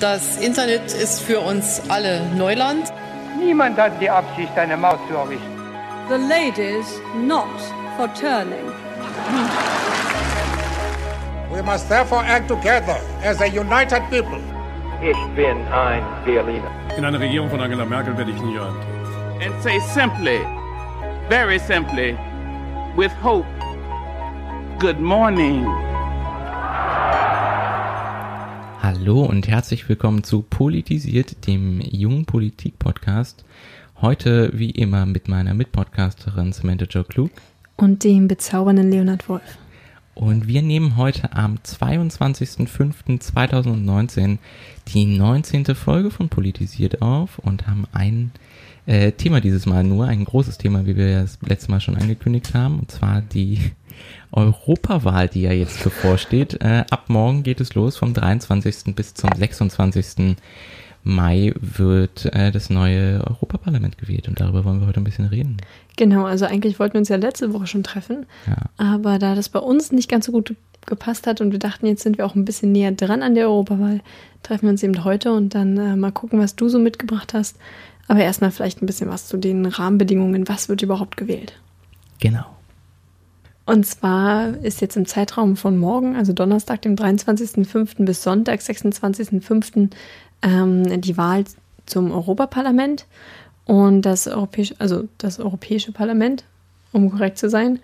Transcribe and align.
Das 0.00 0.36
Internet 0.38 0.92
ist 0.92 1.22
für 1.22 1.40
uns 1.40 1.80
alle 1.88 2.20
Neuland. 2.36 2.92
Niemand 3.38 3.78
hat 3.78 4.00
die 4.00 4.10
Absicht, 4.10 4.56
eine 4.56 4.76
Maus 4.76 4.98
zu 5.08 5.14
erwischen. 5.14 5.56
The 6.08 6.16
ladies 6.16 7.00
not 7.26 7.48
for 7.96 8.08
turning. 8.14 8.72
We 11.50 11.62
must 11.62 11.88
therefore 11.88 12.22
act 12.26 12.48
together 12.48 13.00
as 13.24 13.40
a 13.40 13.46
united 13.46 14.02
people. 14.10 14.38
Ich 15.02 15.16
bin 15.34 15.56
ein 15.68 16.02
Berliner. 16.24 16.70
In 16.96 17.04
einer 17.04 17.18
Regierung 17.20 17.48
von 17.48 17.60
Angela 17.60 17.84
Merkel 17.84 18.16
werde 18.16 18.30
ich 18.30 18.42
nie 18.42 18.56
rein. 18.56 18.74
and 19.40 19.62
say 19.62 19.78
simply, 19.80 20.38
very 21.28 21.58
simply, 21.58 22.18
with 22.96 23.12
hope, 23.12 23.46
good 24.78 24.98
morning. 25.00 25.64
Hallo 28.82 29.24
und 29.24 29.48
herzlich 29.48 29.88
willkommen 29.88 30.22
zu 30.22 30.42
Politisiert, 30.42 31.46
dem 31.46 31.80
jungen 31.80 32.26
Politik-Podcast. 32.26 33.44
Heute 34.00 34.50
wie 34.54 34.70
immer 34.70 35.06
mit 35.06 35.28
meiner 35.28 35.54
Mitpodcasterin 35.54 36.52
Samantha 36.52 36.84
Joe 36.84 37.04
Klug. 37.04 37.30
und 37.76 38.04
dem 38.04 38.28
bezaubernden 38.28 38.90
Leonard 38.90 39.28
Wolf. 39.28 39.58
Und 40.14 40.46
wir 40.46 40.62
nehmen 40.62 40.96
heute 40.96 41.32
am 41.32 41.56
22.05.2019 41.56 44.38
die 44.88 45.04
19. 45.04 45.74
Folge 45.74 46.10
von 46.10 46.28
Politisiert 46.28 47.02
auf 47.02 47.38
und 47.38 47.66
haben 47.66 47.86
ein 47.92 48.30
äh, 48.86 49.12
Thema 49.12 49.40
dieses 49.40 49.66
Mal 49.66 49.84
nur, 49.84 50.06
ein 50.06 50.24
großes 50.24 50.58
Thema, 50.58 50.86
wie 50.86 50.96
wir 50.96 51.22
das 51.22 51.38
letzte 51.42 51.70
Mal 51.70 51.80
schon 51.80 51.96
angekündigt 51.96 52.54
haben, 52.54 52.78
und 52.78 52.90
zwar 52.90 53.20
die 53.20 53.58
Europawahl, 54.36 55.28
die 55.28 55.42
ja 55.42 55.52
jetzt 55.52 55.82
bevorsteht. 55.82 56.60
Äh, 56.62 56.84
ab 56.90 57.04
morgen 57.08 57.42
geht 57.42 57.60
es 57.60 57.74
los, 57.74 57.96
vom 57.96 58.14
23. 58.14 58.94
bis 58.94 59.14
zum 59.14 59.30
26. 59.36 60.36
Mai 61.02 61.54
wird 61.60 62.26
äh, 62.34 62.50
das 62.50 62.68
neue 62.68 63.24
Europaparlament 63.26 63.96
gewählt 63.96 64.28
und 64.28 64.40
darüber 64.40 64.64
wollen 64.64 64.80
wir 64.80 64.88
heute 64.88 65.00
ein 65.00 65.04
bisschen 65.04 65.26
reden. 65.26 65.56
Genau, 65.96 66.24
also 66.26 66.44
eigentlich 66.46 66.78
wollten 66.80 66.94
wir 66.94 66.98
uns 66.98 67.08
ja 67.08 67.16
letzte 67.16 67.52
Woche 67.52 67.66
schon 67.68 67.84
treffen, 67.84 68.26
Ja. 68.46 68.56
aber 68.76 69.18
da 69.18 69.34
das 69.36 69.48
bei 69.48 69.60
uns 69.60 69.92
nicht 69.92 70.10
ganz 70.10 70.26
so 70.26 70.32
gut 70.32 70.54
gepasst 70.84 71.26
hat 71.28 71.40
und 71.40 71.52
wir 71.52 71.58
dachten, 71.60 71.86
jetzt 71.86 72.02
sind 72.02 72.18
wir 72.18 72.26
auch 72.26 72.34
ein 72.34 72.44
bisschen 72.44 72.72
näher 72.72 72.92
dran 72.92 73.22
an 73.22 73.34
der 73.36 73.46
Europawahl, 73.48 74.00
treffen 74.42 74.62
wir 74.66 74.70
uns 74.70 74.82
eben 74.82 75.04
heute 75.04 75.32
und 75.32 75.54
dann 75.54 75.76
äh, 75.78 75.96
mal 75.96 76.12
gucken, 76.12 76.40
was 76.40 76.56
du 76.56 76.68
so 76.68 76.78
mitgebracht 76.78 77.34
hast. 77.34 77.56
Aber 78.08 78.20
erstmal 78.20 78.50
vielleicht 78.50 78.82
ein 78.82 78.86
bisschen 78.86 79.08
was 79.08 79.26
zu 79.26 79.36
den 79.36 79.66
Rahmenbedingungen. 79.66 80.48
Was 80.48 80.68
wird 80.68 80.82
überhaupt 80.82 81.16
gewählt? 81.16 81.58
Genau. 82.20 82.44
Und 83.66 83.84
zwar 83.84 84.56
ist 84.62 84.80
jetzt 84.80 84.96
im 84.96 85.06
Zeitraum 85.06 85.56
von 85.56 85.76
morgen, 85.76 86.14
also 86.14 86.32
Donnerstag, 86.32 86.82
dem 86.82 86.94
23.05. 86.94 88.04
bis 88.04 88.22
Sonntag, 88.22 88.60
26.05. 88.60 89.90
Ähm, 90.42 91.00
die 91.00 91.16
Wahl 91.16 91.44
zum 91.84 92.12
Europaparlament 92.12 93.06
und 93.64 94.02
das 94.02 94.28
europäische, 94.28 94.76
also 94.78 95.08
das 95.18 95.40
Europäische 95.40 95.90
Parlament, 95.90 96.44
um 96.92 97.10
korrekt 97.10 97.38
zu 97.38 97.50
sein, 97.50 97.80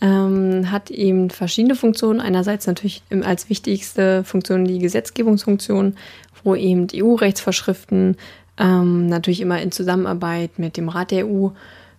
ähm, 0.00 0.70
hat 0.70 0.90
eben 0.90 1.30
verschiedene 1.30 1.74
Funktionen. 1.74 2.20
Einerseits 2.20 2.66
natürlich 2.68 3.02
als 3.24 3.50
wichtigste 3.50 4.22
Funktion 4.22 4.64
die 4.64 4.78
Gesetzgebungsfunktion, 4.78 5.96
wo 6.44 6.54
eben 6.54 6.86
die 6.86 7.02
EU-Rechtsvorschriften 7.02 8.16
ähm, 8.58 9.06
natürlich 9.08 9.40
immer 9.40 9.60
in 9.60 9.72
Zusammenarbeit 9.72 10.58
mit 10.58 10.76
dem 10.76 10.88
Rat 10.88 11.10
der 11.10 11.26
EU 11.26 11.48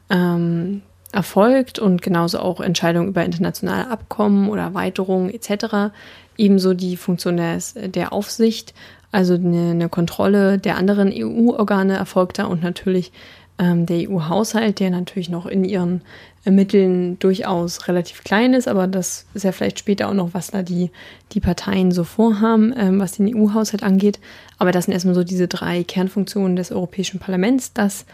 ähm, 0.09 0.81
erfolgt 1.15 1.79
und 1.79 2.01
genauso 2.01 2.39
auch 2.39 2.59
Entscheidungen 2.59 3.07
über 3.07 3.23
internationale 3.23 3.89
Abkommen 3.89 4.49
oder 4.49 4.63
Erweiterungen 4.63 5.33
etc. 5.33 5.95
Ebenso 6.37 6.73
die 6.73 6.97
Funktion 6.97 7.37
des, 7.37 7.75
der 7.75 8.13
Aufsicht, 8.13 8.73
also 9.11 9.35
eine, 9.35 9.71
eine 9.71 9.89
Kontrolle 9.89 10.57
der 10.57 10.77
anderen 10.77 11.11
EU-Organe 11.13 11.95
erfolgt 11.95 12.37
da 12.37 12.45
und 12.45 12.61
natürlich 12.61 13.13
ähm, 13.57 13.85
der 13.85 14.09
EU-Haushalt, 14.09 14.79
der 14.79 14.89
natürlich 14.89 15.29
noch 15.29 15.45
in 15.45 15.63
ihren 15.63 16.01
äh, 16.43 16.51
Mitteln 16.51 17.17
durchaus 17.19 17.87
relativ 17.87 18.23
klein 18.23 18.53
ist, 18.53 18.67
aber 18.67 18.87
das 18.87 19.25
ist 19.33 19.43
ja 19.43 19.53
vielleicht 19.53 19.79
später 19.79 20.09
auch 20.09 20.13
noch, 20.13 20.33
was 20.33 20.51
da 20.51 20.61
die, 20.61 20.91
die 21.31 21.39
Parteien 21.39 21.91
so 21.91 22.03
vorhaben, 22.03 22.73
ähm, 22.77 22.99
was 22.99 23.13
den 23.13 23.33
EU-Haushalt 23.33 23.83
angeht. 23.83 24.19
Aber 24.57 24.73
das 24.73 24.85
sind 24.85 24.93
erstmal 24.93 25.15
so 25.15 25.23
diese 25.23 25.47
drei 25.47 25.83
Kernfunktionen 25.83 26.57
des 26.57 26.73
Europäischen 26.73 27.19
Parlaments, 27.19 27.71
das 27.71 28.05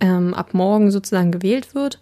ähm, 0.00 0.34
ab 0.34 0.54
morgen 0.54 0.90
sozusagen 0.90 1.30
gewählt 1.30 1.74
wird. 1.76 2.00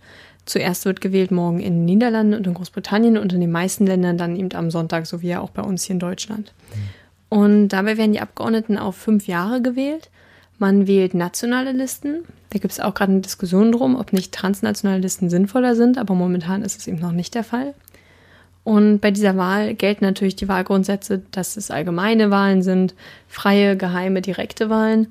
Zuerst 0.49 0.87
wird 0.87 1.03
gewählt 1.03 1.31
morgen 1.31 1.61
in 1.61 1.75
den 1.75 1.85
Niederlanden 1.85 2.33
und 2.33 2.47
in 2.47 2.55
Großbritannien 2.55 3.19
und 3.19 3.35
in 3.35 3.43
den 3.43 3.53
meisten 3.53 3.87
Ländern 3.87 4.17
dann 4.17 4.35
eben 4.35 4.51
am 4.55 4.71
Sonntag, 4.71 5.07
so 5.07 5.21
wie 5.21 5.29
ja 5.29 5.41
auch 5.41 5.51
bei 5.51 5.61
uns 5.61 5.85
hier 5.85 5.93
in 5.93 6.01
Deutschland. 6.01 6.55
Und 7.29 7.69
dabei 7.69 7.99
werden 7.99 8.15
die 8.15 8.21
Abgeordneten 8.21 8.79
auf 8.79 8.97
fünf 8.97 9.27
Jahre 9.27 9.61
gewählt. 9.61 10.09
Man 10.59 10.87
wählt 10.87 11.13
nationale 11.13 11.73
Listen. 11.73 12.25
Da 12.49 12.59
gibt 12.59 12.73
es 12.73 12.81
auch 12.81 12.95
gerade 12.95 13.13
eine 13.13 13.21
Diskussion 13.21 13.73
drum, 13.73 13.95
ob 13.95 14.15
nicht 14.15 14.33
transnationale 14.33 15.03
Listen 15.03 15.29
sinnvoller 15.29 15.77
sind, 15.77 15.99
aber 15.99 16.15
momentan 16.15 16.63
ist 16.63 16.79
es 16.79 16.87
eben 16.87 16.99
noch 16.99 17.13
nicht 17.13 17.35
der 17.35 17.45
Fall. 17.45 17.75
Und 18.65 19.01
bei 19.01 19.11
dieser 19.11 19.37
Wahl 19.37 19.75
gelten 19.75 20.07
natürlich 20.07 20.37
die 20.37 20.49
Wahlgrundsätze, 20.49 21.21
dass 21.31 21.59
es 21.59 21.71
allgemeine 21.71 22.31
Wahlen 22.31 22.63
sind, 22.63 22.95
freie, 23.29 23.77
geheime, 23.77 24.23
direkte 24.23 24.71
Wahlen 24.71 25.09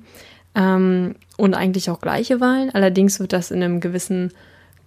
ähm, 0.56 1.14
und 1.36 1.54
eigentlich 1.54 1.90
auch 1.90 2.00
gleiche 2.00 2.40
Wahlen. 2.40 2.70
Allerdings 2.74 3.20
wird 3.20 3.32
das 3.32 3.52
in 3.52 3.62
einem 3.62 3.78
gewissen 3.78 4.32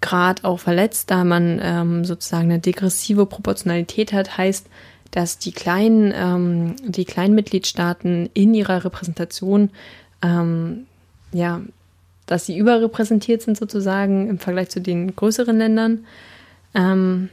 Grad 0.02 0.44
auch 0.44 0.60
verletzt, 0.60 1.12
da 1.12 1.24
man 1.24 1.60
ähm, 1.64 2.06
sozusagen 2.06 2.46
eine 2.46 2.60
degressive 2.60 3.26
Proportionalität 3.26 4.14
hat, 4.14 4.38
heißt, 4.38 4.68
dass 5.12 5.38
die 5.38 5.52
kleinen, 5.52 6.14
ähm, 6.16 6.76
die 6.86 7.06
kleinen 7.06 7.36
Mitgliedstaaten 7.36 8.30
in 8.34 8.54
ihrer 8.54 8.84
Repräsentation, 8.84 9.70
ähm, 10.22 10.86
ja, 11.32 11.62
dass 12.26 12.46
sie 12.46 12.58
überrepräsentiert 12.58 13.42
sind 13.42 13.58
sozusagen 13.58 14.30
im 14.30 14.40
Vergleich 14.40 14.70
zu 14.70 14.82
den 14.82 15.16
größeren 15.16 15.58
Ländern. 15.58 16.06
Ähm, 16.74 17.30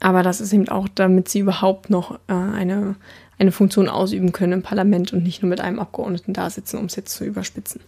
aber 0.00 0.22
das 0.22 0.40
ist 0.40 0.52
eben 0.52 0.68
auch, 0.68 0.88
damit 0.94 1.28
sie 1.28 1.40
überhaupt 1.40 1.90
noch 1.90 2.18
äh, 2.28 2.32
eine, 2.32 2.94
eine 3.38 3.52
Funktion 3.52 3.88
ausüben 3.88 4.32
können 4.32 4.52
im 4.52 4.62
Parlament 4.62 5.12
und 5.12 5.24
nicht 5.24 5.42
nur 5.42 5.50
mit 5.50 5.60
einem 5.60 5.78
Abgeordneten 5.78 6.32
da 6.32 6.48
sitzen, 6.50 6.78
um 6.78 6.86
es 6.86 6.96
jetzt 6.96 7.14
zu 7.14 7.24
überspitzen. 7.24 7.80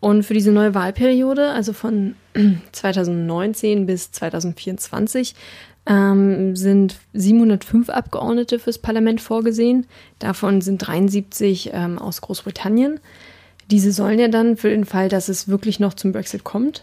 Und 0.00 0.22
für 0.22 0.34
diese 0.34 0.50
neue 0.50 0.74
Wahlperiode, 0.74 1.50
also 1.50 1.72
von 1.72 2.14
2019 2.72 3.86
bis 3.86 4.10
2024, 4.12 5.34
ähm, 5.86 6.56
sind 6.56 6.96
705 7.12 7.90
Abgeordnete 7.90 8.58
fürs 8.58 8.78
Parlament 8.78 9.20
vorgesehen. 9.20 9.86
Davon 10.18 10.60
sind 10.60 10.78
73 10.78 11.70
ähm, 11.72 11.98
aus 11.98 12.20
Großbritannien. 12.20 13.00
Diese 13.70 13.92
sollen 13.92 14.18
ja 14.18 14.28
dann 14.28 14.56
für 14.56 14.70
den 14.70 14.84
Fall, 14.84 15.08
dass 15.08 15.28
es 15.28 15.48
wirklich 15.48 15.80
noch 15.80 15.94
zum 15.94 16.12
Brexit 16.12 16.44
kommt, 16.44 16.82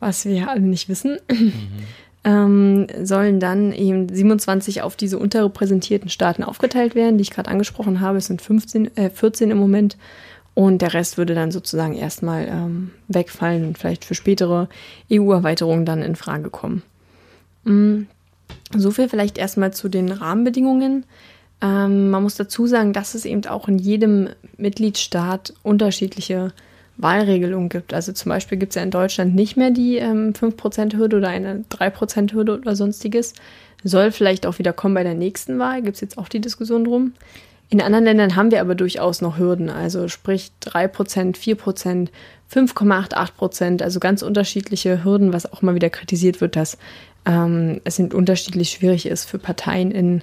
was 0.00 0.24
wir 0.24 0.34
ja 0.34 0.46
alle 0.48 0.60
nicht 0.60 0.88
wissen, 0.88 1.18
ähm, 2.24 2.86
sollen 3.02 3.40
dann 3.40 3.72
eben 3.72 4.08
27 4.08 4.82
auf 4.82 4.96
diese 4.96 5.18
unterrepräsentierten 5.18 6.10
Staaten 6.10 6.42
aufgeteilt 6.42 6.94
werden, 6.94 7.18
die 7.18 7.22
ich 7.22 7.30
gerade 7.30 7.50
angesprochen 7.50 8.00
habe. 8.00 8.18
Es 8.18 8.26
sind 8.26 8.42
15, 8.42 8.96
äh, 8.96 9.10
14 9.10 9.50
im 9.50 9.58
Moment. 9.58 9.96
Und 10.58 10.82
der 10.82 10.92
Rest 10.92 11.18
würde 11.18 11.36
dann 11.36 11.52
sozusagen 11.52 11.94
erstmal 11.94 12.48
ähm, 12.48 12.90
wegfallen 13.06 13.64
und 13.64 13.78
vielleicht 13.78 14.04
für 14.04 14.16
spätere 14.16 14.68
EU-Erweiterungen 15.08 15.84
dann 15.84 16.02
in 16.02 16.16
Frage 16.16 16.50
kommen. 16.50 16.82
Mm, 17.62 18.08
So 18.74 18.90
viel 18.90 19.08
vielleicht 19.08 19.38
erstmal 19.38 19.72
zu 19.72 19.88
den 19.88 20.10
Rahmenbedingungen. 20.10 21.06
Ähm, 21.62 22.10
man 22.10 22.24
muss 22.24 22.34
dazu 22.34 22.66
sagen, 22.66 22.92
dass 22.92 23.14
es 23.14 23.24
eben 23.24 23.46
auch 23.46 23.68
in 23.68 23.78
jedem 23.78 24.30
Mitgliedstaat 24.56 25.54
unterschiedliche 25.62 26.52
Wahlregelungen 26.96 27.68
gibt. 27.68 27.94
Also 27.94 28.10
zum 28.10 28.30
Beispiel 28.30 28.58
gibt 28.58 28.72
es 28.72 28.74
ja 28.74 28.82
in 28.82 28.90
Deutschland 28.90 29.36
nicht 29.36 29.56
mehr 29.56 29.70
die 29.70 29.98
ähm, 29.98 30.32
5%-Hürde 30.32 31.18
oder 31.18 31.28
eine 31.28 31.66
3%-Hürde 31.70 32.58
oder 32.58 32.74
sonstiges. 32.74 33.34
Soll 33.84 34.10
vielleicht 34.10 34.44
auch 34.44 34.58
wieder 34.58 34.72
kommen 34.72 34.94
bei 34.94 35.04
der 35.04 35.14
nächsten 35.14 35.60
Wahl, 35.60 35.82
gibt 35.82 35.94
es 35.94 36.00
jetzt 36.00 36.18
auch 36.18 36.28
die 36.28 36.40
Diskussion 36.40 36.82
drum. 36.82 37.12
In 37.70 37.82
anderen 37.82 38.04
Ländern 38.04 38.34
haben 38.34 38.50
wir 38.50 38.62
aber 38.62 38.74
durchaus 38.74 39.20
noch 39.20 39.38
Hürden, 39.38 39.68
also 39.68 40.08
sprich 40.08 40.52
3%, 40.62 41.36
4%, 41.36 42.08
5,88%, 42.50 43.82
also 43.82 44.00
ganz 44.00 44.22
unterschiedliche 44.22 45.04
Hürden, 45.04 45.34
was 45.34 45.52
auch 45.52 45.60
mal 45.60 45.74
wieder 45.74 45.90
kritisiert 45.90 46.40
wird, 46.40 46.56
dass 46.56 46.78
ähm, 47.26 47.82
es 47.84 47.98
eben 47.98 48.12
unterschiedlich 48.12 48.70
schwierig 48.70 49.04
ist 49.04 49.26
für 49.26 49.38
Parteien 49.38 49.90
in 49.90 50.22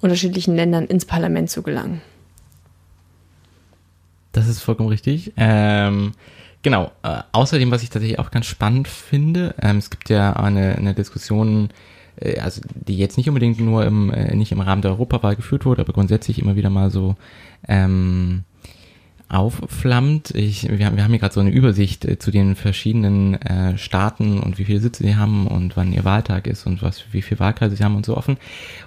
unterschiedlichen 0.00 0.56
Ländern 0.56 0.86
ins 0.86 1.04
Parlament 1.04 1.50
zu 1.50 1.62
gelangen. 1.62 2.00
Das 4.32 4.48
ist 4.48 4.62
vollkommen 4.62 4.88
richtig. 4.88 5.34
Ähm, 5.36 6.12
genau. 6.62 6.92
Äh, 7.02 7.22
außerdem, 7.32 7.70
was 7.70 7.82
ich 7.82 7.90
tatsächlich 7.90 8.18
auch 8.18 8.30
ganz 8.30 8.46
spannend 8.46 8.88
finde, 8.88 9.54
ähm, 9.60 9.78
es 9.78 9.90
gibt 9.90 10.08
ja 10.08 10.32
eine, 10.32 10.76
eine 10.76 10.94
Diskussion, 10.94 11.68
äh, 11.68 11.95
also 12.40 12.60
die 12.74 12.96
jetzt 12.96 13.16
nicht 13.16 13.28
unbedingt 13.28 13.60
nur 13.60 13.84
im, 13.84 14.10
äh, 14.10 14.34
nicht 14.34 14.52
im 14.52 14.60
Rahmen 14.60 14.82
der 14.82 14.92
Europawahl 14.92 15.36
geführt 15.36 15.64
wurde, 15.64 15.82
aber 15.82 15.92
grundsätzlich 15.92 16.38
immer 16.38 16.56
wieder 16.56 16.70
mal 16.70 16.90
so 16.90 17.16
ähm, 17.68 18.44
aufflammt. 19.28 20.30
Ich, 20.30 20.68
wir, 20.70 20.86
haben- 20.86 20.96
wir 20.96 21.02
haben 21.02 21.10
hier 21.10 21.18
gerade 21.18 21.34
so 21.34 21.40
eine 21.40 21.50
Übersicht 21.50 22.04
äh, 22.04 22.18
zu 22.18 22.30
den 22.30 22.54
verschiedenen 22.54 23.34
äh, 23.42 23.76
Staaten 23.76 24.38
und 24.38 24.58
wie 24.58 24.64
viele 24.64 24.80
Sitze 24.80 25.02
sie 25.02 25.16
haben 25.16 25.46
und 25.48 25.76
wann 25.76 25.92
ihr 25.92 26.04
Wahltag 26.04 26.46
ist 26.46 26.66
und 26.66 26.82
was, 26.82 27.04
wie 27.12 27.22
viele 27.22 27.40
Wahlkreise 27.40 27.74
sie 27.76 27.82
haben 27.84 27.96
und 27.96 28.06
so 28.06 28.16
offen. 28.16 28.36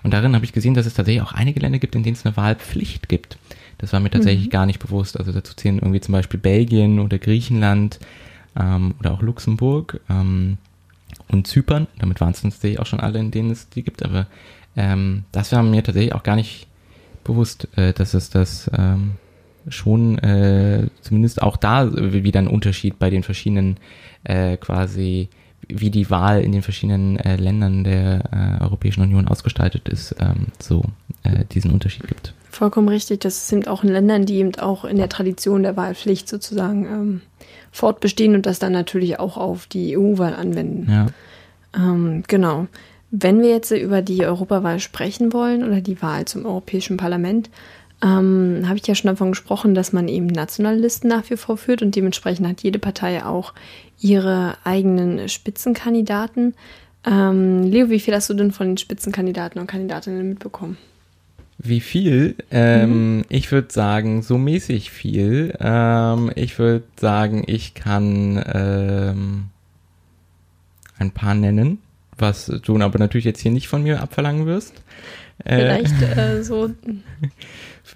Und 0.03 0.13
darin 0.13 0.35
habe 0.35 0.45
ich 0.45 0.53
gesehen, 0.53 0.73
dass 0.75 0.85
es 0.85 0.93
tatsächlich 0.93 1.21
auch 1.23 1.33
einige 1.33 1.59
Länder 1.59 1.79
gibt, 1.79 1.95
in 1.95 2.03
denen 2.03 2.15
es 2.15 2.25
eine 2.25 2.37
Wahlpflicht 2.37 3.09
gibt. 3.09 3.37
Das 3.79 3.91
war 3.93 3.99
mir 3.99 4.09
tatsächlich 4.11 4.47
mhm. 4.47 4.51
gar 4.51 4.65
nicht 4.65 4.79
bewusst. 4.79 5.17
Also 5.19 5.31
dazu 5.31 5.53
zählen 5.55 5.79
irgendwie 5.79 6.01
zum 6.01 6.13
Beispiel 6.13 6.39
Belgien 6.39 6.99
oder 6.99 7.17
Griechenland 7.17 7.99
ähm, 8.57 8.95
oder 8.99 9.11
auch 9.11 9.21
Luxemburg 9.21 9.99
ähm, 10.09 10.57
und 11.27 11.47
Zypern. 11.47 11.88
Damit 12.00 12.21
waren 12.21 12.31
es 12.31 12.41
tatsächlich 12.41 12.79
auch 12.79 12.85
schon 12.85 13.00
alle, 13.00 13.19
in 13.19 13.31
denen 13.31 13.51
es 13.51 13.69
die 13.69 13.83
gibt. 13.83 14.03
Aber 14.03 14.27
ähm, 14.75 15.25
das 15.31 15.51
war 15.51 15.63
mir 15.63 15.83
tatsächlich 15.83 16.13
auch 16.13 16.23
gar 16.23 16.35
nicht 16.35 16.67
bewusst, 17.23 17.67
äh, 17.77 17.94
dass 17.94 18.13
es 18.13 18.29
das 18.29 18.69
ähm, 18.77 19.13
schon 19.67 20.17
äh, 20.19 20.88
zumindest 21.01 21.41
auch 21.41 21.57
da 21.57 21.91
wieder 21.94 22.39
ein 22.39 22.47
Unterschied 22.47 22.97
bei 22.97 23.09
den 23.09 23.23
verschiedenen 23.23 23.77
äh, 24.23 24.57
quasi 24.57 25.29
wie 25.67 25.91
die 25.91 26.09
Wahl 26.09 26.41
in 26.41 26.51
den 26.51 26.63
verschiedenen 26.63 27.17
äh, 27.17 27.35
Ländern 27.35 27.83
der 27.83 28.23
äh, 28.59 28.63
Europäischen 28.63 29.01
Union 29.01 29.27
ausgestaltet 29.27 29.88
ist, 29.88 30.15
ähm, 30.19 30.47
so 30.57 30.83
äh, 31.23 31.45
diesen 31.45 31.71
Unterschied 31.71 32.07
gibt. 32.07 32.33
Vollkommen 32.50 32.90
richtig. 32.90 33.22
Das 33.22 33.48
sind 33.48 33.68
auch 33.68 33.84
in 33.84 33.90
Ländern, 33.90 34.25
die 34.25 34.38
eben 34.38 34.56
auch 34.56 34.86
in 34.86 34.98
der 34.98 35.10
Tradition 35.10 35.63
der 35.63 35.78
Wahlpflicht 35.78 36.28
sozusagen 36.28 36.86
ähm, 36.86 37.22
fortbestehen 37.72 38.36
und 38.36 38.46
das 38.46 38.60
dann 38.60 38.74
natürlich 38.74 39.19
auch 39.19 39.38
auf 39.38 39.68
die 39.68 39.98
EU-Wahl 39.98 40.34
anwenden. 40.34 40.92
Ja. 40.92 41.07
Ähm, 41.75 42.24
genau. 42.28 42.68
Wenn 43.12 43.42
wir 43.42 43.50
jetzt 43.50 43.72
über 43.72 44.01
die 44.01 44.25
Europawahl 44.25 44.80
sprechen 44.80 45.34
wollen 45.34 45.63
oder 45.63 45.81
die 45.81 46.01
Wahl 46.01 46.25
zum 46.25 46.46
Europäischen 46.46 46.98
Parlament, 46.98 47.50
ähm, 48.01 48.63
habe 48.66 48.78
ich 48.78 48.88
ja 48.88 48.96
schon 48.96 49.10
davon 49.10 49.31
gesprochen, 49.31 49.75
dass 49.75 49.94
man 49.94 50.07
eben 50.07 50.28
Nationalisten 50.28 51.10
nach 51.10 51.30
wie 51.30 51.38
vor 51.38 51.57
führt 51.57 51.81
und 51.81 51.96
dementsprechend 51.96 52.48
hat 52.48 52.62
jede 52.62 52.80
Partei 52.80 53.25
auch 53.25 53.54
ihre 54.00 54.56
eigenen 54.63 55.28
Spitzenkandidaten. 55.28 56.56
Ähm, 57.06 57.63
Leo, 57.63 57.90
wie 57.90 58.00
viel 58.00 58.16
hast 58.16 58.30
du 58.30 58.34
denn 58.34 58.51
von 58.51 58.68
den 58.68 58.78
Spitzenkandidaten 58.78 59.60
und 59.60 59.68
Kandidatinnen 59.68 60.30
mitbekommen? 60.30 60.78
Wie 61.61 61.81
viel? 61.81 62.35
Ähm, 62.51 63.17
mhm. 63.17 63.25
Ich 63.27 63.51
würde 63.51 63.71
sagen, 63.71 64.21
so 64.21 64.38
mäßig 64.38 64.91
viel. 64.91 65.53
Ähm, 65.59 66.31
ich 66.35 66.57
würde 66.57 66.85
sagen, 66.95 67.44
ich 67.47 67.73
kann 67.73 68.41
ähm, 68.53 69.45
ein 70.97 71.11
paar 71.11 71.35
nennen, 71.35 71.79
was 72.17 72.45
du 72.45 72.79
aber 72.79 72.97
natürlich 72.97 73.25
jetzt 73.25 73.41
hier 73.41 73.51
nicht 73.51 73.67
von 73.67 73.83
mir 73.83 74.01
abverlangen 74.01 74.45
wirst. 74.45 74.81
Vielleicht 75.45 76.01
äh, 76.01 76.38
äh 76.39 76.44
so. 76.44 76.69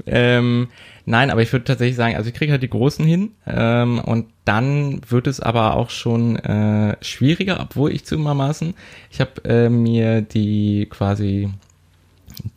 ähm, 0.07 0.67
nein, 1.05 1.29
aber 1.29 1.41
ich 1.41 1.51
würde 1.53 1.63
tatsächlich 1.63 1.95
sagen, 1.95 2.17
also 2.17 2.27
ich 2.27 2.35
kriege 2.35 2.51
halt 2.51 2.63
die 2.63 2.69
Großen 2.69 3.05
hin 3.05 3.31
ähm, 3.47 3.99
und 3.99 4.25
dann 4.43 4.99
wird 5.09 5.27
es 5.27 5.39
aber 5.39 5.75
auch 5.75 5.89
schon 5.89 6.35
äh, 6.37 6.97
schwieriger, 7.01 7.61
obwohl 7.61 7.93
ich 7.93 8.03
zugegebenermaßen, 8.03 8.73
ich 9.09 9.21
habe 9.21 9.43
äh, 9.45 9.69
mir 9.69 10.21
die 10.21 10.87
quasi 10.89 11.49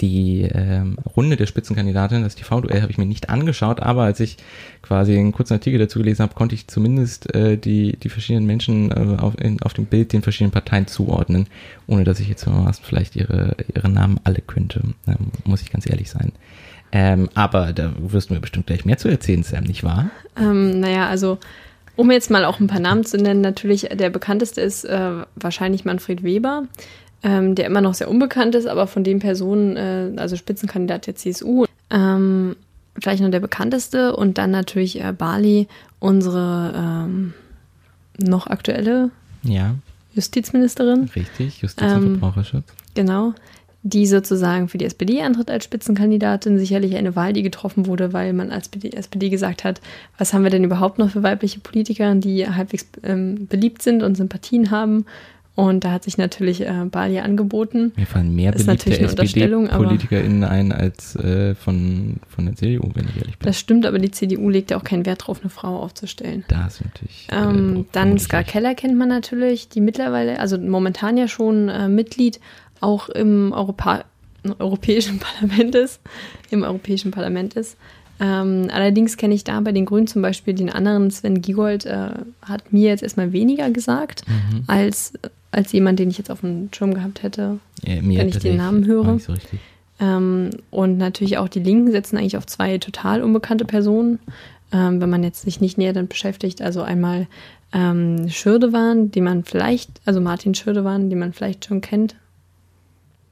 die 0.00 0.43
ähm, 0.43 0.97
Runde 1.17 1.37
der 1.37 1.47
Spitzenkandidatin, 1.47 2.23
das 2.23 2.35
TV-Duell, 2.35 2.83
habe 2.83 2.91
ich 2.91 2.99
mir 2.99 3.06
nicht 3.06 3.31
angeschaut, 3.31 3.81
aber 3.81 4.03
als 4.03 4.21
ich 4.21 4.37
quasi 4.83 5.17
einen 5.17 5.33
kurzen 5.33 5.55
Artikel 5.55 5.79
dazu 5.79 5.99
gelesen 5.99 6.23
habe, 6.23 6.35
konnte 6.35 6.55
ich 6.55 6.67
zumindest 6.67 7.35
äh, 7.35 7.56
die, 7.56 7.97
die 7.97 8.09
verschiedenen 8.09 8.47
Menschen 8.47 8.91
äh, 8.91 9.17
auf, 9.21 9.41
in, 9.41 9.62
auf 9.62 9.75
dem 9.75 9.87
Bild 9.87 10.12
den 10.12 10.23
verschiedenen 10.23 10.53
Parteien 10.53 10.87
zuordnen, 10.87 11.47
ohne 11.87 12.05
dass 12.05 12.21
ich 12.21 12.29
jetzt 12.29 12.47
vielleicht 12.83 13.17
ihre, 13.17 13.56
ihre 13.75 13.88
Namen 13.88 14.21
alle 14.25 14.41
könnte, 14.41 14.83
ähm, 15.06 15.33
muss 15.44 15.62
ich 15.62 15.73
ganz 15.73 15.88
ehrlich 15.88 16.11
sein. 16.11 16.33
Ähm, 16.93 17.29
aber 17.35 17.73
da 17.73 17.93
wirst 17.99 18.31
du 18.31 18.35
mir 18.35 18.41
bestimmt 18.41 18.67
gleich 18.67 18.85
mehr 18.85 18.99
zu 18.99 19.09
erzählen, 19.09 19.43
Sam, 19.43 19.65
nicht 19.65 19.85
wahr? 19.85 20.11
Ähm, 20.38 20.81
naja, 20.81 21.09
also 21.09 21.38
um 21.97 22.11
jetzt 22.11 22.31
mal 22.31 22.44
auch 22.44 22.61
ein 22.61 22.67
paar 22.67 22.81
Namen 22.81 23.05
zu 23.05 23.17
nennen, 23.17 23.41
natürlich 23.41 23.88
der 23.93 24.11
bekannteste 24.11 24.61
ist 24.61 24.85
äh, 24.85 25.11
wahrscheinlich 25.35 25.85
Manfred 25.85 26.23
Weber, 26.23 26.65
ähm, 27.23 27.55
der 27.55 27.67
immer 27.67 27.81
noch 27.81 27.95
sehr 27.95 28.11
unbekannt 28.11 28.55
ist, 28.55 28.67
aber 28.67 28.87
von 28.87 29.05
den 29.05 29.19
Personen, 29.19 29.77
äh, 29.77 30.13
also 30.17 30.37
Spitzenkandidat 30.37 31.07
der 31.07 31.17
CSU, 31.17 31.67
ähm, 31.91 32.57
vielleicht 33.01 33.23
noch 33.23 33.31
der 33.31 33.41
bekannteste 33.41 34.17
und 34.17 34.39
dann 34.39 34.51
natürlich 34.51 35.03
äh, 35.03 35.13
Bali, 35.13 35.69
unsere 35.99 36.73
ähm, 36.77 37.35
noch 38.19 38.47
aktuelle 38.47 39.11
ja. 39.43 39.75
Justizministerin. 40.15 41.11
Richtig, 41.15 41.61
Justiz 41.61 41.83
und 41.83 41.91
ähm, 41.91 42.19
Verbraucherschutz. 42.19 42.65
Genau 42.95 43.35
die 43.91 44.07
sozusagen 44.07 44.69
für 44.69 44.79
die 44.79 44.85
SPD 44.85 45.23
antritt 45.23 45.49
als 45.49 45.65
Spitzenkandidatin. 45.65 46.59
Sicherlich 46.59 46.97
eine 46.97 47.15
Wahl, 47.15 47.33
die 47.33 47.43
getroffen 47.43 47.87
wurde, 47.87 48.12
weil 48.12 48.33
man 48.33 48.51
als 48.51 48.69
SPD 48.69 49.29
gesagt 49.29 49.62
hat, 49.62 49.81
was 50.19 50.35
haben 50.35 50.43
wir 50.43 50.51
denn 50.51 50.65
überhaupt 50.65 50.99
noch 50.99 51.11
für 51.11 51.23
weibliche 51.23 51.61
Politiker, 51.61 52.12
die 52.17 52.49
halbwegs 52.49 52.87
ähm, 53.05 53.47
beliebt 53.47 53.83
sind 53.83 54.03
und 54.03 54.17
Sympathien 54.17 54.73
haben. 54.73 55.07
Und 55.56 55.85
da 55.85 55.93
hat 55.93 56.05
sich 56.05 56.19
natürlich 56.19 56.61
äh, 56.61 56.85
Bali 56.91 57.19
angeboten. 57.19 57.93
Mir 57.97 58.06
fallen 58.06 58.35
mehr 58.35 58.55
ist 58.55 58.67
beliebte 58.67 59.00
SPD-PolitikerInnen 59.00 60.44
ein 60.44 60.70
als 60.70 61.17
äh, 61.17 61.55
von, 61.55 62.17
von 62.29 62.44
der 62.44 62.55
CDU, 62.55 62.91
wenn 62.93 63.08
ich 63.08 63.17
ehrlich 63.17 63.38
bin. 63.38 63.47
Das 63.47 63.58
stimmt, 63.58 63.87
aber 63.87 63.99
die 63.99 64.11
CDU 64.11 64.50
legt 64.50 64.70
ja 64.70 64.76
auch 64.76 64.85
keinen 64.85 65.06
Wert 65.06 65.23
darauf, 65.23 65.41
eine 65.41 65.49
Frau 65.49 65.81
aufzustellen. 65.81 66.44
Da 66.49 66.67
ist 66.67 66.85
natürlich. 66.85 67.29
Äh, 67.32 67.37
ähm, 67.37 67.87
dann 67.93 68.19
Ska 68.19 68.43
Keller 68.43 68.75
kennt 68.75 68.99
man 68.99 69.08
natürlich, 69.08 69.70
die 69.70 69.81
mittlerweile, 69.81 70.41
also 70.41 70.58
momentan 70.58 71.17
ja 71.17 71.26
schon 71.26 71.70
äh, 71.70 71.88
Mitglied 71.88 72.38
auch 72.82 73.09
im 73.09 73.52
Europa 73.52 74.05
Europäischen 74.59 75.19
Parlament 75.41 75.75
ist, 75.75 76.00
im 76.50 76.64
Europäischen 76.64 77.12
Parlament 77.12 77.55
ist. 77.55 77.79
Ähm, 78.19 78.69
allerdings 78.73 79.17
kenne 79.17 79.35
ich 79.35 79.45
da 79.45 79.61
bei 79.61 79.73
den 79.73 79.85
Grünen 79.85 80.07
zum 80.07 80.23
Beispiel 80.23 80.55
den 80.55 80.71
anderen 80.71 81.11
Sven 81.11 81.43
Giegold, 81.43 81.85
äh, 81.87 82.11
hat 82.43 82.73
mir 82.73 82.89
jetzt 82.89 83.03
erstmal 83.03 83.33
weniger 83.33 83.71
gesagt, 83.71 84.23
mhm. 84.27 84.65
als, 84.67 85.13
als 85.51 85.73
jemand, 85.73 85.99
den 85.99 86.11
ich 86.11 86.19
jetzt 86.19 86.31
auf 86.31 86.41
dem 86.41 86.69
Schirm 86.73 86.95
gehabt 86.95 87.23
hätte, 87.23 87.59
ja, 87.83 87.97
wenn 88.03 88.29
ich 88.29 88.39
den 88.39 88.57
Namen 88.57 88.87
höre. 88.87 89.19
So 89.19 89.35
ähm, 90.01 90.51
und 90.71 90.99
natürlich 90.99 91.39
auch 91.39 91.49
die 91.49 91.61
Linken 91.61 91.91
setzen 91.91 92.17
eigentlich 92.17 92.37
auf 92.37 92.47
zwei 92.47 92.79
total 92.79 93.23
unbekannte 93.23 93.65
Personen, 93.65 94.19
ähm, 94.73 95.01
wenn 95.01 95.11
man 95.11 95.23
jetzt 95.23 95.43
sich 95.43 95.61
nicht 95.61 95.79
näher 95.79 95.93
damit 95.93 96.11
beschäftigt. 96.11 96.62
Also 96.62 96.83
einmal 96.83 97.27
ähm, 97.73 98.29
Schürdewan, 98.29 99.11
den 99.11 99.25
man 99.25 99.45
vielleicht, 99.45 99.91
also 100.05 100.21
Martin 100.21 100.55
Schürdewan, 100.55 101.11
den 101.11 101.19
man 101.19 101.33
vielleicht 101.33 101.67
schon 101.67 101.81
kennt, 101.81 102.17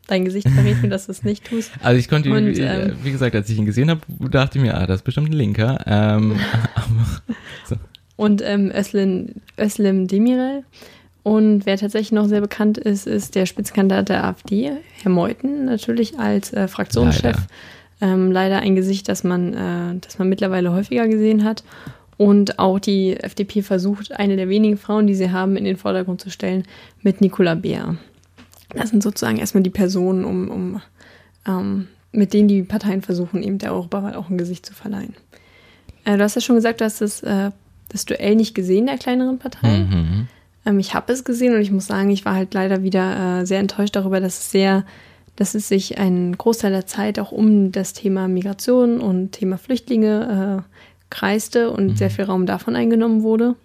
Dein 0.07 0.25
Gesicht 0.25 0.49
verrät 0.49 0.83
mir, 0.83 0.89
dass 0.89 1.07
du 1.07 1.13
es 1.13 1.23
nicht 1.23 1.45
tust. 1.45 1.73
Also 1.83 1.99
ich 1.99 2.09
konnte 2.09 2.29
ihn, 2.29 2.35
Und, 2.35 2.59
ähm, 2.59 2.93
wie 3.03 3.11
gesagt, 3.11 3.35
als 3.35 3.49
ich 3.49 3.59
ihn 3.59 3.65
gesehen 3.65 3.91
habe, 3.91 4.01
dachte 4.31 4.59
ich 4.59 4.65
mir, 4.65 4.77
ah, 4.77 4.87
das 4.87 4.97
ist 4.97 5.05
bestimmt 5.05 5.31
ein 5.31 5.33
Linker. 5.33 5.83
Ähm, 5.87 6.39
so. 7.65 7.77
Und 8.17 8.43
ähm, 8.45 8.71
Özlem, 8.75 9.37
Özlem 9.59 10.07
Demirel. 10.07 10.65
Und 11.23 11.65
wer 11.65 11.79
tatsächlich 11.79 12.13
noch 12.13 12.27
sehr 12.27 12.43
bekannt 12.43 12.77
ist, 12.77 13.07
ist 13.07 13.35
der 13.35 13.47
Spitzenkandidat 13.47 14.11
der 14.11 14.25
AfD, 14.25 14.73
Herr 15.03 15.11
Meuthen, 15.11 15.65
natürlich 15.65 16.19
als 16.19 16.53
äh, 16.53 16.69
Fraktionschef. 16.69 17.23
Leider. 17.23 17.47
Ähm, 18.01 18.31
leider 18.31 18.59
ein 18.59 18.77
Gesicht, 18.77 19.09
das 19.09 19.25
man, 19.25 19.55
äh, 19.55 19.99
das 20.01 20.19
man 20.19 20.29
mittlerweile 20.29 20.73
häufiger 20.73 21.09
gesehen 21.09 21.45
hat. 21.45 21.65
Und 22.19 22.59
auch 22.59 22.79
die 22.79 23.17
FDP 23.17 23.63
versucht, 23.63 24.13
eine 24.13 24.37
der 24.37 24.51
wenigen 24.51 24.77
Frauen, 24.77 25.07
die 25.07 25.15
sie 25.15 25.31
haben, 25.31 25.57
in 25.57 25.65
den 25.65 25.79
Vordergrund 25.79 26.21
zu 26.21 26.31
stellen, 26.31 26.65
mit 27.03 27.23
Nicola 27.23 27.55
Beer. 27.55 27.97
Das 28.77 28.91
sind 28.91 29.03
sozusagen 29.03 29.39
erstmal 29.39 29.63
die 29.63 29.71
Personen, 29.71 30.25
um, 30.25 30.49
um 30.49 30.83
ähm, 31.47 31.89
mit 32.13 32.33
denen 32.33 32.49
die 32.49 32.63
Parteien 32.63 33.03
versuchen, 33.03 33.43
eben 33.43 33.59
der 33.59 33.73
Europawahl 33.73 34.15
auch 34.15 34.31
ein 34.31 34.39
Gesicht 34.39 34.65
zu 34.65 34.75
verleihen. 34.75 35.15
Äh, 36.05 36.17
du 36.17 36.23
hast 36.23 36.35
ja 36.35 36.41
schon 36.41 36.57
gesagt, 36.57 36.81
du 36.81 36.85
hast 36.85 37.01
das, 37.01 37.23
äh, 37.23 37.51
das 37.89 38.05
Duell 38.05 38.37
nicht 38.37 38.55
gesehen 38.55 38.87
der 38.87 38.99
kleineren 38.99 39.39
Parteien. 39.39 39.89
Mhm. 39.89 40.29
Ähm, 40.65 40.79
ich 40.79 40.95
habe 40.95 41.13
es 41.13 41.25
gesehen 41.25 41.55
und 41.55 41.61
ich 41.61 41.71
muss 41.71 41.87
sagen, 41.87 42.11
ich 42.11 42.25
war 42.25 42.35
halt 42.35 42.55
leider 42.55 42.83
wieder 42.83 43.41
äh, 43.41 43.47
sehr 43.47 43.61
enttäuscht 43.61 43.97
darüber, 43.97 44.21
dass 44.21 44.39
es 44.39 44.51
sehr, 44.51 44.85
dass 45.37 45.55
es 45.55 45.69
sich 45.69 45.99
einen 45.99 46.37
Großteil 46.37 46.73
der 46.73 46.87
Zeit 46.87 47.19
auch 47.19 47.33
um 47.33 47.73
das 47.73 47.93
Thema 47.93 48.29
Migration 48.29 49.01
und 49.01 49.33
Thema 49.33 49.59
Flüchtlinge 49.59 50.65
äh, 50.65 50.75
kreiste 51.11 51.71
und 51.71 51.87
mhm. 51.87 51.97
sehr 51.97 52.11
viel 52.11 52.25
Raum 52.25 52.47
davon 52.47 52.77
eingenommen 52.77 53.23
wurde. 53.23 53.57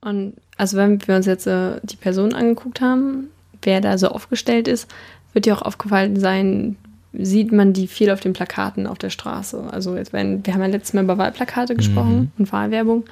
Und 0.00 0.34
also 0.56 0.76
wenn 0.76 1.06
wir 1.06 1.16
uns 1.16 1.26
jetzt 1.26 1.46
äh, 1.46 1.80
die 1.82 1.96
Personen 1.96 2.32
angeguckt 2.32 2.80
haben, 2.80 3.28
wer 3.62 3.80
da 3.80 3.98
so 3.98 4.08
aufgestellt 4.08 4.68
ist, 4.68 4.88
wird 5.32 5.46
dir 5.46 5.56
auch 5.56 5.62
aufgefallen 5.62 6.18
sein, 6.18 6.76
sieht 7.12 7.52
man 7.52 7.72
die 7.72 7.86
viel 7.86 8.10
auf 8.10 8.20
den 8.20 8.32
Plakaten 8.32 8.86
auf 8.86 8.98
der 8.98 9.10
Straße. 9.10 9.64
Also 9.70 9.96
jetzt 9.96 10.12
werden, 10.12 10.44
wir 10.44 10.54
haben 10.54 10.60
ja 10.60 10.66
letztes 10.68 10.94
Mal 10.94 11.04
über 11.04 11.18
Wahlplakate 11.18 11.74
gesprochen 11.74 12.18
mhm. 12.18 12.30
und 12.38 12.52
Wahlwerbung. 12.52 13.04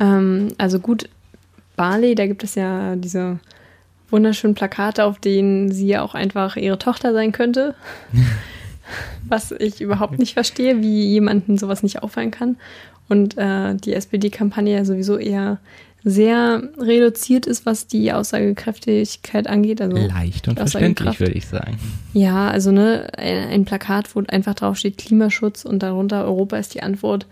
Ähm, 0.00 0.48
also 0.58 0.78
gut, 0.78 1.08
Bali, 1.76 2.14
da 2.14 2.26
gibt 2.26 2.44
es 2.44 2.54
ja 2.54 2.96
diese 2.96 3.38
wunderschönen 4.10 4.54
Plakate, 4.54 5.04
auf 5.04 5.18
denen 5.18 5.72
sie 5.72 5.88
ja 5.88 6.02
auch 6.02 6.14
einfach 6.14 6.56
ihre 6.56 6.78
Tochter 6.78 7.12
sein 7.12 7.32
könnte. 7.32 7.74
Was 9.28 9.52
ich 9.52 9.80
überhaupt 9.80 10.18
nicht 10.18 10.34
verstehe, 10.34 10.82
wie 10.82 11.06
jemanden 11.06 11.56
sowas 11.56 11.82
nicht 11.82 12.02
auffallen 12.02 12.30
kann. 12.30 12.56
Und 13.08 13.38
äh, 13.38 13.74
die 13.74 13.94
SPD-Kampagne 13.94 14.74
ja 14.76 14.84
sowieso 14.84 15.16
eher 15.16 15.58
sehr 16.04 16.62
reduziert 16.78 17.46
ist, 17.46 17.64
was 17.64 17.86
die 17.86 18.12
Aussagekräftigkeit 18.12 19.46
angeht. 19.46 19.80
Also 19.80 19.96
Leicht 19.96 20.48
und 20.48 20.56
verständlich, 20.58 21.20
würde 21.20 21.34
ich 21.34 21.46
sagen. 21.46 21.78
Ja, 22.12 22.48
also 22.48 22.72
ne, 22.72 23.06
ein, 23.16 23.48
ein 23.48 23.64
Plakat, 23.64 24.14
wo 24.14 24.22
einfach 24.28 24.54
drauf 24.54 24.76
steht 24.76 24.98
Klimaschutz 24.98 25.64
und 25.64 25.82
darunter 25.82 26.24
Europa 26.24 26.56
ist 26.56 26.74
die 26.74 26.82
Antwort. 26.82 27.26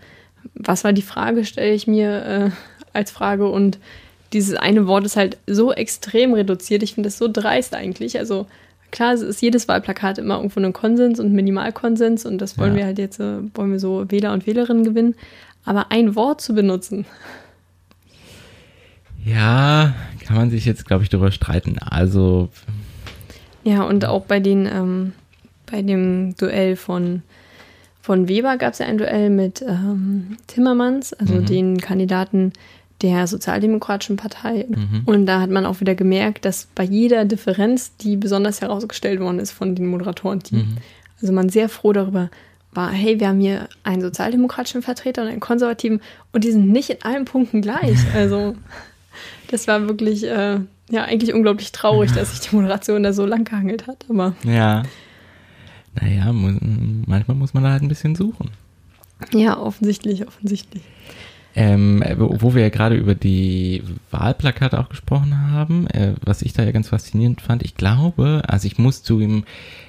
Was 0.55 0.83
war 0.83 0.93
die 0.93 1.01
Frage, 1.01 1.45
stelle 1.45 1.73
ich 1.73 1.85
mir 1.87 2.25
äh, 2.25 2.49
als 2.93 3.11
Frage. 3.11 3.49
Und 3.49 3.79
dieses 4.33 4.55
eine 4.55 4.87
Wort 4.87 5.05
ist 5.05 5.17
halt 5.17 5.37
so 5.47 5.73
extrem 5.73 6.33
reduziert. 6.33 6.83
Ich 6.83 6.93
finde 6.93 7.07
das 7.07 7.17
so 7.17 7.27
dreist 7.31 7.75
eigentlich. 7.75 8.17
Also 8.17 8.47
klar, 8.91 9.13
es 9.13 9.21
ist 9.21 9.41
jedes 9.41 9.67
Wahlplakat 9.67 10.17
immer 10.17 10.37
irgendwo 10.37 10.59
ein 10.59 10.73
Konsens 10.73 11.19
und 11.19 11.33
Minimalkonsens 11.33 12.25
und 12.25 12.39
das 12.39 12.57
wollen 12.57 12.71
Ja. 12.73 12.77
wir 12.79 12.85
halt 12.85 12.99
jetzt, 12.99 13.19
äh, 13.19 13.37
wollen 13.53 13.71
wir 13.71 13.79
so 13.79 14.05
Wähler 14.09 14.33
und 14.33 14.47
Wählerinnen 14.47 14.83
gewinnen. 14.83 15.15
Aber 15.63 15.91
ein 15.91 16.15
Wort 16.15 16.41
zu 16.41 16.53
benutzen, 16.55 17.05
Ja, 19.25 19.93
kann 20.25 20.35
man 20.35 20.49
sich 20.49 20.65
jetzt, 20.65 20.85
glaube 20.85 21.03
ich, 21.03 21.09
darüber 21.09 21.31
streiten. 21.31 21.77
Also, 21.79 22.49
Ja, 23.63 23.83
und 23.83 24.05
auch 24.05 24.25
bei 24.25 24.39
den, 24.39 24.65
ähm, 24.65 25.13
bei 25.69 25.81
dem 25.81 26.35
Duell 26.35 26.75
von, 26.75 27.21
von 28.01 28.27
Weber 28.27 28.57
gab 28.57 28.73
es 28.73 28.79
ja 28.79 28.87
ein 28.87 28.97
Duell 28.97 29.29
mit 29.29 29.61
ähm, 29.61 30.37
Timmermans, 30.47 31.13
also 31.13 31.35
Mhm. 31.35 31.45
den 31.45 31.77
Kandidaten 31.77 32.53
der 33.01 33.25
Sozialdemokratischen 33.27 34.15
Partei. 34.17 34.65
Mhm. 34.69 35.01
Und 35.05 35.25
da 35.25 35.41
hat 35.41 35.49
man 35.49 35.65
auch 35.65 35.79
wieder 35.79 35.95
gemerkt, 35.95 36.45
dass 36.45 36.67
bei 36.75 36.83
jeder 36.83 37.25
Differenz, 37.25 37.95
die 37.97 38.15
besonders 38.17 38.61
herausgestellt 38.61 39.19
worden 39.19 39.39
ist 39.39 39.51
von 39.51 39.75
den 39.75 39.87
Moderatoren-Team, 39.87 40.59
Mhm. 40.59 40.77
also 41.21 41.33
man 41.33 41.49
sehr 41.49 41.69
froh 41.69 41.93
darüber 41.93 42.29
war, 42.73 42.89
hey, 42.91 43.19
wir 43.19 43.27
haben 43.27 43.39
hier 43.41 43.67
einen 43.83 44.01
sozialdemokratischen 44.01 44.81
Vertreter 44.81 45.23
und 45.23 45.27
einen 45.27 45.39
konservativen 45.41 45.99
und 46.31 46.43
die 46.45 46.51
sind 46.51 46.69
nicht 46.71 46.89
in 46.89 47.01
allen 47.03 47.25
Punkten 47.25 47.61
gleich. 47.61 47.97
Also 48.15 48.55
das 49.49 49.67
war 49.67 49.87
wirklich, 49.87 50.23
äh, 50.23 50.59
ja, 50.89 51.03
eigentlich 51.03 51.33
unglaublich 51.33 51.71
traurig, 51.71 52.11
dass 52.11 52.31
sich 52.31 52.49
die 52.49 52.55
Moderation 52.55 53.03
da 53.03 53.13
so 53.13 53.25
lang 53.25 53.43
gehangelt 53.45 53.87
hat. 53.87 54.05
Aber 54.09 54.35
ja. 54.43 54.83
Naja, 55.99 56.31
mu 56.31 56.57
manchmal 57.05 57.35
muss 57.35 57.53
man 57.53 57.63
da 57.63 57.71
halt 57.71 57.81
ein 57.81 57.89
bisschen 57.89 58.15
suchen. 58.15 58.51
ja, 59.33 59.57
offensichtlich, 59.57 60.27
offensichtlich. 60.27 60.83
Ähm, 61.53 62.01
wo 62.17 62.37
wo 62.39 62.55
wir 62.55 62.61
ja 62.61 62.69
gerade 62.69 62.95
über 62.95 63.13
die 63.13 63.83
Wahlplakate 64.09 64.79
auch 64.79 64.87
gesprochen 64.87 65.51
haben, 65.51 65.85
äh, 65.87 66.13
was 66.23 66.43
ich 66.43 66.53
da 66.53 66.63
ja 66.63 66.71
ganz 66.71 66.87
faszinierend 66.87 67.41
fand, 67.41 67.63
ich 67.63 67.75
glaube, 67.75 68.43
also 68.47 68.67
ich 68.67 68.77
muss 68.77 69.03
zugeben, 69.03 69.43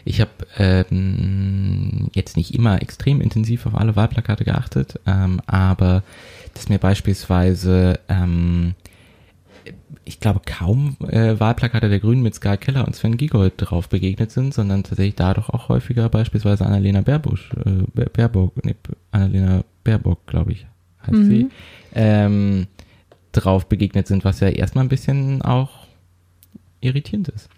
ich 0.04 0.20
habe 0.20 0.30
ähm, 0.58 2.08
jetzt 2.14 2.36
nicht 2.36 2.54
immer 2.54 2.82
extrem 2.82 3.20
intensiv 3.20 3.66
auf 3.66 3.76
alle 3.76 3.94
Wahlplakate 3.94 4.44
geachtet, 4.44 4.98
ähm, 5.06 5.40
aber 5.46 6.02
dass 6.54 6.68
mir 6.68 6.78
beispielsweise, 6.78 8.00
ähm, 8.08 8.74
ich 10.04 10.18
glaube, 10.20 10.40
kaum 10.44 10.96
äh, 11.08 11.38
Wahlplakate 11.38 11.88
der 11.88 12.00
Grünen 12.00 12.22
mit 12.22 12.34
Ska 12.34 12.56
Keller 12.56 12.86
und 12.86 12.94
Sven 12.96 13.16
Giegold 13.16 13.54
drauf 13.56 13.88
begegnet 13.88 14.30
sind, 14.30 14.52
sondern 14.54 14.82
tatsächlich 14.82 15.14
dadurch 15.14 15.48
auch 15.48 15.68
häufiger 15.68 16.08
beispielsweise 16.08 16.66
Annalena 16.66 17.02
Baerbusch, 17.02 17.50
äh, 17.64 17.70
Baer- 17.94 18.10
Baerbock, 18.12 18.64
nee, 18.64 18.74
Annalena 19.12 19.62
Baerbock, 19.84 20.26
glaube 20.26 20.52
ich, 20.52 20.66
heißt 21.02 21.12
Mhm. 21.12 21.24
sie, 21.24 21.48
ähm, 21.94 22.66
drauf 23.32 23.66
begegnet 23.66 24.06
sind, 24.06 24.24
was 24.24 24.40
ja 24.40 24.48
erstmal 24.48 24.84
ein 24.84 24.88
bisschen 24.88 25.42
auch 25.42 25.86
irritierend 26.80 27.28
ist. 27.28 27.48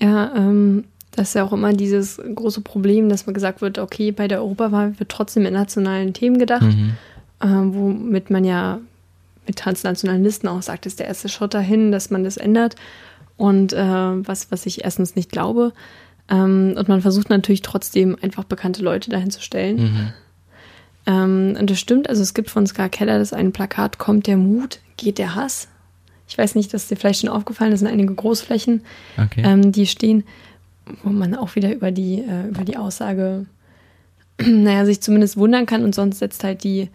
Ja, 0.00 0.32
ähm, 0.36 0.84
das 1.12 1.28
ist 1.28 1.34
ja 1.34 1.44
auch 1.44 1.52
immer 1.52 1.72
dieses 1.72 2.20
große 2.34 2.60
Problem, 2.62 3.08
dass 3.08 3.26
man 3.26 3.34
gesagt 3.34 3.60
wird, 3.60 3.78
okay, 3.78 4.12
bei 4.12 4.28
der 4.28 4.38
Europawahl 4.40 4.98
wird 4.98 5.08
trotzdem 5.10 5.44
in 5.46 5.52
nationalen 5.54 6.12
Themen 6.14 6.38
gedacht, 6.38 6.62
Mhm. 6.62 6.92
ähm, 7.42 7.74
womit 7.74 8.30
man 8.30 8.44
ja 8.44 8.80
mit 9.48 9.58
transnationalen 9.58 10.22
Listen 10.22 10.46
auch 10.46 10.62
sagt, 10.62 10.86
ist 10.86 11.00
der 11.00 11.08
erste 11.08 11.28
Schritt 11.28 11.54
dahin, 11.54 11.90
dass 11.90 12.10
man 12.10 12.22
das 12.22 12.36
ändert. 12.36 12.76
Und 13.36 13.72
äh, 13.72 13.78
was, 13.82 14.50
was 14.50 14.66
ich 14.66 14.84
erstens 14.84 15.16
nicht 15.16 15.30
glaube. 15.30 15.72
Ähm, 16.28 16.74
und 16.76 16.88
man 16.88 17.00
versucht 17.00 17.30
natürlich 17.30 17.62
trotzdem 17.62 18.16
einfach 18.20 18.44
bekannte 18.44 18.82
Leute 18.82 19.10
dahin 19.10 19.30
zu 19.30 19.40
stellen. 19.40 19.76
Mhm. 19.76 20.12
Ähm, 21.06 21.56
und 21.58 21.70
das 21.70 21.78
stimmt, 21.80 22.08
also 22.08 22.22
es 22.22 22.34
gibt 22.34 22.50
von 22.50 22.66
Ska 22.66 22.88
Keller 22.88 23.18
das 23.18 23.32
eine 23.32 23.50
Plakat, 23.50 23.98
kommt 23.98 24.26
der 24.26 24.36
Mut, 24.36 24.80
geht 24.96 25.18
der 25.18 25.34
Hass. 25.34 25.68
Ich 26.28 26.36
weiß 26.36 26.54
nicht, 26.54 26.74
dass 26.74 26.88
dir 26.88 26.96
vielleicht 26.96 27.20
schon 27.20 27.30
aufgefallen 27.30 27.72
ist, 27.72 27.80
sind 27.80 27.88
einige 27.88 28.14
Großflächen, 28.14 28.82
Okay. 29.16 29.42
ähm, 29.42 29.72
die 29.72 29.86
stehen, 29.86 30.24
wo 31.02 31.08
man 31.08 31.34
auch 31.34 31.54
wieder 31.54 31.72
über 31.72 31.90
die, 31.90 32.20
äh, 32.20 32.48
über 32.48 32.64
die 32.64 32.76
Aussage, 32.76 33.46
naja, 34.40 34.84
sich 34.84 35.00
zumindest 35.00 35.38
wundern 35.38 35.64
kann 35.64 35.82
und 35.82 35.94
sonst 35.94 36.18
setzt 36.18 36.44
halt 36.44 36.64
die, 36.64 36.90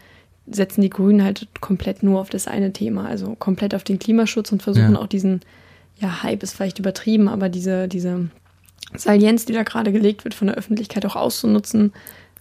setzen 0.48 0.82
die 0.82 0.90
Grünen 0.90 1.24
halt 1.24 1.48
komplett 1.62 2.04
nur 2.04 2.20
auf 2.20 2.30
das 2.30 2.48
eine 2.48 2.74
Thema, 2.74 3.08
also 3.08 3.36
komplett 3.36 3.74
auf 3.76 3.84
den 3.84 4.00
Klimaschutz 4.00 4.52
und 4.52 4.62
versuchen 4.62 4.94
Ja. 4.94 5.00
auch 5.00 5.08
diesen, 5.08 5.42
ja, 6.00 6.24
Hype 6.24 6.44
ist 6.44 6.54
vielleicht 6.54 6.80
übertrieben, 6.80 7.28
aber 7.30 7.50
diese, 7.50 7.88
diese 7.88 8.30
Salienz, 8.96 9.46
die 9.46 9.54
da 9.54 9.64
gerade 9.64 9.92
gelegt 9.92 10.24
wird 10.24 10.34
von 10.34 10.48
der 10.48 10.58
Öffentlichkeit 10.58 11.06
auch 11.06 11.16
auszunutzen, 11.16 11.94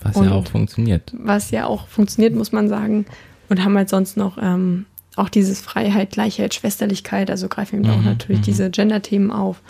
was 0.02 0.16
ja 0.16 0.32
auch 0.32 0.47
funktioniert. 0.47 1.12
was 1.16 1.50
ja 1.52 1.66
auch 1.66 1.87
funktioniert, 1.87 2.35
muss 2.35 2.50
man 2.50 2.68
sagen. 2.68 3.06
Und 3.49 3.64
haben 3.64 3.76
halt 3.76 3.88
sonst 3.88 4.16
noch 4.16 4.38
ähm, 4.40 4.87
auch 5.14 5.28
dieses 5.28 5.61
Freiheit, 5.61 6.11
Gleichheit, 6.11 6.54
Schwesterlichkeit, 6.54 7.30
also 7.30 7.49
greifen 7.49 7.80
eben 7.80 7.90
auch 7.90 7.99
Mhm, 7.99 8.04
natürlich 8.04 8.40
mhm. 8.40 8.44
diese 8.44 8.71
Gender-Themen 8.71 9.30
auf, 9.30 9.61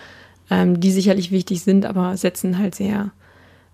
ähm, 0.51 0.81
die 0.81 0.91
sicherlich 0.93 1.31
wichtig 1.33 1.62
sind, 1.62 1.85
aber 1.85 2.17
setzen 2.17 2.59
halt 2.59 2.75
sehr 2.75 3.11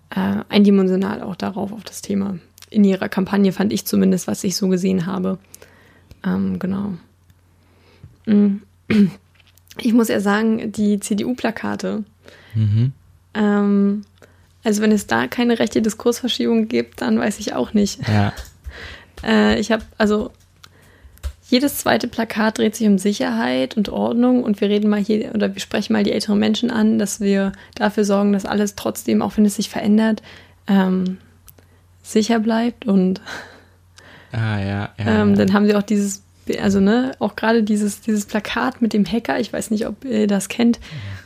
äh, 0.09 0.43
eindimensional 0.49 1.21
auch 1.21 1.35
darauf, 1.35 1.71
auf 1.71 1.83
das 1.83 2.01
Thema. 2.01 2.39
In 2.69 2.83
ihrer 2.83 3.09
Kampagne 3.09 3.51
fand 3.51 3.73
ich 3.73 3.85
zumindest, 3.85 4.27
was 4.27 4.43
ich 4.43 4.55
so 4.55 4.67
gesehen 4.67 5.05
habe. 5.05 5.37
Ähm, 6.25 6.59
genau. 6.59 6.93
Mm. 8.25 8.57
Ich 9.81 9.93
muss 9.93 10.09
ja 10.09 10.19
sagen, 10.19 10.73
die 10.73 10.99
CDU-Plakate, 10.99 12.03
Mhm. 12.53 12.91
ähm, 13.33 14.01
also 14.63 14.81
wenn 14.81 14.91
es 14.91 15.07
da 15.07 15.27
keine 15.27 15.59
rechte 15.59 15.81
Diskursverschiebung 15.81 16.67
gibt, 16.67 17.01
dann 17.01 17.17
weiß 17.17 17.39
ich 17.39 17.53
auch 17.53 17.73
nicht. 17.73 18.07
Ja. 18.07 18.33
Äh, 19.21 19.59
ich 19.59 19.73
habe, 19.73 19.83
also 19.97 20.31
jedes 21.49 21.79
zweite 21.79 22.07
Plakat 22.07 22.57
dreht 22.57 22.77
sich 22.77 22.87
um 22.87 22.97
Sicherheit 22.97 23.75
und 23.75 23.89
Ordnung 23.89 24.43
und 24.43 24.61
wir 24.61 24.69
reden 24.69 24.89
mal 24.89 25.01
hier 25.03 25.35
oder 25.35 25.53
wir 25.53 25.59
sprechen 25.59 25.91
mal 25.91 26.03
die 26.03 26.13
älteren 26.13 26.39
Menschen 26.39 26.71
an, 26.71 26.99
dass 26.99 27.19
wir 27.19 27.51
dafür 27.75 28.05
sorgen, 28.05 28.31
dass 28.31 28.45
alles 28.45 28.75
trotzdem, 28.75 29.21
auch 29.21 29.35
wenn 29.35 29.43
es 29.43 29.55
sich 29.57 29.67
verändert, 29.69 30.21
ähm, 30.67 31.17
sicher 32.11 32.39
bleibt 32.39 32.85
und 32.85 33.21
Ah, 34.31 34.59
ja, 34.59 34.89
ja. 34.97 35.21
ähm, 35.21 35.35
dann 35.35 35.53
haben 35.53 35.65
sie 35.65 35.75
auch 35.75 35.81
dieses, 35.83 36.21
also 36.61 36.79
ne, 36.79 37.13
auch 37.19 37.35
gerade 37.35 37.63
dieses, 37.63 38.01
dieses 38.01 38.25
Plakat 38.25 38.81
mit 38.81 38.93
dem 38.93 39.05
Hacker, 39.05 39.39
ich 39.39 39.51
weiß 39.51 39.71
nicht, 39.71 39.87
ob 39.87 40.05
ihr 40.05 40.27
das 40.27 40.49
kennt, 40.49 40.79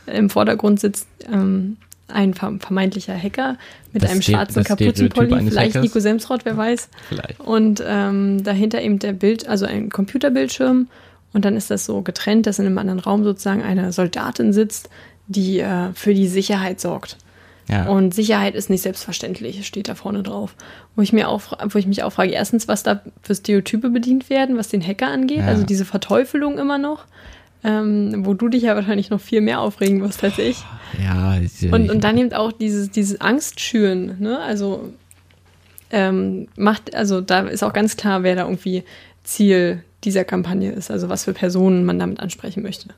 im 0.06 0.30
Vordergrund 0.30 0.80
sitzt 0.80 1.06
ähm, 1.30 1.76
ein 2.08 2.34
ver- 2.34 2.54
vermeintlicher 2.60 3.16
Hacker 3.16 3.56
mit 3.92 4.02
Das 4.02 4.10
einem 4.10 4.22
schwarzen 4.22 4.62
Kapuzenpulli, 4.64 5.48
vielleicht 5.48 5.74
Hackers? 5.74 5.82
Nico 5.82 6.00
Semsrott, 6.00 6.44
wer 6.44 6.56
weiß. 6.56 6.88
Vielleicht. 7.08 7.40
Und 7.40 7.82
ähm, 7.86 8.42
dahinter 8.44 8.82
eben 8.82 8.98
der 8.98 9.12
Bild, 9.14 9.46
also 9.48 9.64
ein 9.66 9.88
Computerbildschirm. 9.90 10.88
Und 11.32 11.44
dann 11.44 11.56
ist 11.56 11.70
das 11.70 11.84
so 11.86 12.02
getrennt, 12.02 12.46
dass 12.46 12.58
in 12.58 12.66
einem 12.66 12.78
anderen 12.78 13.00
Raum 13.00 13.24
sozusagen 13.24 13.62
eine 13.62 13.92
Soldatin 13.92 14.52
sitzt, 14.52 14.88
die 15.26 15.60
äh, 15.60 15.92
für 15.94 16.12
die 16.14 16.28
Sicherheit 16.28 16.80
sorgt. 16.80 17.16
Ja. 17.68 17.88
Und 17.88 18.14
Sicherheit 18.14 18.54
ist 18.54 18.68
nicht 18.68 18.82
selbstverständlich, 18.82 19.66
steht 19.66 19.88
da 19.88 19.94
vorne 19.94 20.22
drauf. 20.22 20.54
Wo 20.96 21.02
ich, 21.02 21.12
mir 21.12 21.28
auch, 21.28 21.42
wo 21.70 21.78
ich 21.78 21.86
mich 21.86 22.02
auch 22.02 22.12
frage, 22.12 22.32
erstens, 22.32 22.68
was 22.68 22.82
da 22.82 23.00
für 23.22 23.34
Stereotype 23.34 23.90
bedient 23.90 24.28
werden, 24.30 24.56
was 24.56 24.68
den 24.68 24.86
Hacker 24.86 25.08
angeht. 25.08 25.38
Ja. 25.38 25.46
Also 25.46 25.64
diese 25.64 25.84
Verteufelung 25.84 26.58
immer 26.58 26.78
noch. 26.78 27.04
Ähm, 27.66 28.26
wo 28.26 28.34
du 28.34 28.48
dich 28.48 28.64
ja 28.64 28.74
wahrscheinlich 28.74 29.08
noch 29.08 29.22
viel 29.22 29.40
mehr 29.40 29.60
aufregen 29.60 30.02
wirst 30.02 30.22
als 30.22 30.38
ich. 30.38 30.58
ja, 31.02 31.38
ich, 31.38 31.72
Und, 31.72 31.90
und 31.90 32.04
dann 32.04 32.18
eben 32.18 32.30
auch 32.34 32.52
dieses, 32.52 32.90
dieses 32.90 33.22
Angst 33.22 33.58
schüren, 33.58 34.16
ne? 34.20 34.38
Also 34.38 34.92
ähm, 35.90 36.48
macht, 36.56 36.94
also 36.94 37.22
da 37.22 37.40
ist 37.40 37.62
auch 37.62 37.72
ganz 37.72 37.96
klar, 37.96 38.22
wer 38.22 38.36
da 38.36 38.42
irgendwie 38.42 38.84
Ziel 39.22 39.82
dieser 40.04 40.24
Kampagne 40.24 40.72
ist, 40.72 40.90
also 40.90 41.08
was 41.08 41.24
für 41.24 41.32
Personen 41.32 41.86
man 41.86 41.98
damit 41.98 42.20
ansprechen 42.20 42.62
möchte. 42.62 42.88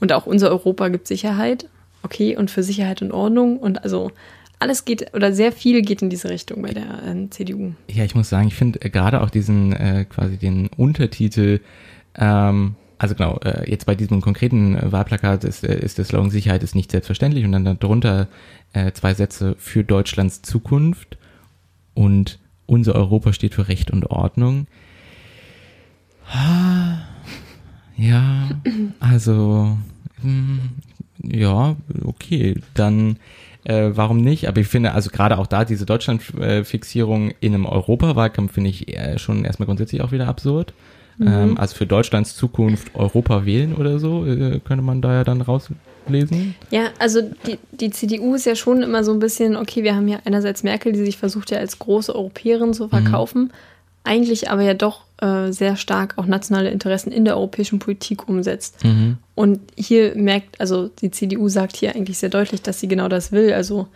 Und 0.00 0.12
auch 0.12 0.26
unser 0.26 0.50
Europa 0.50 0.88
gibt 0.88 1.06
Sicherheit, 1.06 1.66
okay, 2.02 2.36
und 2.36 2.50
für 2.50 2.62
Sicherheit 2.62 3.02
und 3.02 3.12
Ordnung 3.12 3.58
und 3.58 3.82
also 3.82 4.10
alles 4.58 4.84
geht 4.84 5.14
oder 5.14 5.32
sehr 5.32 5.52
viel 5.52 5.82
geht 5.82 6.02
in 6.02 6.10
diese 6.10 6.28
Richtung 6.28 6.62
bei 6.62 6.72
der 6.72 7.02
ähm, 7.06 7.30
CDU. 7.30 7.72
Ja, 7.88 8.04
ich 8.04 8.14
muss 8.14 8.28
sagen, 8.28 8.48
ich 8.48 8.54
finde 8.54 8.82
äh, 8.82 8.90
gerade 8.90 9.22
auch 9.22 9.30
diesen 9.30 9.72
äh, 9.72 10.04
quasi 10.04 10.36
den 10.36 10.68
Untertitel, 10.76 11.60
ähm, 12.16 12.74
also 12.98 13.14
genau, 13.14 13.38
äh, 13.38 13.68
jetzt 13.70 13.86
bei 13.86 13.94
diesem 13.94 14.20
konkreten 14.20 14.76
äh, 14.76 14.92
Wahlplakat 14.92 15.44
ist, 15.44 15.64
äh, 15.64 15.78
ist 15.78 15.96
der 15.96 16.04
Slogan 16.04 16.30
Sicherheit 16.30 16.62
ist 16.62 16.74
nicht 16.74 16.90
selbstverständlich 16.90 17.46
und 17.46 17.52
dann 17.52 17.78
darunter 17.78 18.28
äh, 18.74 18.92
zwei 18.92 19.14
Sätze 19.14 19.56
für 19.58 19.82
Deutschlands 19.82 20.42
Zukunft 20.42 21.16
und 21.94 22.38
unser 22.66 22.94
Europa 22.94 23.32
steht 23.32 23.54
für 23.54 23.68
Recht 23.68 23.90
und 23.90 24.10
Ordnung. 24.10 24.66
Ah, 26.30 26.98
Ja, 27.96 28.50
also 29.00 29.78
hm, 30.20 30.60
ja, 31.22 31.76
okay, 32.04 32.56
dann 32.74 33.16
äh, 33.64 33.90
warum 33.94 34.18
nicht? 34.18 34.48
Aber 34.48 34.60
ich 34.60 34.68
finde, 34.68 34.92
also 34.92 35.10
gerade 35.10 35.38
auch 35.38 35.46
da 35.46 35.64
diese 35.64 35.86
Deutschlandfixierung 35.86 37.32
in 37.40 37.54
einem 37.54 37.66
Europawahlkampf 37.66 38.52
finde 38.52 38.70
ich 38.70 38.96
äh, 38.96 39.18
schon 39.18 39.44
erstmal 39.44 39.66
grundsätzlich 39.66 40.00
auch 40.02 40.12
wieder 40.12 40.28
absurd. 40.28 40.72
Ähm, 41.20 41.58
also 41.58 41.76
für 41.76 41.86
Deutschlands 41.86 42.34
Zukunft 42.34 42.94
Europa 42.94 43.44
wählen 43.44 43.74
oder 43.74 43.98
so, 43.98 44.24
äh, 44.24 44.60
könnte 44.60 44.82
man 44.82 45.02
da 45.02 45.12
ja 45.12 45.24
dann 45.24 45.42
rauslesen. 45.42 46.54
Ja, 46.70 46.84
also 46.98 47.20
die, 47.46 47.58
die 47.72 47.90
CDU 47.90 48.34
ist 48.34 48.46
ja 48.46 48.54
schon 48.54 48.82
immer 48.82 49.04
so 49.04 49.12
ein 49.12 49.18
bisschen, 49.18 49.56
okay, 49.56 49.82
wir 49.82 49.94
haben 49.94 50.08
ja 50.08 50.20
einerseits 50.24 50.62
Merkel, 50.62 50.92
die 50.92 51.04
sich 51.04 51.18
versucht 51.18 51.50
ja 51.50 51.58
als 51.58 51.78
große 51.78 52.14
Europäerin 52.14 52.72
zu 52.72 52.88
verkaufen, 52.88 53.52
eigentlich 54.04 54.50
aber 54.50 54.62
ja 54.62 54.72
doch 54.72 55.02
äh, 55.20 55.52
sehr 55.52 55.76
stark 55.76 56.14
auch 56.18 56.26
nationale 56.26 56.70
Interessen 56.70 57.12
in 57.12 57.24
der 57.24 57.36
europäischen 57.36 57.78
Politik 57.78 58.28
umsetzt. 58.28 58.82
Mhm. 58.84 59.18
Und 59.34 59.60
hier 59.76 60.14
merkt, 60.16 60.60
also 60.60 60.88
die 60.88 61.10
CDU 61.10 61.48
sagt 61.48 61.76
hier 61.76 61.94
eigentlich 61.94 62.18
sehr 62.18 62.28
deutlich, 62.30 62.62
dass 62.62 62.80
sie 62.80 62.88
genau 62.88 63.08
das 63.08 63.32
will. 63.32 63.52
Also 63.52 63.86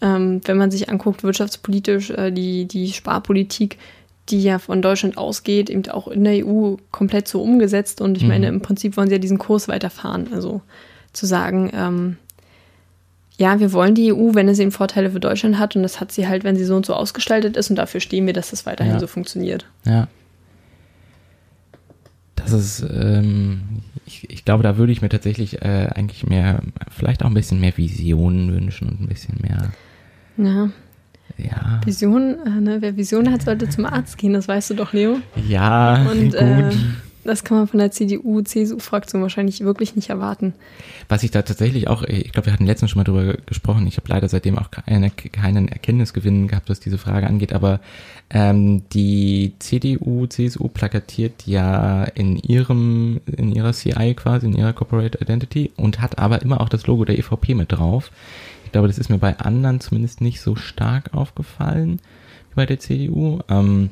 ähm, 0.00 0.40
wenn 0.44 0.56
man 0.56 0.70
sich 0.70 0.88
anguckt, 0.88 1.22
wirtschaftspolitisch, 1.22 2.10
äh, 2.10 2.30
die, 2.30 2.66
die 2.66 2.92
Sparpolitik, 2.92 3.78
die 4.28 4.42
ja 4.42 4.58
von 4.58 4.80
Deutschland 4.80 5.18
ausgeht, 5.18 5.68
eben 5.70 5.86
auch 5.90 6.06
in 6.08 6.22
der 6.24 6.46
EU 6.46 6.76
komplett 6.92 7.26
so 7.28 7.42
umgesetzt. 7.42 8.00
Und 8.00 8.16
ich 8.16 8.22
Mhm. 8.22 8.28
meine, 8.28 8.46
im 8.48 8.60
Prinzip 8.62 8.96
wollen 8.96 9.08
sie 9.08 9.14
ja 9.14 9.18
diesen 9.18 9.38
Kurs 9.38 9.66
weiterfahren. 9.68 10.28
Also 10.32 10.60
zu 11.12 11.26
sagen, 11.26 11.70
ähm, 11.74 12.16
ja, 13.38 13.58
wir 13.58 13.72
wollen 13.72 13.94
die 13.94 14.12
EU, 14.12 14.34
wenn 14.34 14.48
es 14.48 14.58
eben 14.58 14.70
Vorteile 14.70 15.10
für 15.10 15.20
Deutschland 15.20 15.58
hat. 15.58 15.74
Und 15.74 15.82
das 15.82 15.98
hat 16.00 16.12
sie 16.12 16.28
halt, 16.28 16.44
wenn 16.44 16.56
sie 16.56 16.64
so 16.64 16.76
und 16.76 16.86
so 16.86 16.94
ausgestaltet 16.94 17.56
ist. 17.56 17.70
Und 17.70 17.76
dafür 17.76 18.00
stehen 18.00 18.26
wir, 18.26 18.32
dass 18.34 18.50
das 18.50 18.66
weiterhin 18.66 18.94
Ja. 18.94 19.00
so 19.00 19.06
funktioniert. 19.06 19.64
Ja. 19.84 20.08
Das 22.44 22.52
ist, 22.52 22.84
ähm, 22.92 23.60
ich, 24.06 24.28
ich 24.30 24.44
glaube, 24.44 24.62
da 24.62 24.76
würde 24.76 24.92
ich 24.92 25.02
mir 25.02 25.08
tatsächlich 25.08 25.62
äh, 25.62 25.88
eigentlich 25.94 26.26
mehr, 26.26 26.62
vielleicht 26.90 27.22
auch 27.22 27.26
ein 27.28 27.34
bisschen 27.34 27.60
mehr 27.60 27.76
Visionen 27.76 28.52
wünschen 28.52 28.88
und 28.88 29.00
ein 29.00 29.06
bisschen 29.08 29.36
mehr, 29.40 29.72
Ja, 30.36 30.70
ja, 31.38 31.80
Vision, 31.84 32.36
äh, 32.46 32.60
ne? 32.60 32.76
wer 32.80 32.96
Vision 32.96 33.30
hat, 33.32 33.42
sollte 33.42 33.68
zum 33.68 33.86
Arzt 33.86 34.18
gehen, 34.18 34.32
das 34.32 34.48
weißt 34.48 34.70
du 34.70 34.74
doch, 34.74 34.92
Leo. 34.92 35.18
ja, 35.48 36.02
Und 36.10 36.20
gut. 36.30 36.34
äh, 36.34 36.70
das 37.30 37.44
kann 37.44 37.56
man 37.56 37.68
von 37.68 37.78
der 37.78 37.90
CDU, 37.90 38.42
CSU-Fraktion 38.42 39.22
wahrscheinlich 39.22 39.60
wirklich 39.60 39.96
nicht 39.96 40.10
erwarten. 40.10 40.54
Was 41.08 41.22
ich 41.22 41.30
da 41.30 41.42
tatsächlich 41.42 41.88
auch, 41.88 42.02
ich 42.02 42.32
glaube, 42.32 42.46
wir 42.46 42.52
hatten 42.52 42.66
letztens 42.66 42.90
schon 42.90 43.00
mal 43.00 43.04
drüber 43.04 43.34
gesprochen, 43.46 43.86
ich 43.86 43.96
habe 43.96 44.08
leider 44.08 44.28
seitdem 44.28 44.58
auch 44.58 44.70
keine, 44.70 45.10
keinen 45.10 45.68
Erkenntnisgewinn 45.68 46.48
gehabt, 46.48 46.68
was 46.68 46.80
diese 46.80 46.98
Frage 46.98 47.26
angeht, 47.26 47.52
aber 47.52 47.80
ähm, 48.30 48.82
die 48.92 49.54
CDU, 49.58 50.26
CSU 50.26 50.68
plakatiert 50.68 51.46
ja 51.46 52.04
in 52.04 52.36
ihrem, 52.36 53.20
in 53.26 53.52
ihrer 53.52 53.72
CI 53.72 54.14
quasi, 54.14 54.46
in 54.46 54.56
ihrer 54.56 54.72
Corporate 54.72 55.18
Identity 55.20 55.72
und 55.76 56.00
hat 56.00 56.18
aber 56.18 56.42
immer 56.42 56.60
auch 56.60 56.68
das 56.68 56.86
Logo 56.86 57.04
der 57.04 57.18
EVP 57.18 57.54
mit 57.54 57.72
drauf. 57.72 58.10
Ich 58.64 58.72
glaube, 58.72 58.88
das 58.88 58.98
ist 58.98 59.08
mir 59.08 59.18
bei 59.18 59.38
anderen 59.38 59.80
zumindest 59.80 60.20
nicht 60.20 60.40
so 60.40 60.54
stark 60.54 61.14
aufgefallen 61.14 62.00
wie 62.50 62.56
bei 62.56 62.66
der 62.66 62.78
CDU. 62.78 63.40
Ähm, 63.48 63.90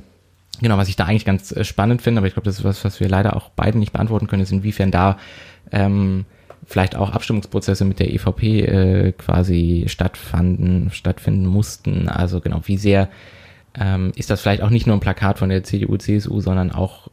Genau, 0.60 0.76
was 0.76 0.88
ich 0.88 0.96
da 0.96 1.04
eigentlich 1.04 1.24
ganz 1.24 1.52
äh, 1.52 1.64
spannend 1.64 2.02
finde, 2.02 2.18
aber 2.20 2.26
ich 2.26 2.34
glaube, 2.34 2.46
das 2.46 2.58
ist 2.58 2.64
was, 2.64 2.84
was 2.84 3.00
wir 3.00 3.08
leider 3.08 3.36
auch 3.36 3.50
beide 3.50 3.78
nicht 3.78 3.92
beantworten 3.92 4.26
können, 4.26 4.42
ist 4.42 4.52
inwiefern 4.52 4.90
da 4.90 5.18
ähm, 5.70 6.24
vielleicht 6.66 6.96
auch 6.96 7.10
Abstimmungsprozesse 7.10 7.84
mit 7.84 8.00
der 8.00 8.12
EVP 8.12 8.60
äh, 8.60 9.12
quasi 9.12 9.84
stattfanden, 9.88 10.90
stattfinden 10.90 11.46
mussten. 11.46 12.08
Also 12.08 12.40
genau, 12.40 12.60
wie 12.64 12.76
sehr 12.76 13.08
ähm, 13.78 14.12
ist 14.16 14.30
das 14.30 14.40
vielleicht 14.40 14.62
auch 14.62 14.70
nicht 14.70 14.86
nur 14.86 14.96
ein 14.96 15.00
Plakat 15.00 15.38
von 15.38 15.48
der 15.48 15.62
CDU, 15.62 15.96
CSU, 15.96 16.40
sondern 16.40 16.72
auch 16.72 17.08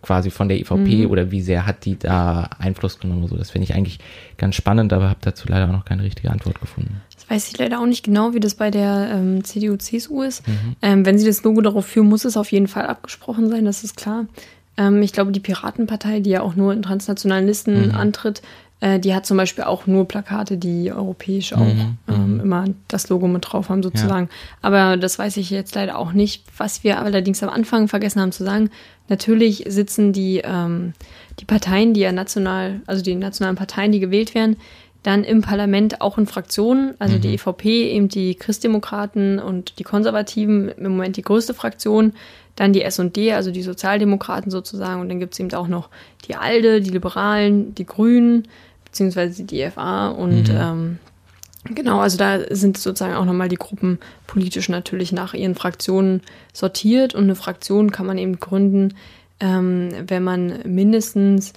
quasi 0.00 0.30
von 0.30 0.48
der 0.48 0.58
EVP 0.60 1.04
Mhm. 1.04 1.10
oder 1.10 1.30
wie 1.30 1.40
sehr 1.40 1.66
hat 1.66 1.84
die 1.84 1.98
da 1.98 2.48
Einfluss 2.58 2.98
genommen 2.98 3.22
oder 3.22 3.30
so. 3.30 3.36
Das 3.36 3.50
finde 3.50 3.64
ich 3.64 3.74
eigentlich 3.74 3.98
ganz 4.36 4.54
spannend, 4.54 4.92
aber 4.92 5.10
habe 5.10 5.18
dazu 5.20 5.48
leider 5.48 5.66
auch 5.68 5.72
noch 5.72 5.84
keine 5.84 6.04
richtige 6.04 6.30
Antwort 6.30 6.60
gefunden. 6.60 7.02
Weiß 7.28 7.48
ich 7.48 7.58
leider 7.58 7.80
auch 7.80 7.86
nicht 7.86 8.04
genau, 8.04 8.32
wie 8.34 8.40
das 8.40 8.54
bei 8.54 8.70
der 8.70 9.10
ähm, 9.12 9.44
CDU, 9.44 9.76
CSU 9.76 10.22
ist. 10.22 10.46
Mhm. 10.48 10.76
Ähm, 10.82 11.06
wenn 11.06 11.18
sie 11.18 11.26
das 11.26 11.42
Logo 11.42 11.60
darauf 11.60 11.86
führen, 11.86 12.08
muss 12.08 12.24
es 12.24 12.36
auf 12.36 12.50
jeden 12.52 12.68
Fall 12.68 12.86
abgesprochen 12.86 13.48
sein, 13.50 13.64
das 13.64 13.84
ist 13.84 13.96
klar. 13.96 14.26
Ähm, 14.76 15.02
ich 15.02 15.12
glaube, 15.12 15.32
die 15.32 15.40
Piratenpartei, 15.40 16.20
die 16.20 16.30
ja 16.30 16.40
auch 16.42 16.54
nur 16.54 16.72
in 16.72 16.82
transnationalen 16.82 17.46
Listen 17.46 17.88
Mhm. 17.88 17.94
antritt, 17.94 18.40
äh, 18.80 19.00
die 19.00 19.12
hat 19.14 19.26
zum 19.26 19.36
Beispiel 19.36 19.64
auch 19.64 19.86
nur 19.88 20.06
Plakate, 20.06 20.56
die 20.56 20.92
europäisch 20.92 21.52
auch 21.52 21.58
Mhm, 21.58 21.98
ähm, 22.08 22.40
immer 22.40 22.64
das 22.86 23.08
Logo 23.08 23.26
mit 23.26 23.44
drauf 23.50 23.68
haben, 23.70 23.82
sozusagen. 23.82 24.28
Aber 24.62 24.96
das 24.96 25.18
weiß 25.18 25.36
ich 25.36 25.50
jetzt 25.50 25.74
leider 25.74 25.98
auch 25.98 26.12
nicht. 26.12 26.44
Was 26.56 26.84
wir 26.84 27.00
allerdings 27.00 27.42
am 27.42 27.48
Anfang 27.50 27.88
vergessen 27.88 28.20
haben 28.20 28.30
zu 28.32 28.44
sagen, 28.44 28.70
natürlich 29.08 29.64
sitzen 29.66 30.12
die, 30.12 30.42
ähm, 30.44 30.92
die 31.40 31.44
Parteien, 31.44 31.92
die 31.92 32.00
ja 32.00 32.12
national, 32.12 32.80
also 32.86 33.02
die 33.02 33.16
nationalen 33.16 33.56
Parteien, 33.56 33.90
die 33.90 34.00
gewählt 34.00 34.34
werden, 34.36 34.56
dann 35.02 35.24
im 35.24 35.42
Parlament 35.42 36.00
auch 36.00 36.18
in 36.18 36.26
Fraktionen, 36.26 36.94
also 36.98 37.18
die 37.18 37.34
EVP, 37.34 37.92
eben 37.92 38.08
die 38.08 38.34
Christdemokraten 38.34 39.38
und 39.38 39.78
die 39.78 39.84
Konservativen, 39.84 40.68
im 40.70 40.92
Moment 40.92 41.16
die 41.16 41.22
größte 41.22 41.54
Fraktion, 41.54 42.12
dann 42.56 42.72
die 42.72 42.82
S&D, 42.82 43.32
also 43.32 43.52
die 43.52 43.62
Sozialdemokraten 43.62 44.50
sozusagen, 44.50 45.00
und 45.00 45.08
dann 45.08 45.20
gibt 45.20 45.34
es 45.34 45.40
eben 45.40 45.52
auch 45.54 45.68
noch 45.68 45.88
die 46.26 46.34
ALDE, 46.34 46.80
die 46.80 46.90
Liberalen, 46.90 47.74
die 47.74 47.86
Grünen, 47.86 48.48
beziehungsweise 48.84 49.44
die 49.44 49.68
DFA 49.68 50.08
und 50.08 50.50
ähm, 50.50 50.98
genau, 51.64 52.00
also 52.00 52.18
da 52.18 52.40
sind 52.50 52.76
sozusagen 52.76 53.14
auch 53.14 53.24
nochmal 53.24 53.48
die 53.48 53.56
Gruppen 53.56 53.98
politisch 54.26 54.68
natürlich 54.68 55.12
nach 55.12 55.34
ihren 55.34 55.54
Fraktionen 55.54 56.22
sortiert 56.52 57.14
und 57.14 57.24
eine 57.24 57.36
Fraktion 57.36 57.92
kann 57.92 58.06
man 58.06 58.18
eben 58.18 58.40
gründen, 58.40 58.94
ähm, 59.40 59.90
wenn 60.06 60.24
man 60.24 60.60
mindestens 60.64 61.52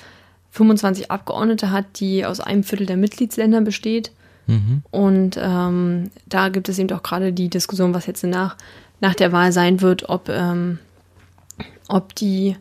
25 0.52 1.10
Abgeordnete 1.10 1.72
hat, 1.72 2.00
die 2.00 2.26
aus 2.26 2.40
einem 2.40 2.64
Viertel 2.64 2.86
der 2.86 2.98
Mitgliedsländer 2.98 3.62
besteht. 3.62 4.12
Mhm. 4.48 4.84
Und 4.92 5.40
ähm, 5.42 6.12
da 6.28 6.50
gibt 6.50 6.68
es 6.70 6.78
eben 6.78 6.92
auch 6.92 7.04
gerade 7.04 7.32
die 7.32 7.50
Diskussion, 7.50 7.94
was 7.94 8.06
jetzt 8.06 8.24
nach, 8.24 8.58
nach 9.00 9.16
der 9.16 9.32
Wahl 9.32 9.52
sein 9.52 9.82
wird, 9.82 10.10
ob, 10.10 10.30
ähm, 10.30 10.80
ob 11.88 12.14
die 12.16 12.58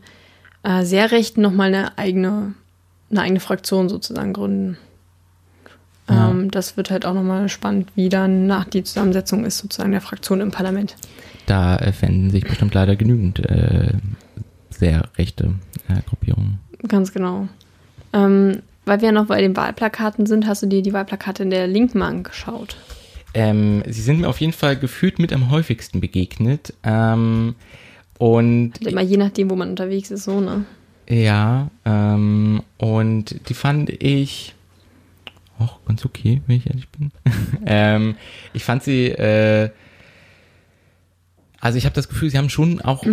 äh, 0.63 0.85
sehr 0.85 1.11
Rechten 1.11 1.43
nochmal 1.43 1.75
eine 1.75 1.99
eigene, 1.99 2.55
eine 3.11 3.23
eigene 3.23 3.41
Fraktion 3.41 3.89
sozusagen 3.89 4.33
gründen. 4.33 4.77
Ja. 6.09 6.31
Ähm, 6.31 6.51
das 6.51 6.77
wird 6.77 6.91
halt 6.91 7.05
auch 7.05 7.15
nochmal 7.15 7.49
spannend, 7.49 7.91
wie 7.97 8.09
dann 8.09 8.47
nach 8.47 8.65
die 8.67 8.85
Zusammensetzung 8.85 9.45
ist, 9.45 9.59
sozusagen 9.59 9.93
der 9.93 10.01
Fraktion 10.01 10.41
im 10.41 10.53
Parlament. 10.53 10.97
Da 11.47 11.77
äh, 11.77 11.93
fänden 11.93 12.31
sich 12.31 12.45
bestimmt 12.45 12.75
leider 12.75 12.95
genügend 12.95 13.41
äh, 13.41 13.95
sehr 14.71 15.09
rechte 15.19 15.55
äh, 15.89 16.01
Gruppierungen. 16.09 16.61
Ganz 16.87 17.13
genau. 17.13 17.49
Ähm, 18.13 18.63
weil 18.85 19.01
wir 19.01 19.07
ja 19.07 19.13
noch 19.13 19.27
bei 19.27 19.41
den 19.41 19.57
Wahlplakaten 19.57 20.27
sind, 20.27 20.47
hast 20.47 20.63
du 20.63 20.67
dir 20.67 20.83
die 20.83 20.93
Wahlplakate 20.93 21.43
in 21.43 21.51
der 21.51 21.67
Linken 21.67 22.03
angeschaut? 22.03 22.77
Ähm, 23.35 23.83
sie 23.87 24.03
sind 24.03 24.21
mir 24.21 24.29
auf 24.29 24.41
jeden 24.41 24.53
Fall 24.53 24.77
gefühlt 24.77 25.19
mit 25.19 25.33
am 25.33 25.51
häufigsten 25.51 26.01
begegnet. 26.01 26.75
Ähm, 26.83 27.55
und 28.19 28.73
Halt 28.81 28.93
immer 28.93 29.03
je 29.03 29.17
nachdem, 29.17 29.51
wo 29.51 29.57
man 29.57 29.71
unterwegs 29.71 30.11
ist, 30.11 30.25
so, 30.25 30.41
ne? 30.41 30.65
ja, 31.09 31.71
ähm, 31.85 32.63
und 32.79 33.49
die 33.49 33.55
fand 33.55 33.91
ich 33.91 34.55
auch 35.59 35.85
ganz 35.85 36.05
okay, 36.05 36.41
wenn 36.47 36.57
ich 36.57 36.67
ehrlich 36.67 36.89
bin. 36.89 37.11
ähm, 37.67 38.17
ich 38.53 38.65
fand 38.65 38.83
sie, 38.83 39.07
äh, 39.07 39.71
also 41.61 41.79
ich 41.79 41.85
habe 41.85 41.95
das 41.95 42.09
Gefühl, 42.09 42.31
sie 42.31 42.39
haben 42.39 42.49
schon 42.49 42.81
auch 42.81 43.05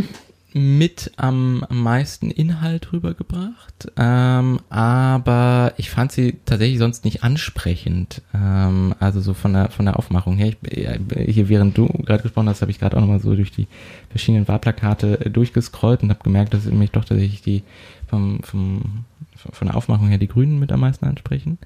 mit 0.58 1.12
am, 1.18 1.66
meisten 1.70 2.32
Inhalt 2.32 2.92
rübergebracht, 2.92 3.92
ähm, 3.96 4.60
aber 4.70 5.74
ich 5.78 5.90
fand 5.90 6.12
sie 6.12 6.38
tatsächlich 6.46 6.80
sonst 6.80 7.06
nicht 7.06 7.24
ansprechend. 7.24 8.22
Ähm, 8.34 8.96
also 9.00 9.22
so 9.22 9.34
von 9.34 9.54
der 9.54 9.70
von 9.70 9.86
der 9.86 9.98
Aufmachung 9.98 10.38
her. 10.38 10.54
Ich, 10.62 10.78
äh, 10.78 11.00
hier 11.32 11.50
während 11.50 11.78
du 11.78 11.88
gerade 11.88 12.24
gesprochen 12.24 12.50
hast, 12.50 12.62
habe 12.62 12.72
ich 12.72 12.80
gerade 12.80 12.98
auch 12.98 13.02
nochmal 13.02 13.20
so 13.20 13.36
durch 13.36 13.52
die 13.52 13.68
verschiedenen 14.10 14.48
Wahlplakate 14.48 15.26
äh, 15.26 15.30
durchgescrollt 15.30 16.04
und 16.04 16.10
habe 16.10 16.24
gemerkt, 16.24 16.54
dass 16.54 16.66
mich 16.66 16.92
doch 16.92 17.06
tatsächlich 17.06 17.42
die 17.42 17.64
vom, 18.08 18.42
vom 18.44 19.06
von 19.36 19.68
der 19.68 19.78
Aufmachung 19.78 20.08
her 20.08 20.18
die 20.18 20.28
Grünen 20.28 20.60
mit 20.60 20.72
am 20.72 20.80
meisten 20.80 21.06
ansprechen. 21.06 21.58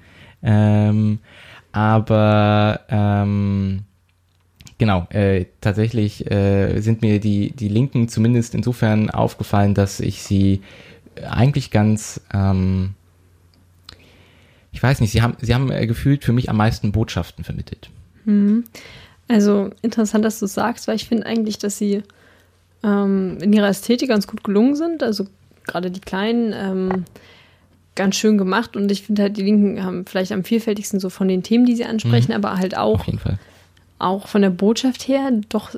Ähm, 0.42 1.20
aber 1.72 2.80
ähm, 2.88 3.84
Genau, 4.78 5.06
äh, 5.10 5.46
tatsächlich 5.60 6.30
äh, 6.30 6.80
sind 6.80 7.02
mir 7.02 7.20
die, 7.20 7.52
die 7.52 7.68
Linken 7.68 8.08
zumindest 8.08 8.54
insofern 8.54 9.10
aufgefallen, 9.10 9.74
dass 9.74 10.00
ich 10.00 10.22
sie 10.22 10.62
eigentlich 11.28 11.70
ganz, 11.70 12.20
ähm, 12.32 12.94
ich 14.72 14.82
weiß 14.82 15.00
nicht, 15.00 15.12
sie 15.12 15.22
haben, 15.22 15.36
sie 15.40 15.54
haben 15.54 15.70
äh, 15.70 15.86
gefühlt 15.86 16.24
für 16.24 16.32
mich 16.32 16.48
am 16.48 16.56
meisten 16.56 16.92
Botschaften 16.92 17.44
vermittelt. 17.44 17.90
Also 19.28 19.70
interessant, 19.82 20.24
dass 20.24 20.38
du 20.38 20.46
es 20.46 20.54
sagst, 20.54 20.88
weil 20.88 20.96
ich 20.96 21.06
finde 21.06 21.26
eigentlich, 21.26 21.58
dass 21.58 21.78
sie 21.78 22.02
ähm, 22.82 23.38
in 23.40 23.52
ihrer 23.52 23.68
Ästhetik 23.68 24.08
ganz 24.08 24.26
gut 24.26 24.44
gelungen 24.44 24.74
sind. 24.74 25.02
Also 25.02 25.26
gerade 25.66 25.90
die 25.90 26.00
kleinen 26.00 26.52
ähm, 26.54 27.04
ganz 27.94 28.16
schön 28.16 28.38
gemacht 28.38 28.76
und 28.76 28.90
ich 28.90 29.02
finde 29.02 29.22
halt, 29.22 29.36
die 29.36 29.42
Linken 29.42 29.84
haben 29.84 30.06
vielleicht 30.06 30.32
am 30.32 30.44
vielfältigsten 30.44 30.98
so 30.98 31.10
von 31.10 31.28
den 31.28 31.42
Themen, 31.42 31.66
die 31.66 31.76
sie 31.76 31.84
ansprechen, 31.84 32.32
aber 32.32 32.56
halt 32.56 32.76
auch 32.76 33.00
Auf 33.00 33.06
jeden 33.06 33.18
Fall. 33.18 33.38
Auch 34.02 34.28
von 34.28 34.42
der 34.42 34.50
Botschaft 34.50 35.06
her 35.08 35.30
doch, 35.48 35.74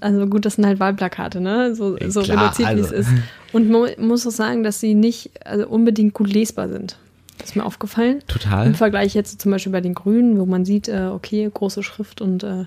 also 0.00 0.26
gut, 0.26 0.44
das 0.44 0.56
sind 0.56 0.66
halt 0.66 0.80
Wahlplakate, 0.80 1.40
ne? 1.40 1.74
So, 1.74 1.96
so 2.08 2.22
klar, 2.22 2.44
reduziert, 2.44 2.76
wie 2.76 2.80
es 2.80 2.92
also. 2.92 2.94
ist. 2.94 3.08
Und 3.52 3.70
man 3.70 3.90
muss 3.98 4.26
auch 4.26 4.32
sagen, 4.32 4.62
dass 4.62 4.80
sie 4.80 4.94
nicht 4.94 5.30
also 5.44 5.68
unbedingt 5.68 6.14
gut 6.14 6.32
lesbar 6.32 6.68
sind. 6.68 6.96
Das 7.38 7.50
ist 7.50 7.56
mir 7.56 7.64
aufgefallen. 7.64 8.20
Total. 8.26 8.66
Im 8.66 8.74
Vergleich 8.74 9.14
jetzt 9.14 9.40
zum 9.40 9.50
Beispiel 9.50 9.72
bei 9.72 9.80
den 9.80 9.94
Grünen, 9.94 10.38
wo 10.38 10.46
man 10.46 10.64
sieht, 10.64 10.88
äh, 10.88 11.08
okay, 11.12 11.48
große 11.52 11.82
Schrift 11.82 12.20
und 12.20 12.42
äh, 12.42 12.64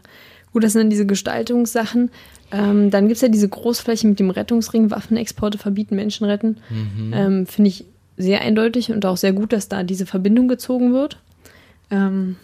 gut, 0.51 0.63
das 0.63 0.73
sind 0.73 0.81
dann 0.81 0.89
diese 0.89 1.05
Gestaltungssachen. 1.05 2.09
Ähm, 2.51 2.89
dann 2.89 3.07
gibt 3.07 3.17
es 3.17 3.21
ja 3.21 3.27
diese 3.27 3.49
Großfläche 3.49 4.07
mit 4.07 4.19
dem 4.19 4.29
Rettungsring, 4.29 4.91
Waffenexporte 4.91 5.57
verbieten, 5.57 5.95
Menschen 5.95 6.25
retten. 6.25 6.57
Mhm. 6.69 7.13
Ähm, 7.13 7.45
Finde 7.45 7.69
ich 7.69 7.85
sehr 8.17 8.41
eindeutig 8.41 8.91
und 8.91 9.05
auch 9.05 9.17
sehr 9.17 9.33
gut, 9.33 9.53
dass 9.53 9.69
da 9.69 9.83
diese 9.83 10.05
Verbindung 10.05 10.47
gezogen 10.47 10.93
wird. 10.93 11.17
Ähm, 11.89 12.37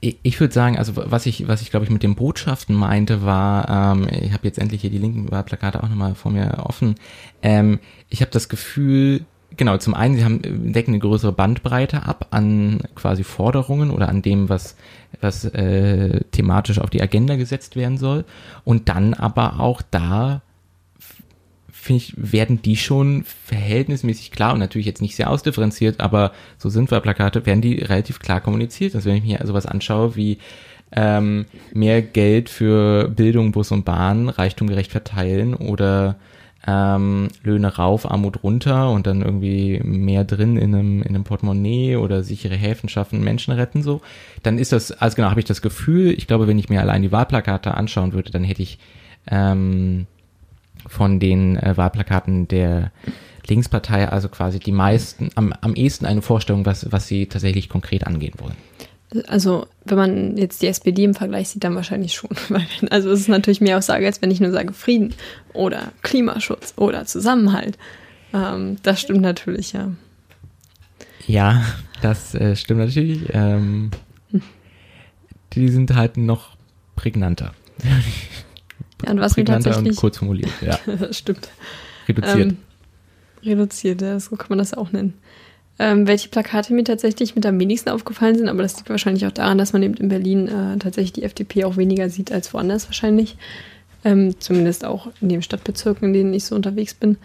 ich, 0.00 0.40
würde 0.40 0.54
sagen, 0.54 0.78
also 0.78 0.92
was 0.96 1.26
ich, 1.26 1.46
was 1.46 1.60
ich 1.60 1.70
glaube 1.70 1.84
ich 1.84 1.90
mit 1.90 2.02
den 2.02 2.14
Botschaften 2.14 2.74
meinte, 2.74 3.22
war, 3.22 3.94
ähm, 3.94 4.08
ich 4.10 4.32
habe 4.32 4.46
jetzt 4.46 4.58
endlich 4.58 4.80
hier 4.80 4.90
die 4.90 4.98
linken 4.98 5.30
Wahlplakate 5.30 5.82
auch 5.82 5.88
nochmal 5.88 6.14
vor 6.14 6.32
mir 6.32 6.62
offen. 6.64 6.94
Ähm, 7.42 7.80
ich 8.08 8.22
habe 8.22 8.30
das 8.30 8.48
Gefühl, 8.48 9.26
genau, 9.56 9.76
zum 9.76 9.92
einen, 9.94 10.16
sie 10.16 10.24
haben 10.24 10.72
decken 10.72 10.92
eine 10.92 11.00
größere 11.00 11.32
Bandbreite 11.32 12.06
ab 12.06 12.28
an 12.30 12.80
quasi 12.94 13.24
Forderungen 13.24 13.90
oder 13.90 14.08
an 14.08 14.22
dem, 14.22 14.48
was 14.48 14.76
was 15.20 15.44
äh, 15.44 16.20
thematisch 16.30 16.78
auf 16.78 16.90
die 16.90 17.02
Agenda 17.02 17.36
gesetzt 17.36 17.76
werden 17.76 17.98
soll. 17.98 18.24
Und 18.64 18.88
dann 18.88 19.14
aber 19.14 19.60
auch 19.60 19.82
da 19.82 20.40
finde 21.80 22.02
ich, 22.02 22.14
werden 22.16 22.62
die 22.62 22.76
schon 22.76 23.24
verhältnismäßig 23.46 24.30
klar 24.30 24.52
und 24.52 24.58
natürlich 24.58 24.86
jetzt 24.86 25.00
nicht 25.00 25.16
sehr 25.16 25.30
ausdifferenziert, 25.30 26.00
aber 26.00 26.32
so 26.58 26.68
sind 26.68 26.90
wir 26.90 27.00
Plakate, 27.00 27.46
werden 27.46 27.62
die 27.62 27.76
relativ 27.76 28.20
klar 28.20 28.40
kommuniziert. 28.40 28.94
Also 28.94 29.08
wenn 29.08 29.16
ich 29.16 29.24
mir 29.24 29.40
sowas 29.44 29.66
anschaue 29.66 30.14
wie 30.14 30.38
ähm, 30.92 31.46
mehr 31.72 32.02
Geld 32.02 32.48
für 32.48 33.08
Bildung, 33.08 33.52
Bus 33.52 33.72
und 33.72 33.84
Bahn, 33.84 34.28
Reichtum 34.28 34.68
gerecht 34.68 34.90
verteilen 34.90 35.54
oder 35.54 36.16
ähm, 36.66 37.28
Löhne 37.42 37.74
rauf, 37.76 38.10
Armut 38.10 38.42
runter 38.42 38.90
und 38.90 39.06
dann 39.06 39.22
irgendwie 39.22 39.80
mehr 39.82 40.24
drin 40.24 40.56
in 40.56 40.74
einem, 40.74 41.02
in 41.02 41.08
einem 41.08 41.24
Portemonnaie 41.24 41.96
oder 41.96 42.22
sichere 42.22 42.56
Häfen 42.56 42.88
schaffen, 42.88 43.24
Menschen 43.24 43.54
retten 43.54 43.82
so, 43.82 44.02
dann 44.42 44.58
ist 44.58 44.72
das, 44.72 44.92
also 44.92 45.16
genau, 45.16 45.30
habe 45.30 45.40
ich 45.40 45.46
das 45.46 45.62
Gefühl, 45.62 46.10
ich 46.10 46.26
glaube, 46.26 46.46
wenn 46.46 46.58
ich 46.58 46.68
mir 46.68 46.80
allein 46.80 47.02
die 47.02 47.12
Wahlplakate 47.12 47.74
anschauen 47.74 48.12
würde, 48.12 48.30
dann 48.30 48.44
hätte 48.44 48.62
ich 48.62 48.78
ähm, 49.30 50.06
von 50.86 51.20
den 51.20 51.56
äh, 51.56 51.76
Wahlplakaten 51.76 52.48
der 52.48 52.92
Linkspartei 53.46 54.08
also 54.08 54.28
quasi 54.28 54.58
die 54.58 54.72
meisten, 54.72 55.30
am, 55.34 55.52
am 55.60 55.74
ehesten 55.74 56.06
eine 56.06 56.22
Vorstellung, 56.22 56.66
was, 56.66 56.90
was 56.92 57.06
sie 57.06 57.26
tatsächlich 57.26 57.68
konkret 57.68 58.06
angehen 58.06 58.34
wollen. 58.38 58.56
Also, 59.26 59.66
wenn 59.84 59.98
man 59.98 60.36
jetzt 60.36 60.62
die 60.62 60.68
SPD 60.68 61.02
im 61.02 61.14
Vergleich 61.14 61.48
sieht, 61.48 61.64
dann 61.64 61.74
wahrscheinlich 61.74 62.14
schon. 62.14 62.30
Also, 62.90 63.10
es 63.10 63.20
ist 63.20 63.28
natürlich 63.28 63.60
mehr 63.60 63.76
Aussage, 63.76 64.06
als 64.06 64.22
wenn 64.22 64.30
ich 64.30 64.40
nur 64.40 64.52
sage 64.52 64.72
Frieden 64.72 65.14
oder 65.52 65.92
Klimaschutz 66.02 66.74
oder 66.76 67.06
Zusammenhalt. 67.06 67.76
Ähm, 68.32 68.76
das 68.84 69.00
stimmt 69.00 69.22
natürlich, 69.22 69.72
ja. 69.72 69.90
Ja, 71.26 71.64
das 72.02 72.34
äh, 72.34 72.54
stimmt 72.54 72.80
natürlich. 72.80 73.22
Ähm, 73.32 73.90
die 75.54 75.68
sind 75.68 75.94
halt 75.94 76.16
noch 76.16 76.56
prägnanter. 76.94 77.52
Ja, 79.04 79.12
und 79.12 79.20
was 79.20 79.36
mir 79.36 79.44
tatsächlich. 79.44 79.90
Und 79.90 79.96
kurz 79.96 80.18
formuliert, 80.18 80.50
ja. 80.60 80.78
das 80.98 81.18
stimmt. 81.18 81.48
Reduziert. 82.08 82.52
Ähm, 82.52 82.56
reduziert, 83.42 84.02
ja, 84.02 84.18
so 84.20 84.36
kann 84.36 84.48
man 84.50 84.58
das 84.58 84.74
auch 84.74 84.92
nennen. 84.92 85.14
Ähm, 85.78 86.06
welche 86.06 86.28
Plakate 86.28 86.74
mir 86.74 86.84
tatsächlich 86.84 87.34
mit 87.34 87.46
am 87.46 87.58
wenigsten 87.58 87.88
aufgefallen 87.88 88.36
sind, 88.36 88.48
aber 88.48 88.62
das 88.62 88.76
liegt 88.76 88.90
wahrscheinlich 88.90 89.26
auch 89.26 89.32
daran, 89.32 89.56
dass 89.56 89.72
man 89.72 89.82
eben 89.82 89.94
in 89.94 90.08
Berlin 90.08 90.46
äh, 90.48 90.76
tatsächlich 90.78 91.14
die 91.14 91.22
FDP 91.22 91.64
auch 91.64 91.78
weniger 91.78 92.10
sieht 92.10 92.32
als 92.32 92.52
woanders 92.52 92.86
wahrscheinlich. 92.86 93.36
Ähm, 94.04 94.34
zumindest 94.40 94.84
auch 94.84 95.08
in 95.20 95.28
den 95.28 95.42
Stadtbezirken, 95.42 96.08
in 96.08 96.14
denen 96.14 96.34
ich 96.34 96.44
so 96.44 96.54
unterwegs 96.54 96.94
bin. 96.94 97.16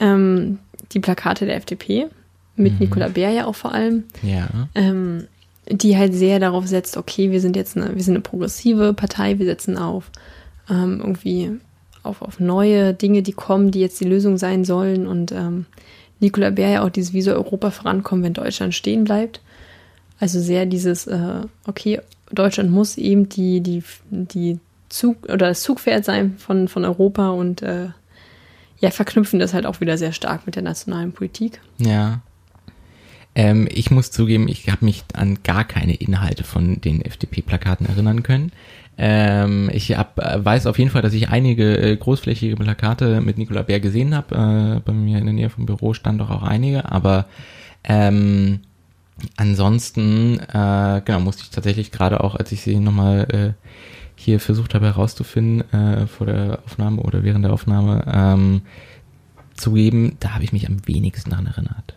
Ähm, 0.00 0.58
die 0.92 1.00
Plakate 1.00 1.46
der 1.46 1.56
FDP, 1.56 2.08
mit 2.56 2.74
mhm. 2.74 2.78
Nicola 2.80 3.08
Bär 3.08 3.30
ja 3.30 3.46
auch 3.46 3.54
vor 3.54 3.72
allem. 3.72 4.04
Ja. 4.22 4.48
Ähm, 4.74 5.24
die 5.70 5.96
halt 5.96 6.14
sehr 6.14 6.40
darauf 6.40 6.66
setzt, 6.66 6.96
okay, 6.96 7.30
wir 7.30 7.40
sind 7.40 7.56
jetzt 7.56 7.76
eine, 7.76 7.94
wir 7.94 8.02
sind 8.02 8.14
eine 8.14 8.20
progressive 8.20 8.92
Partei, 8.92 9.38
wir 9.38 9.46
setzen 9.46 9.78
auf 9.78 10.10
ähm, 10.68 11.00
irgendwie 11.00 11.52
auf, 12.02 12.22
auf 12.22 12.40
neue 12.40 12.94
Dinge, 12.94 13.22
die 13.22 13.32
kommen, 13.32 13.70
die 13.70 13.80
jetzt 13.80 14.00
die 14.00 14.04
Lösung 14.04 14.36
sein 14.36 14.64
sollen. 14.64 15.06
Und 15.06 15.32
ähm, 15.32 15.66
Nicola 16.20 16.50
Bär 16.50 16.68
ja 16.68 16.84
auch 16.84 16.90
dieses 16.90 17.12
Wie 17.12 17.22
soll 17.22 17.34
Europa 17.34 17.70
vorankommen, 17.70 18.24
wenn 18.24 18.34
Deutschland 18.34 18.74
stehen 18.74 19.04
bleibt. 19.04 19.40
Also 20.20 20.40
sehr 20.40 20.66
dieses, 20.66 21.06
äh, 21.06 21.40
okay, 21.66 22.00
Deutschland 22.30 22.70
muss 22.70 22.96
eben 22.96 23.28
die, 23.28 23.60
die, 23.60 23.82
die 24.10 24.58
Zug 24.88 25.24
oder 25.24 25.48
das 25.48 25.62
Zugpferd 25.62 26.04
sein 26.04 26.36
von, 26.38 26.68
von 26.68 26.84
Europa 26.84 27.30
und 27.30 27.62
äh, 27.62 27.88
ja, 28.78 28.90
verknüpfen 28.90 29.38
das 29.38 29.54
halt 29.54 29.66
auch 29.66 29.80
wieder 29.80 29.98
sehr 29.98 30.12
stark 30.12 30.46
mit 30.46 30.56
der 30.56 30.62
nationalen 30.62 31.12
Politik. 31.12 31.60
Ja. 31.78 32.20
Ähm, 33.34 33.68
ich 33.70 33.90
muss 33.90 34.10
zugeben, 34.10 34.46
ich 34.46 34.68
habe 34.70 34.84
mich 34.84 35.04
an 35.14 35.38
gar 35.42 35.64
keine 35.64 35.94
Inhalte 35.94 36.44
von 36.44 36.80
den 36.80 37.02
FDP-Plakaten 37.02 37.86
erinnern 37.86 38.22
können. 38.22 38.52
Ähm, 38.96 39.70
ich 39.72 39.96
hab, 39.96 40.18
äh, 40.18 40.44
weiß 40.44 40.66
auf 40.66 40.78
jeden 40.78 40.90
Fall, 40.90 41.02
dass 41.02 41.14
ich 41.14 41.28
einige 41.28 41.76
äh, 41.76 41.96
großflächige 41.96 42.56
Plakate 42.56 43.20
mit 43.20 43.38
Nicola 43.38 43.62
Bär 43.62 43.80
gesehen 43.80 44.14
habe. 44.14 44.34
Äh, 44.34 44.80
bei 44.80 44.92
mir 44.92 45.18
in 45.18 45.24
der 45.24 45.34
Nähe 45.34 45.50
vom 45.50 45.66
Büro 45.66 45.94
stand 45.94 46.20
doch 46.20 46.30
auch 46.30 46.42
einige, 46.42 46.90
aber 46.90 47.26
ähm, 47.82 48.60
ansonsten 49.36 50.38
äh, 50.38 51.02
genau 51.04 51.20
musste 51.20 51.42
ich 51.42 51.50
tatsächlich 51.50 51.90
gerade 51.90 52.22
auch, 52.22 52.34
als 52.34 52.52
ich 52.52 52.62
sie 52.62 52.78
nochmal 52.78 53.26
äh, 53.30 53.64
hier 54.16 54.38
versucht 54.38 54.74
habe 54.74 54.86
herauszufinden 54.86 55.70
äh, 55.72 56.06
vor 56.06 56.26
der 56.26 56.60
Aufnahme 56.64 57.02
oder 57.02 57.24
während 57.24 57.44
der 57.44 57.52
Aufnahme 57.52 58.04
ähm, 58.06 58.62
zugeben, 59.54 60.16
da 60.20 60.34
habe 60.34 60.44
ich 60.44 60.52
mich 60.52 60.68
am 60.68 60.86
wenigsten 60.86 61.30
daran 61.30 61.46
erinnert. 61.46 61.94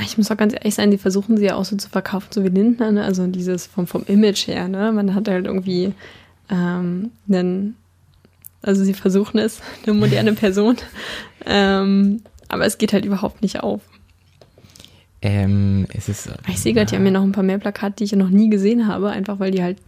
Ich 0.00 0.16
muss 0.16 0.30
auch 0.30 0.36
ganz 0.36 0.54
ehrlich 0.54 0.74
sein, 0.74 0.90
die 0.90 0.98
versuchen 0.98 1.36
sie 1.36 1.44
ja 1.44 1.56
auch 1.56 1.64
so 1.64 1.76
zu 1.76 1.88
verkaufen, 1.88 2.28
so 2.30 2.42
wie 2.44 2.48
Lindner, 2.48 2.92
ne? 2.92 3.04
also 3.04 3.26
dieses 3.26 3.66
vom, 3.66 3.86
vom 3.86 4.04
Image 4.06 4.46
her, 4.46 4.68
ne? 4.68 4.90
Man 4.90 5.14
hat 5.14 5.28
halt 5.28 5.44
irgendwie 5.46 5.92
ähm, 6.50 7.10
einen, 7.28 7.76
also 8.62 8.84
sie 8.84 8.94
versuchen 8.94 9.38
es, 9.38 9.60
eine 9.86 9.94
moderne 9.94 10.32
Person, 10.32 10.76
ähm, 11.46 12.22
aber 12.48 12.64
es 12.64 12.78
geht 12.78 12.92
halt 12.92 13.04
überhaupt 13.04 13.42
nicht 13.42 13.60
auf. 13.60 13.82
Ähm, 15.20 15.86
es 15.92 16.08
ist. 16.08 16.30
Ich 16.48 16.60
sehe 16.60 16.74
gerade, 16.74 16.86
die 16.86 16.96
haben 16.96 17.04
mir 17.04 17.12
noch 17.12 17.22
ein 17.22 17.32
paar 17.32 17.44
mehr 17.44 17.58
Plakate, 17.58 17.96
die 17.98 18.04
ich 18.04 18.12
noch 18.12 18.30
nie 18.30 18.50
gesehen 18.50 18.88
habe, 18.88 19.10
einfach 19.10 19.38
weil 19.38 19.52
die 19.52 19.62
halt 19.62 19.78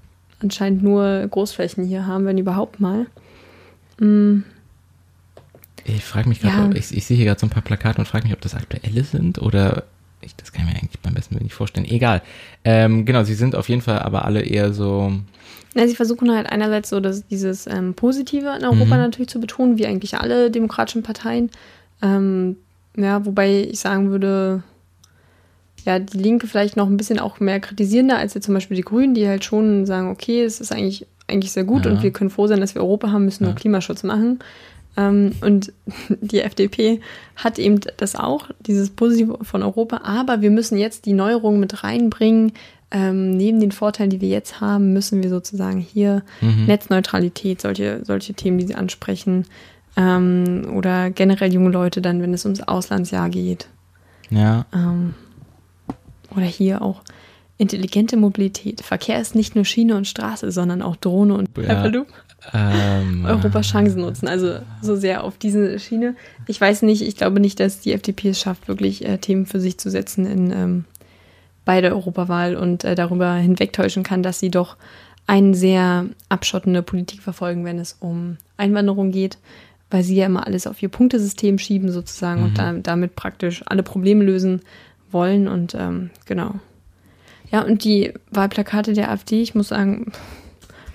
anscheinend 0.41 0.83
nur 0.83 1.27
Großflächen 1.29 1.85
hier 1.85 2.07
haben, 2.07 2.25
wenn 2.27 2.39
überhaupt 2.39 2.79
mal. 2.79 3.07
Mhm. 3.99 4.45
Ich 5.85 6.05
frage 6.05 6.29
mich 6.29 6.41
gerade, 6.41 6.75
ja. 6.75 6.81
ich, 6.81 6.97
ich, 6.97 7.05
sehe 7.05 7.17
hier 7.17 7.27
gerade 7.27 7.41
so 7.41 7.47
ein 7.47 7.51
paar 7.51 7.63
Plakate 7.63 7.99
und 7.99 8.07
frage 8.07 8.25
mich, 8.25 8.33
ob 8.33 8.41
das 8.41 8.55
aktuelle 8.55 9.05
sind 9.05 9.41
oder 9.41 9.85
ich, 10.25 10.35
das 10.37 10.53
kann 10.53 10.67
ich 10.67 10.73
mir 10.73 10.79
eigentlich 10.79 11.01
beim 11.01 11.15
besten 11.15 11.35
Willen 11.35 11.45
nicht 11.45 11.55
vorstellen. 11.55 11.87
Egal. 11.87 12.23
Ähm, 12.65 13.05
genau, 13.05 13.25
sie 13.25 13.35
sind 13.35 13.55
auf 13.55 13.69
jeden 13.69 13.83
Fall 13.83 14.01
aber 14.01 14.25
alle 14.25 14.43
eher 14.43 14.73
so. 14.73 15.13
Ja, 15.75 15.89
sie 15.89 15.97
versuchen 15.97 16.31
halt 16.33 16.49
einerseits 16.49 16.89
so 16.89 17.01
dass 17.01 17.27
dieses 17.27 17.67
ähm, 17.67 17.95
Positive 17.95 18.57
in 18.57 18.65
Europa 18.65 18.85
mhm. 18.95 19.03
natürlich 19.03 19.29
zu 19.29 19.41
betonen, 19.41 19.79
wie 19.79 19.87
eigentlich 19.87 20.17
alle 20.19 20.51
demokratischen 20.51 21.03
Parteien. 21.03 21.51
Ähm, 22.03 22.57
ja, 22.97 23.25
wobei 23.27 23.63
ich 23.63 23.81
sagen 23.81 24.11
würde, 24.11 24.63
ja, 25.85 25.99
die 25.99 26.19
Linke 26.19 26.47
vielleicht 26.47 26.77
noch 26.77 26.89
ein 26.89 26.97
bisschen 26.97 27.19
auch 27.19 27.41
mehr 27.41 27.61
kritisierender 27.61 28.19
als 28.19 28.35
jetzt 28.35 28.45
zum 28.45 28.55
Beispiel 28.55 28.77
die 28.77 28.85
Grünen, 28.85 29.15
die 29.15 29.29
halt 29.29 29.45
schon 29.45 29.85
sagen, 29.87 30.11
okay, 30.11 30.43
es 30.43 30.61
ist 30.61 30.73
eigentlich, 30.73 31.07
eigentlich 31.29 31.53
sehr 31.53 31.65
gut 31.65 31.85
ja. 31.85 31.91
und 31.91 32.03
wir 32.03 32.13
können 32.13 32.31
froh 32.31 32.47
sein, 32.47 32.61
dass 32.61 32.75
wir 32.75 32.83
Europa 32.83 33.11
haben, 33.11 33.25
müssen 33.25 33.45
ja. 33.45 33.51
nur 33.51 33.57
Klimaschutz 33.57 34.03
machen. 34.03 34.39
Ähm, 34.97 35.33
und 35.41 35.73
die 36.21 36.41
FDP 36.41 37.01
hat 37.37 37.59
eben 37.59 37.81
das 37.97 38.17
auch, 38.17 38.51
dieses 38.61 38.91
Positive 38.91 39.39
von 39.43 39.63
Europa, 39.63 40.01
aber 40.05 40.41
wir 40.41 40.51
müssen 40.51 40.79
jetzt 40.79 41.07
die 41.07 41.13
Neuerungen 41.13 41.61
mit 41.61 41.85
reinbringen. 41.85 42.53
Ähm, 42.91 43.37
neben 43.37 43.59
den 43.59 43.73
Vorteilen, 43.73 44.11
die 44.11 44.21
wir 44.21 44.29
jetzt 44.29 44.61
haben, 44.61 44.93
müssen 44.93 45.23
wir 45.23 45.31
sozusagen 45.31 45.81
hier 45.81 46.23
mhm. 46.41 46.67
Netzneutralität, 46.67 47.61
solche, 47.61 48.01
solche 48.05 48.35
Themen, 48.35 48.59
die 48.59 48.67
sie 48.67 48.77
ansprechen, 48.77 49.47
ähm, 49.97 50.73
oder 50.75 51.11
generell 51.11 51.53
junge 51.53 51.71
Leute 51.71 52.01
dann, 52.01 52.23
wenn 52.23 52.35
es 52.35 52.45
ums 52.45 52.61
Auslandsjahr 52.61 53.31
geht. 53.31 53.69
Ja. 54.31 54.67
Ähm, 54.73 55.15
oder 56.37 56.47
hier 56.47 56.83
auch 56.83 57.03
intelligente 57.59 58.17
Mobilität. 58.17 58.81
Verkehr 58.81 59.21
ist 59.21 59.35
nicht 59.35 59.55
nur 59.55 59.65
Schiene 59.65 59.97
und 59.97 60.07
Straße, 60.07 60.51
sondern 60.51 60.83
auch 60.83 60.97
Drohne 60.97 61.35
und 61.35 61.51
Hyperloop. 61.57 62.09
Ähm, 62.53 63.25
Europa 63.25 63.63
Chancen 63.63 64.03
nutzen, 64.03 64.29
also 64.29 64.59
so 64.83 64.97
sehr 64.97 65.25
auf 65.25 65.39
diese 65.39 65.79
Schiene. 65.79 66.15
Ich 66.47 66.61
weiß 66.61 66.83
nicht, 66.83 67.03
ich 67.03 67.17
glaube 67.17 67.41
nicht, 67.41 67.59
dass 67.59 67.81
die 67.81 67.93
FDP 67.93 68.31
es 68.31 68.41
schafft, 68.41 68.69
wirklich 68.69 69.05
äh, 69.05 69.19
Themen 69.19 69.47
für 69.47 69.61
sich 69.61 69.79
zu 69.79 69.91
setzen 69.91 70.27
in, 70.27 70.51
ähm, 70.51 70.85
bei 71.65 71.81
der 71.81 71.93
Europawahl 71.93 72.57
und 72.57 72.85
äh, 72.85 72.95
darüber 72.95 73.35
hinwegtäuschen 73.35 74.03
kann, 74.03 74.23
dass 74.23 74.41
sie 74.41 74.51
doch 74.51 74.77
eine 75.27 75.55
sehr 75.55 76.07
abschottende 76.29 76.83
Politik 76.83 77.23
verfolgen, 77.23 77.65
wenn 77.65 77.79
es 77.79 77.97
um 77.99 78.37
Einwanderung 78.59 79.11
geht, 79.11 79.39
weil 79.91 80.03
sie 80.03 80.17
ja 80.17 80.27
immer 80.27 80.47
alles 80.47 80.67
auf 80.67 80.83
ihr 80.83 80.91
Punktesystem 80.91 81.59
schieben 81.59 81.91
sozusagen 81.91 82.41
mhm. 82.41 82.47
und 82.47 82.59
da, 82.59 82.73
damit 82.75 83.17
praktisch 83.17 83.63
alle 83.67 83.83
Probleme 83.83 84.23
lösen 84.23 84.61
wollen 85.11 85.49
und 85.49 85.75
ähm, 85.75 86.11
genau. 86.27 86.57
Ja, 87.51 87.63
und 87.63 87.85
die 87.85 88.13
Wahlplakate 88.31 88.93
der 88.93 89.11
AfD, 89.11 89.41
ich 89.41 89.55
muss 89.55 89.69
sagen, 89.69 90.13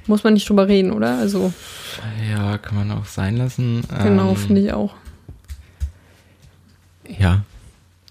muss 0.08 0.24
man 0.24 0.34
nicht 0.34 0.48
drüber 0.50 0.68
reden, 0.68 0.92
oder? 0.92 1.18
Also. 1.18 1.54
Ja, 2.32 2.58
kann 2.58 2.76
man 2.76 2.92
auch 2.92 3.06
sein 3.06 3.38
lassen. 3.38 3.84
Genau, 4.04 4.32
ähm, 4.32 4.36
finde 4.36 4.62
ich 4.62 4.74
auch. 4.74 4.94
Ja, 7.08 7.42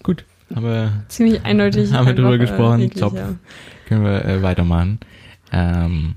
gut. 0.03 0.25
Haben 0.53 0.65
wir, 0.65 1.03
Ziemlich 1.09 1.43
eindeutig. 1.43 1.91
Haben 1.93 2.07
wir 2.07 2.15
drüber 2.15 2.33
äh, 2.33 2.39
gesprochen. 2.39 2.81
Eklig, 2.81 2.99
Top. 2.99 3.15
Ja. 3.15 3.35
Können 3.87 4.03
wir 4.03 4.25
äh, 4.25 4.41
weitermachen. 4.41 4.99
Ähm, 5.51 6.15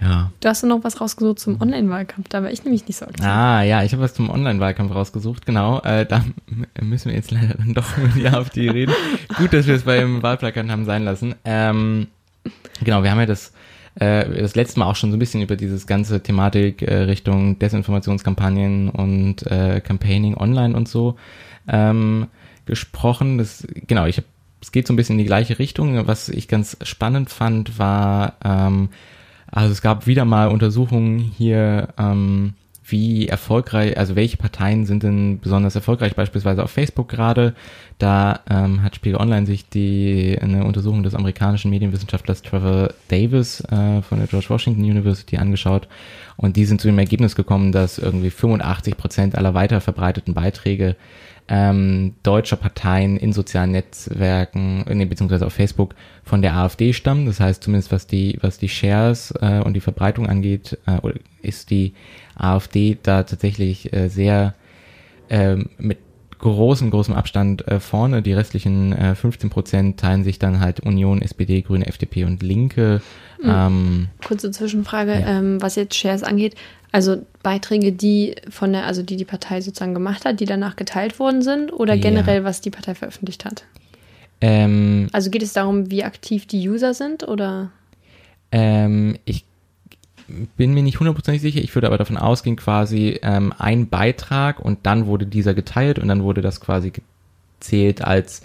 Ja. 0.00 0.30
Du 0.40 0.48
hast 0.48 0.62
noch 0.62 0.82
was 0.82 1.00
rausgesucht 1.00 1.38
zum 1.38 1.60
Online-Wahlkampf, 1.60 2.28
da 2.28 2.42
war 2.42 2.50
ich 2.50 2.64
nämlich 2.64 2.86
nicht 2.86 2.96
so 2.96 3.04
aktiv. 3.06 3.24
Ah, 3.24 3.62
ja, 3.62 3.82
ich 3.82 3.92
habe 3.92 4.02
was 4.02 4.14
zum 4.14 4.30
Online-Wahlkampf 4.30 4.94
rausgesucht, 4.94 5.44
genau. 5.44 5.80
Äh, 5.82 6.06
da 6.06 6.24
müssen 6.80 7.10
wir 7.10 7.16
jetzt 7.16 7.30
leider 7.30 7.54
dann 7.54 7.74
doch 7.74 7.96
über 7.98 8.08
die 8.08 8.26
AfD 8.26 8.70
reden. 8.70 8.94
Gut, 9.36 9.52
dass 9.52 9.66
wir 9.66 9.74
es 9.74 9.82
beim 9.82 10.22
Wahlplakat 10.22 10.68
haben 10.68 10.86
sein 10.86 11.04
lassen. 11.04 11.34
Ähm, 11.44 12.06
genau, 12.84 13.02
wir 13.02 13.10
haben 13.10 13.20
ja 13.20 13.26
das, 13.26 13.52
äh, 13.96 14.28
das 14.40 14.54
letzte 14.54 14.80
Mal 14.80 14.86
auch 14.86 14.96
schon 14.96 15.10
so 15.10 15.16
ein 15.16 15.20
bisschen 15.20 15.42
über 15.42 15.56
dieses 15.56 15.86
ganze 15.86 16.22
Thematik 16.22 16.82
äh, 16.82 16.94
Richtung 16.94 17.58
Desinformationskampagnen 17.58 18.90
und 18.90 19.46
äh, 19.46 19.80
Campaigning 19.80 20.36
online 20.36 20.76
und 20.76 20.88
so 20.88 21.16
ähm, 21.68 22.28
gesprochen. 22.66 23.38
Das, 23.38 23.66
genau, 23.86 24.06
ich 24.06 24.18
hab, 24.18 24.24
es 24.60 24.72
geht 24.72 24.86
so 24.86 24.92
ein 24.92 24.96
bisschen 24.96 25.14
in 25.14 25.20
die 25.20 25.26
gleiche 25.26 25.58
Richtung. 25.58 26.06
Was 26.06 26.28
ich 26.28 26.48
ganz 26.48 26.76
spannend 26.82 27.30
fand, 27.30 27.78
war, 27.78 28.34
ähm, 28.44 28.90
also 29.50 29.72
es 29.72 29.82
gab 29.82 30.06
wieder 30.06 30.24
mal 30.24 30.48
Untersuchungen 30.48 31.18
hier, 31.18 31.88
ähm, 31.98 32.54
wie 32.90 33.28
erfolgreich, 33.28 33.96
also 33.96 34.16
welche 34.16 34.36
Parteien 34.36 34.86
sind 34.86 35.02
denn 35.02 35.40
besonders 35.40 35.74
erfolgreich, 35.74 36.14
beispielsweise 36.14 36.62
auf 36.62 36.70
Facebook 36.70 37.08
gerade. 37.08 37.54
Da 37.98 38.40
ähm, 38.48 38.82
hat 38.82 38.96
Spiegel 38.96 39.20
Online 39.20 39.46
sich 39.46 39.68
die 39.68 40.38
eine 40.40 40.64
Untersuchung 40.64 41.02
des 41.02 41.14
amerikanischen 41.14 41.70
Medienwissenschaftlers 41.70 42.42
Trevor 42.42 42.90
Davis 43.08 43.60
äh, 43.62 44.02
von 44.02 44.18
der 44.18 44.26
George 44.26 44.48
Washington 44.48 44.82
University 44.82 45.36
angeschaut 45.36 45.88
und 46.36 46.56
die 46.56 46.64
sind 46.64 46.80
zu 46.80 46.88
dem 46.88 46.98
Ergebnis 46.98 47.36
gekommen, 47.36 47.70
dass 47.70 47.98
irgendwie 47.98 48.30
85 48.30 48.96
Prozent 48.96 49.36
aller 49.36 49.52
weiter 49.52 49.80
verbreiteten 49.80 50.32
Beiträge 50.32 50.96
ähm, 51.52 52.14
deutscher 52.22 52.56
Parteien 52.56 53.16
in 53.16 53.32
sozialen 53.32 53.72
Netzwerken, 53.72 54.84
äh, 54.86 54.94
nee, 54.94 55.04
beziehungsweise 55.04 55.46
auf 55.46 55.52
Facebook 55.52 55.94
von 56.24 56.42
der 56.42 56.54
AfD 56.54 56.92
stammen. 56.92 57.26
Das 57.26 57.40
heißt, 57.40 57.64
zumindest 57.64 57.90
was 57.90 58.06
die, 58.06 58.38
was 58.40 58.58
die 58.58 58.68
Shares 58.68 59.34
äh, 59.40 59.60
und 59.60 59.74
die 59.74 59.80
Verbreitung 59.80 60.28
angeht, 60.28 60.78
äh, 60.86 60.98
ist 61.42 61.70
die 61.70 61.94
AfD 62.36 62.96
da 63.02 63.24
tatsächlich 63.24 63.92
äh, 63.92 64.08
sehr 64.08 64.54
ähm, 65.28 65.70
mit 65.78 65.98
großem, 66.38 66.90
großem 66.90 67.14
Abstand 67.14 67.66
äh, 67.68 67.80
vorne. 67.80 68.22
Die 68.22 68.32
restlichen 68.32 68.92
äh, 68.92 69.14
15 69.14 69.50
Prozent 69.50 70.00
teilen 70.00 70.24
sich 70.24 70.38
dann 70.38 70.60
halt 70.60 70.80
Union, 70.80 71.20
SPD, 71.20 71.60
Grüne, 71.60 71.86
FDP 71.86 72.24
und 72.24 72.42
Linke. 72.42 73.02
Ähm, 73.44 74.08
Kurze 74.26 74.50
Zwischenfrage, 74.50 75.12
Ja. 75.20 75.38
ähm, 75.38 75.60
was 75.60 75.74
jetzt 75.76 75.94
Shares 75.96 76.22
angeht. 76.22 76.54
Also 76.92 77.24
Beiträge, 77.42 77.92
die 77.92 78.34
von 78.48 78.72
der, 78.72 78.86
also 78.86 79.02
die 79.02 79.16
die 79.16 79.24
Partei 79.24 79.60
sozusagen 79.60 79.94
gemacht 79.94 80.24
hat, 80.24 80.40
die 80.40 80.44
danach 80.44 80.76
geteilt 80.76 81.18
worden 81.18 81.42
sind, 81.42 81.72
oder 81.72 81.94
Ja. 81.94 82.00
generell, 82.00 82.44
was 82.44 82.60
die 82.60 82.70
Partei 82.70 82.94
veröffentlicht 82.94 83.44
hat? 83.44 83.64
ähm, 84.40 85.08
Also 85.12 85.30
geht 85.30 85.42
es 85.42 85.52
darum, 85.52 85.90
wie 85.90 86.02
aktiv 86.02 86.46
die 86.46 86.68
User 86.68 86.94
sind, 86.94 87.28
oder? 87.28 87.70
Ähm, 88.52 89.16
ich 89.24 89.44
bin 90.56 90.74
mir 90.74 90.82
nicht 90.82 90.98
hundertprozentig 91.00 91.42
sicher, 91.42 91.60
ich 91.60 91.74
würde 91.74 91.86
aber 91.88 91.98
davon 91.98 92.16
ausgehen, 92.16 92.56
quasi 92.56 93.18
ähm, 93.22 93.52
ein 93.58 93.88
Beitrag 93.88 94.60
und 94.60 94.80
dann 94.84 95.06
wurde 95.06 95.26
dieser 95.26 95.54
geteilt 95.54 95.98
und 95.98 96.08
dann 96.08 96.22
wurde 96.22 96.40
das 96.40 96.60
quasi 96.60 96.92
gezählt 97.60 98.02
als 98.02 98.42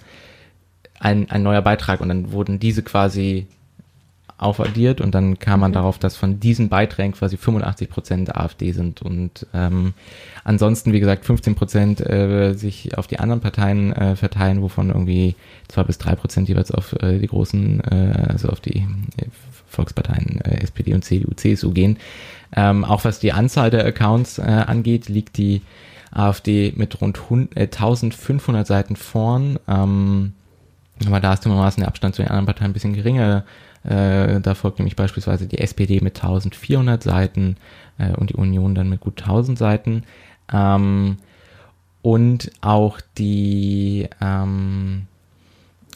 ein, 0.98 1.30
ein 1.30 1.42
neuer 1.42 1.62
Beitrag 1.62 2.00
und 2.00 2.08
dann 2.08 2.32
wurden 2.32 2.58
diese 2.58 2.82
quasi 2.82 3.46
aufaddiert 4.38 5.00
und 5.00 5.14
dann 5.14 5.38
kam 5.38 5.60
man 5.60 5.72
darauf, 5.72 5.98
dass 5.98 6.16
von 6.16 6.40
diesen 6.40 6.68
Beiträgen 6.68 7.12
quasi 7.12 7.36
85 7.36 7.88
Prozent 7.88 8.36
AfD 8.36 8.72
sind 8.72 9.00
und 9.00 9.46
ähm, 9.54 9.94
ansonsten, 10.44 10.92
wie 10.92 11.00
gesagt, 11.00 11.24
15 11.24 11.54
Prozent 11.54 12.00
äh, 12.00 12.52
sich 12.52 12.98
auf 12.98 13.06
die 13.06 13.18
anderen 13.18 13.40
Parteien 13.40 13.92
äh, 13.92 14.14
verteilen, 14.14 14.60
wovon 14.60 14.90
irgendwie 14.90 15.36
zwei 15.68 15.84
bis 15.84 15.96
drei 15.96 16.14
Prozent 16.14 16.48
jeweils 16.48 16.70
auf 16.70 16.92
äh, 17.00 17.18
die 17.18 17.26
großen, 17.26 17.80
äh, 17.80 18.26
also 18.28 18.48
auf 18.48 18.60
die 18.60 18.78
äh, 18.78 19.26
Volksparteien 19.68 20.40
äh, 20.42 20.62
SPD 20.62 20.92
und 20.92 21.04
CDU, 21.04 21.32
CSU 21.34 21.70
gehen. 21.70 21.98
Ähm, 22.54 22.84
auch 22.84 23.04
was 23.04 23.18
die 23.18 23.32
Anzahl 23.32 23.70
der 23.70 23.86
Accounts 23.86 24.38
äh, 24.38 24.42
angeht, 24.42 25.08
liegt 25.08 25.38
die 25.38 25.62
AfD 26.10 26.72
mit 26.76 27.00
rund 27.00 27.20
100, 27.22 27.56
äh, 27.56 27.62
1500 27.62 28.66
Seiten 28.66 28.96
vorn. 28.96 29.58
Ähm, 29.66 30.32
aber 31.06 31.20
da 31.20 31.34
ist 31.34 31.42
zugegebenermaßen 31.42 31.80
der 31.80 31.88
Abstand 31.88 32.14
zu 32.14 32.22
den 32.22 32.28
anderen 32.28 32.46
Parteien 32.46 32.70
ein 32.70 32.74
bisschen 32.74 32.94
geringer. 32.94 33.44
Äh, 33.86 34.40
da 34.40 34.54
folgt 34.54 34.78
nämlich 34.78 34.96
beispielsweise 34.96 35.46
die 35.46 35.58
SPD 35.58 36.00
mit 36.00 36.16
1400 36.16 37.02
Seiten 37.02 37.56
äh, 37.98 38.12
und 38.16 38.30
die 38.30 38.36
Union 38.36 38.74
dann 38.74 38.88
mit 38.88 39.00
gut 39.00 39.20
1000 39.20 39.58
Seiten. 39.58 40.02
Ähm, 40.52 41.18
und 42.02 42.50
auch 42.60 43.00
die 43.18 44.08
ähm, 44.20 45.06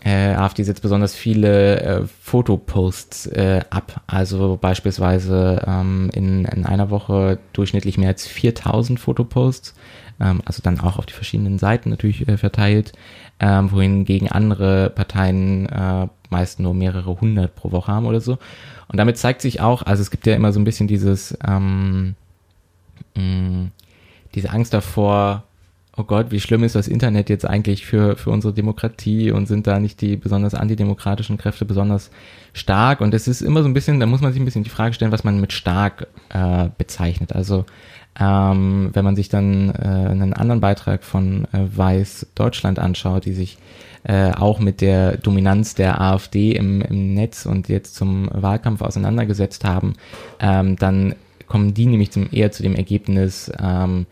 äh, 0.04 0.34
AfD 0.34 0.62
setzt 0.62 0.82
besonders 0.82 1.14
viele 1.14 1.80
äh, 1.80 2.06
Fotoposts 2.22 3.26
äh, 3.26 3.60
ab. 3.70 4.02
Also 4.06 4.58
beispielsweise 4.60 5.62
ähm, 5.66 6.10
in, 6.14 6.44
in 6.46 6.64
einer 6.64 6.90
Woche 6.90 7.38
durchschnittlich 7.52 7.98
mehr 7.98 8.08
als 8.08 8.26
4000 8.26 8.98
Fotoposts. 8.98 9.74
Ähm, 10.20 10.40
also 10.44 10.62
dann 10.62 10.80
auch 10.80 10.98
auf 10.98 11.06
die 11.06 11.12
verschiedenen 11.12 11.58
Seiten 11.58 11.90
natürlich 11.90 12.26
äh, 12.28 12.36
verteilt. 12.36 12.92
Ähm, 13.40 13.72
wohingegen 13.72 14.28
andere 14.28 14.90
Parteien 14.90 15.66
äh, 15.66 16.08
meist 16.30 16.60
nur 16.60 16.74
mehrere 16.74 17.20
hundert 17.20 17.54
pro 17.54 17.72
Woche 17.72 17.92
haben 17.92 18.06
oder 18.06 18.20
so. 18.20 18.38
Und 18.88 18.96
damit 18.96 19.18
zeigt 19.18 19.40
sich 19.40 19.60
auch, 19.60 19.82
also 19.82 20.02
es 20.02 20.10
gibt 20.10 20.26
ja 20.26 20.34
immer 20.34 20.52
so 20.52 20.60
ein 20.60 20.64
bisschen 20.64 20.88
dieses, 20.88 21.36
ähm, 21.46 22.14
mh, 23.16 23.68
diese 24.34 24.50
Angst 24.50 24.72
davor, 24.72 25.44
oh 25.96 26.04
Gott, 26.04 26.30
wie 26.30 26.40
schlimm 26.40 26.64
ist 26.64 26.74
das 26.74 26.88
Internet 26.88 27.28
jetzt 27.28 27.44
eigentlich 27.44 27.84
für, 27.84 28.16
für 28.16 28.30
unsere 28.30 28.54
Demokratie 28.54 29.32
und 29.32 29.46
sind 29.46 29.66
da 29.66 29.78
nicht 29.80 30.00
die 30.00 30.16
besonders 30.16 30.54
antidemokratischen 30.54 31.36
Kräfte 31.36 31.64
besonders 31.64 32.10
stark? 32.52 33.00
Und 33.00 33.12
es 33.12 33.28
ist 33.28 33.42
immer 33.42 33.62
so 33.62 33.68
ein 33.68 33.74
bisschen, 33.74 34.00
da 34.00 34.06
muss 34.06 34.20
man 34.20 34.32
sich 34.32 34.40
ein 34.40 34.44
bisschen 34.44 34.64
die 34.64 34.70
Frage 34.70 34.94
stellen, 34.94 35.12
was 35.12 35.24
man 35.24 35.40
mit 35.40 35.52
stark 35.52 36.06
äh, 36.30 36.68
bezeichnet. 36.78 37.34
Also 37.34 37.66
ähm, 38.18 38.90
wenn 38.92 39.04
man 39.04 39.16
sich 39.16 39.28
dann 39.28 39.70
äh, 39.70 39.82
einen 39.82 40.32
anderen 40.32 40.60
Beitrag 40.60 41.04
von 41.04 41.44
äh, 41.52 41.66
Weiß 41.76 42.26
Deutschland 42.34 42.78
anschaut, 42.78 43.24
die 43.24 43.34
sich 43.34 43.58
äh, 44.04 44.32
auch 44.32 44.58
mit 44.58 44.80
der 44.80 45.16
Dominanz 45.16 45.74
der 45.74 46.00
AfD 46.00 46.52
im, 46.52 46.80
im 46.82 47.14
Netz 47.14 47.46
und 47.46 47.68
jetzt 47.68 47.94
zum 47.94 48.28
Wahlkampf 48.32 48.82
auseinandergesetzt 48.82 49.64
haben, 49.64 49.94
ähm, 50.40 50.76
dann 50.76 51.14
kommen 51.46 51.74
die 51.74 51.86
nämlich 51.86 52.10
zum, 52.10 52.28
eher 52.32 52.52
zu 52.52 52.62
dem 52.62 52.74
Ergebnis, 52.74 53.50
ähm, 53.60 54.06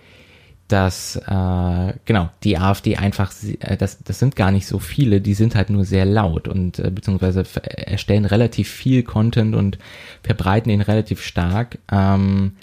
dass 0.69 1.17
äh, 1.17 1.93
genau 2.05 2.29
die 2.45 2.59
AfD 2.59 2.97
einfach 2.97 3.33
äh, 3.61 3.77
das 3.77 4.03
das 4.05 4.19
sind 4.19 4.37
gar 4.37 4.51
nicht 4.51 4.67
so 4.67 4.79
viele, 4.79 5.21
die 5.23 5.35
sind 5.35 5.55
halt 5.55 5.71
nur 5.71 5.85
sehr 5.85 6.05
laut 6.05 6.47
und 6.47 6.79
äh, 6.79 6.91
beziehungsweise 6.91 7.45
erstellen 7.65 8.27
relativ 8.27 8.69
viel 8.69 9.03
Content 9.03 9.55
und 9.55 9.79
verbreiten 10.23 10.71
ihn 10.71 10.83
relativ 10.83 11.23
stark 11.23 11.79
ähm, 11.91 12.57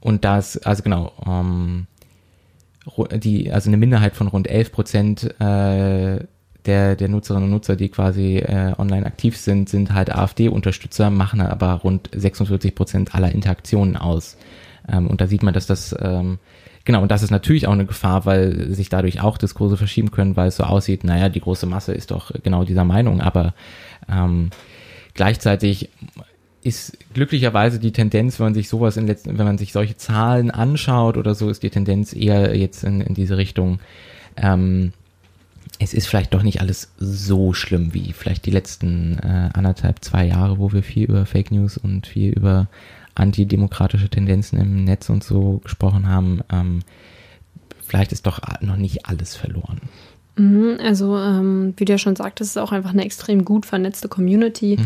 und 0.00 0.24
das 0.24 0.56
also 0.56 0.82
genau 0.82 1.12
ähm, 1.26 1.86
die 3.12 3.52
also 3.52 3.68
eine 3.68 3.76
Minderheit 3.76 4.16
von 4.16 4.28
rund 4.28 4.48
11 4.48 4.72
Prozent 4.72 5.40
äh, 5.40 6.20
der 6.68 6.94
der 6.94 7.08
Nutzerinnen 7.08 7.46
und 7.46 7.50
Nutzer, 7.50 7.74
die 7.74 7.88
quasi 7.88 8.36
äh, 8.36 8.74
online 8.78 9.06
aktiv 9.06 9.36
sind, 9.36 9.68
sind 9.68 9.92
halt 9.92 10.14
AfD-Unterstützer, 10.14 11.10
machen 11.10 11.40
aber 11.40 11.72
rund 11.72 12.08
46 12.14 12.74
Prozent 12.74 13.14
aller 13.14 13.32
Interaktionen 13.32 13.96
aus. 13.96 14.36
Ähm, 14.88 15.08
und 15.08 15.20
da 15.20 15.26
sieht 15.26 15.42
man, 15.42 15.54
dass 15.54 15.66
das 15.66 15.94
ähm, 16.00 16.38
Genau, 16.88 17.02
und 17.02 17.10
das 17.10 17.22
ist 17.22 17.30
natürlich 17.30 17.66
auch 17.66 17.74
eine 17.74 17.84
Gefahr, 17.84 18.24
weil 18.24 18.72
sich 18.72 18.88
dadurch 18.88 19.20
auch 19.20 19.36
Diskurse 19.36 19.76
verschieben 19.76 20.10
können, 20.10 20.36
weil 20.36 20.48
es 20.48 20.56
so 20.56 20.64
aussieht, 20.64 21.04
naja, 21.04 21.28
die 21.28 21.42
große 21.42 21.66
Masse 21.66 21.92
ist 21.92 22.10
doch 22.10 22.30
genau 22.42 22.64
dieser 22.64 22.84
Meinung, 22.84 23.20
aber 23.20 23.52
ähm, 24.10 24.48
gleichzeitig 25.12 25.90
ist 26.62 26.96
glücklicherweise 27.12 27.78
die 27.78 27.92
Tendenz, 27.92 28.38
wenn 28.38 28.46
man 28.46 28.54
sich 28.54 28.70
sowas 28.70 28.96
in 28.96 29.06
letzten, 29.06 29.36
wenn 29.36 29.44
man 29.44 29.58
sich 29.58 29.74
solche 29.74 29.98
Zahlen 29.98 30.50
anschaut 30.50 31.18
oder 31.18 31.34
so, 31.34 31.50
ist 31.50 31.62
die 31.62 31.68
Tendenz 31.68 32.14
eher 32.14 32.56
jetzt 32.56 32.84
in, 32.84 33.02
in 33.02 33.12
diese 33.12 33.36
Richtung, 33.36 33.80
ähm, 34.38 34.94
es 35.78 35.94
ist 35.94 36.08
vielleicht 36.08 36.34
doch 36.34 36.42
nicht 36.42 36.60
alles 36.60 36.90
so 36.98 37.52
schlimm 37.52 37.94
wie 37.94 38.12
vielleicht 38.12 38.46
die 38.46 38.50
letzten 38.50 39.18
äh, 39.18 39.50
anderthalb, 39.52 40.04
zwei 40.04 40.26
Jahre, 40.26 40.58
wo 40.58 40.72
wir 40.72 40.82
viel 40.82 41.04
über 41.04 41.24
Fake 41.24 41.50
News 41.50 41.76
und 41.76 42.06
viel 42.06 42.32
über 42.32 42.66
antidemokratische 43.14 44.08
Tendenzen 44.08 44.60
im 44.60 44.84
Netz 44.84 45.08
und 45.08 45.22
so 45.24 45.58
gesprochen 45.58 46.08
haben. 46.08 46.40
Ähm, 46.50 46.80
vielleicht 47.80 48.12
ist 48.12 48.26
doch 48.26 48.40
noch 48.60 48.76
nicht 48.76 49.06
alles 49.06 49.36
verloren. 49.36 49.80
Mhm, 50.36 50.78
Also, 50.84 51.18
ähm, 51.18 51.74
wie 51.76 51.84
du 51.84 51.92
ja 51.92 51.98
schon 51.98 52.16
sagtest, 52.16 52.52
ist 52.52 52.62
auch 52.62 52.72
einfach 52.72 52.92
eine 52.92 53.04
extrem 53.04 53.44
gut 53.44 53.66
vernetzte 53.66 54.08
Community, 54.08 54.78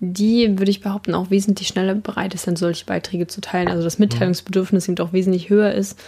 die, 0.00 0.58
würde 0.58 0.70
ich 0.70 0.80
behaupten, 0.80 1.14
auch 1.14 1.30
wesentlich 1.30 1.68
schneller 1.68 1.94
bereit 1.94 2.32
ist, 2.34 2.46
dann 2.46 2.56
solche 2.56 2.86
Beiträge 2.86 3.26
zu 3.26 3.40
teilen. 3.40 3.68
Also 3.68 3.82
das 3.82 3.98
Mitteilungsbedürfnis 3.98 4.88
eben 4.88 4.98
auch 5.00 5.12
wesentlich 5.12 5.50
höher 5.50 5.72
ist, 5.72 5.98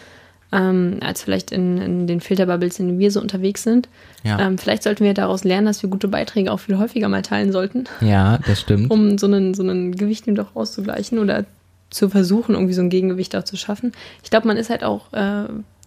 ähm, 0.53 0.99
als 1.01 1.23
vielleicht 1.23 1.51
in, 1.51 1.79
in 1.79 2.07
den 2.07 2.21
Filterbubbles, 2.21 2.79
in 2.79 2.87
denen 2.89 2.99
wir 2.99 3.11
so 3.11 3.21
unterwegs 3.21 3.63
sind. 3.63 3.89
Ja. 4.23 4.39
Ähm, 4.39 4.59
vielleicht 4.59 4.83
sollten 4.83 5.05
wir 5.05 5.15
daraus 5.15 5.45
lernen, 5.45 5.67
dass 5.67 5.83
wir 5.83 5.91
gute 5.91 6.09
Beiträge 6.09 6.53
auch 6.53 6.59
viel 6.61 6.79
häufiger 6.79 7.09
mal 7.09 7.23
teilen 7.23 7.53
sollten, 7.53 7.85
Ja, 8.01 8.39
das 8.47 8.61
stimmt. 8.61 8.91
um 8.91 9.19
so 9.19 9.27
einen, 9.27 9.55
so 9.55 9.63
einen 9.63 9.97
Gewicht 9.97 10.27
eben 10.29 10.37
doch 10.37 10.55
auszugleichen 10.55 11.19
oder 11.19 11.45
zu 11.91 12.09
versuchen, 12.09 12.55
irgendwie 12.55 12.75
so 12.75 12.83
ein 12.83 12.91
Gegengewicht 12.91 13.35
auch 13.37 13.45
zu 13.45 13.57
schaffen. 13.57 13.93
Ich 14.23 14.31
glaube, 14.31 14.47
man 14.47 14.57
ist 14.57 14.71
halt 14.71 14.85
auch, 14.85 15.13
äh, 15.13 15.45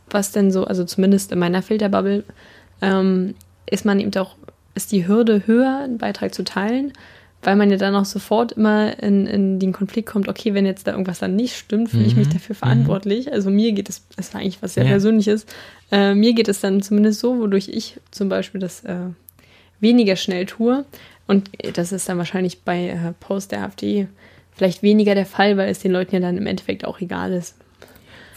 was 0.09 0.31
denn 0.31 0.51
so, 0.51 0.65
also 0.65 0.83
zumindest 0.83 1.31
in 1.31 1.39
meiner 1.39 1.61
Filterbubble, 1.61 2.23
ähm, 2.81 3.35
ist 3.69 3.85
man 3.85 3.99
eben 3.99 4.11
auch, 4.17 4.35
ist 4.75 4.91
die 4.91 5.07
Hürde 5.07 5.43
höher, 5.47 5.79
einen 5.83 5.97
Beitrag 5.97 6.33
zu 6.35 6.43
teilen, 6.43 6.93
weil 7.45 7.55
man 7.55 7.69
ja 7.71 7.77
dann 7.77 7.95
auch 7.95 8.05
sofort 8.05 8.53
immer 8.53 9.01
in, 9.01 9.25
in 9.27 9.59
den 9.59 9.71
Konflikt 9.71 10.09
kommt, 10.09 10.27
okay, 10.27 10.53
wenn 10.53 10.65
jetzt 10.65 10.87
da 10.87 10.91
irgendwas 10.91 11.19
dann 11.19 11.35
nicht 11.35 11.55
stimmt, 11.55 11.89
fühle 11.91 12.05
ich 12.05 12.15
mich 12.15 12.27
Mhm. 12.29 12.33
dafür 12.33 12.55
verantwortlich. 12.55 13.31
Also 13.31 13.49
mir 13.49 13.71
geht 13.71 13.87
es, 13.87 14.03
das 14.15 14.27
ist 14.29 14.35
eigentlich 14.35 14.61
was 14.61 14.73
sehr 14.73 14.83
Ja. 14.83 14.89
Persönliches, 14.91 15.45
äh, 15.91 16.13
mir 16.13 16.33
geht 16.33 16.47
es 16.47 16.59
dann 16.59 16.81
zumindest 16.81 17.19
so, 17.19 17.39
wodurch 17.39 17.69
ich 17.69 17.99
zum 18.11 18.27
Beispiel 18.29 18.59
das 18.59 18.83
äh, 18.83 18.95
weniger 19.79 20.15
schnell 20.15 20.45
tue. 20.45 20.85
Und 21.27 21.49
das 21.73 21.91
ist 21.91 22.07
dann 22.09 22.17
wahrscheinlich 22.17 22.61
bei 22.61 22.89
äh, 22.89 23.13
Post 23.19 23.51
der 23.51 23.63
AfD 23.63 24.07
vielleicht 24.51 24.83
weniger 24.83 25.15
der 25.15 25.25
Fall, 25.25 25.57
weil 25.57 25.69
es 25.69 25.79
den 25.79 25.91
Leuten 25.91 26.15
ja 26.15 26.21
dann 26.21 26.37
im 26.37 26.47
Endeffekt 26.47 26.85
auch 26.85 26.99
egal 27.01 27.33
ist. 27.33 27.55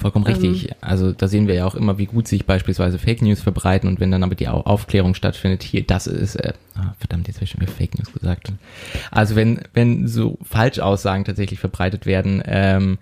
Vollkommen 0.00 0.26
richtig. 0.26 0.70
Also 0.80 1.10
da 1.10 1.26
sehen 1.26 1.48
wir 1.48 1.54
ja 1.56 1.66
auch 1.66 1.74
immer, 1.74 1.98
wie 1.98 2.06
gut 2.06 2.28
sich 2.28 2.46
beispielsweise 2.46 3.00
Fake 3.00 3.20
News 3.20 3.40
verbreiten 3.40 3.88
und 3.88 3.98
wenn 3.98 4.12
dann 4.12 4.22
aber 4.22 4.36
die 4.36 4.46
Au- 4.46 4.60
Aufklärung 4.60 5.14
stattfindet, 5.14 5.64
hier, 5.64 5.82
das 5.84 6.06
ist, 6.06 6.36
äh, 6.36 6.52
ah, 6.76 6.94
verdammt, 7.00 7.26
jetzt 7.26 7.38
habe 7.38 7.44
ich 7.46 7.50
schon 7.50 7.60
wieder 7.60 7.72
Fake 7.72 7.98
News 7.98 8.12
gesagt. 8.12 8.52
Also 9.10 9.34
wenn, 9.34 9.60
wenn 9.74 10.06
so 10.06 10.38
Falschaussagen 10.42 11.24
tatsächlich 11.24 11.58
verbreitet 11.58 12.06
werden 12.06 12.40
ähm, 12.46 12.98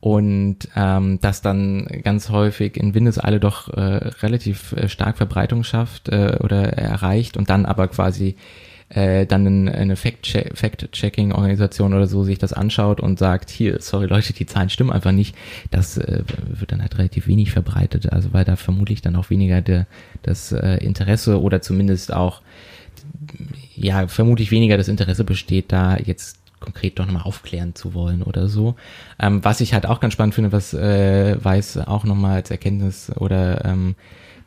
und 0.00 0.56
ähm, 0.74 1.20
das 1.20 1.40
dann 1.40 1.86
ganz 2.02 2.30
häufig 2.30 2.76
in 2.76 2.94
Windeseile 2.94 3.38
doch 3.38 3.68
äh, 3.68 3.80
relativ 4.22 4.72
äh, 4.72 4.88
stark 4.88 5.18
Verbreitung 5.18 5.62
schafft 5.62 6.08
äh, 6.08 6.36
oder 6.40 6.72
erreicht 6.72 7.36
und 7.36 7.48
dann 7.48 7.64
aber 7.64 7.86
quasi 7.86 8.34
äh, 8.90 9.24
dann 9.26 9.46
eine, 9.46 9.72
eine 9.72 9.96
Fact-Che- 9.96 10.50
Fact-Checking-Organisation 10.54 11.94
oder 11.94 12.06
so 12.06 12.24
sich 12.24 12.38
das 12.38 12.52
anschaut 12.52 13.00
und 13.00 13.18
sagt, 13.18 13.50
hier, 13.50 13.80
sorry 13.80 14.06
Leute, 14.06 14.32
die 14.32 14.46
Zahlen 14.46 14.68
stimmen 14.68 14.90
einfach 14.90 15.12
nicht, 15.12 15.34
das 15.70 15.96
äh, 15.96 16.22
wird 16.48 16.72
dann 16.72 16.82
halt 16.82 16.98
relativ 16.98 17.26
wenig 17.26 17.52
verbreitet, 17.52 18.12
also 18.12 18.32
weil 18.32 18.44
da 18.44 18.56
vermutlich 18.56 19.00
dann 19.00 19.16
auch 19.16 19.30
weniger 19.30 19.62
der, 19.62 19.86
das 20.22 20.52
äh, 20.52 20.76
Interesse 20.84 21.40
oder 21.40 21.62
zumindest 21.62 22.12
auch, 22.12 22.42
ja, 23.74 24.08
vermutlich 24.08 24.50
weniger 24.50 24.76
das 24.76 24.88
Interesse 24.88 25.24
besteht, 25.24 25.72
da 25.72 25.96
jetzt 25.96 26.38
konkret 26.58 26.98
doch 26.98 27.06
nochmal 27.06 27.22
aufklären 27.22 27.74
zu 27.74 27.94
wollen 27.94 28.22
oder 28.22 28.48
so. 28.48 28.74
Ähm, 29.18 29.42
was 29.44 29.60
ich 29.60 29.72
halt 29.72 29.86
auch 29.86 30.00
ganz 30.00 30.12
spannend 30.12 30.34
finde, 30.34 30.52
was 30.52 30.74
äh, 30.74 31.42
Weiß 31.42 31.78
auch 31.78 32.04
nochmal 32.04 32.34
als 32.36 32.50
Erkenntnis 32.50 33.10
oder 33.16 33.64
ähm, 33.64 33.94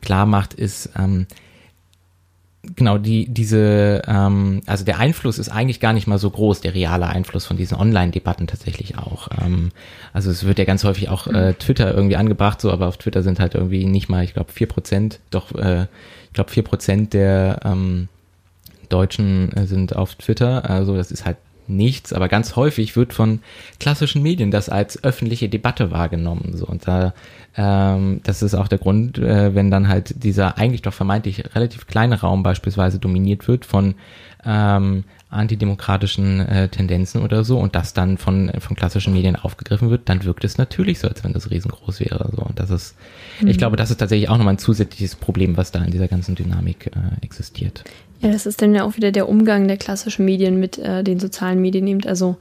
klar 0.00 0.24
macht, 0.26 0.54
ist, 0.54 0.90
ähm, 0.96 1.26
genau, 2.76 2.98
die, 2.98 3.26
diese, 3.26 4.02
ähm, 4.06 4.62
also 4.66 4.84
der 4.84 4.98
Einfluss 4.98 5.38
ist 5.38 5.48
eigentlich 5.48 5.80
gar 5.80 5.92
nicht 5.92 6.06
mal 6.06 6.18
so 6.18 6.30
groß, 6.30 6.60
der 6.60 6.74
reale 6.74 7.06
Einfluss 7.06 7.46
von 7.46 7.56
diesen 7.56 7.78
Online-Debatten 7.78 8.46
tatsächlich 8.46 8.98
auch. 8.98 9.28
Ähm, 9.42 9.70
also 10.12 10.30
es 10.30 10.44
wird 10.44 10.58
ja 10.58 10.64
ganz 10.64 10.84
häufig 10.84 11.08
auch 11.08 11.26
äh, 11.26 11.54
Twitter 11.54 11.94
irgendwie 11.94 12.16
angebracht, 12.16 12.60
so, 12.60 12.70
aber 12.70 12.88
auf 12.88 12.96
Twitter 12.96 13.22
sind 13.22 13.40
halt 13.40 13.54
irgendwie 13.54 13.84
nicht 13.86 14.08
mal, 14.08 14.24
ich 14.24 14.34
glaube, 14.34 14.52
vier 14.52 14.68
Prozent, 14.68 15.20
doch, 15.30 15.54
äh, 15.54 15.82
ich 16.26 16.32
glaube, 16.32 16.50
vier 16.50 16.64
Prozent 16.64 17.12
der 17.12 17.60
ähm, 17.64 18.08
Deutschen 18.88 19.52
äh, 19.52 19.66
sind 19.66 19.96
auf 19.96 20.14
Twitter, 20.14 20.68
also 20.68 20.96
das 20.96 21.10
ist 21.10 21.24
halt 21.24 21.36
nichts, 21.68 22.12
aber 22.12 22.28
ganz 22.28 22.56
häufig 22.56 22.96
wird 22.96 23.12
von 23.12 23.40
klassischen 23.80 24.22
Medien 24.22 24.50
das 24.50 24.68
als 24.68 25.02
öffentliche 25.02 25.48
Debatte 25.48 25.90
wahrgenommen. 25.90 26.52
So 26.56 26.66
und 26.66 26.86
da 26.86 27.14
ähm, 27.56 28.20
das 28.24 28.42
ist 28.42 28.54
auch 28.54 28.68
der 28.68 28.78
Grund, 28.78 29.18
äh, 29.18 29.54
wenn 29.54 29.70
dann 29.70 29.88
halt 29.88 30.24
dieser 30.24 30.58
eigentlich 30.58 30.82
doch 30.82 30.94
vermeintlich 30.94 31.54
relativ 31.54 31.86
kleine 31.86 32.20
Raum 32.20 32.42
beispielsweise 32.42 32.98
dominiert 32.98 33.46
wird 33.46 33.64
von 33.64 33.94
ähm, 34.44 35.04
antidemokratischen 35.30 36.40
äh, 36.40 36.68
Tendenzen 36.68 37.22
oder 37.22 37.44
so 37.44 37.58
und 37.58 37.74
das 37.74 37.92
dann 37.92 38.18
von 38.18 38.52
von 38.58 38.76
klassischen 38.76 39.12
Medien 39.12 39.36
aufgegriffen 39.36 39.90
wird, 39.90 40.08
dann 40.08 40.24
wirkt 40.24 40.44
es 40.44 40.58
natürlich 40.58 40.98
so, 40.98 41.08
als 41.08 41.24
wenn 41.24 41.32
das 41.32 41.50
riesengroß 41.50 42.00
wäre. 42.00 42.30
So 42.34 42.42
und 42.42 42.58
das 42.58 42.70
ist, 42.70 42.96
ich 43.44 43.58
glaube, 43.58 43.76
das 43.76 43.90
ist 43.90 43.98
tatsächlich 43.98 44.28
auch 44.28 44.36
nochmal 44.36 44.54
ein 44.54 44.58
zusätzliches 44.58 45.16
Problem, 45.16 45.56
was 45.56 45.72
da 45.72 45.82
in 45.84 45.90
dieser 45.90 46.08
ganzen 46.08 46.34
Dynamik 46.34 46.88
äh, 46.88 47.24
existiert. 47.24 47.84
Ja, 48.24 48.32
das 48.32 48.46
ist 48.46 48.62
dann 48.62 48.74
ja 48.74 48.84
auch 48.84 48.96
wieder 48.96 49.12
der 49.12 49.28
Umgang 49.28 49.68
der 49.68 49.76
klassischen 49.76 50.24
Medien 50.24 50.58
mit 50.58 50.78
äh, 50.78 51.04
den 51.04 51.20
sozialen 51.20 51.60
Medien 51.60 51.86
eben. 51.86 52.04
Also 52.06 52.36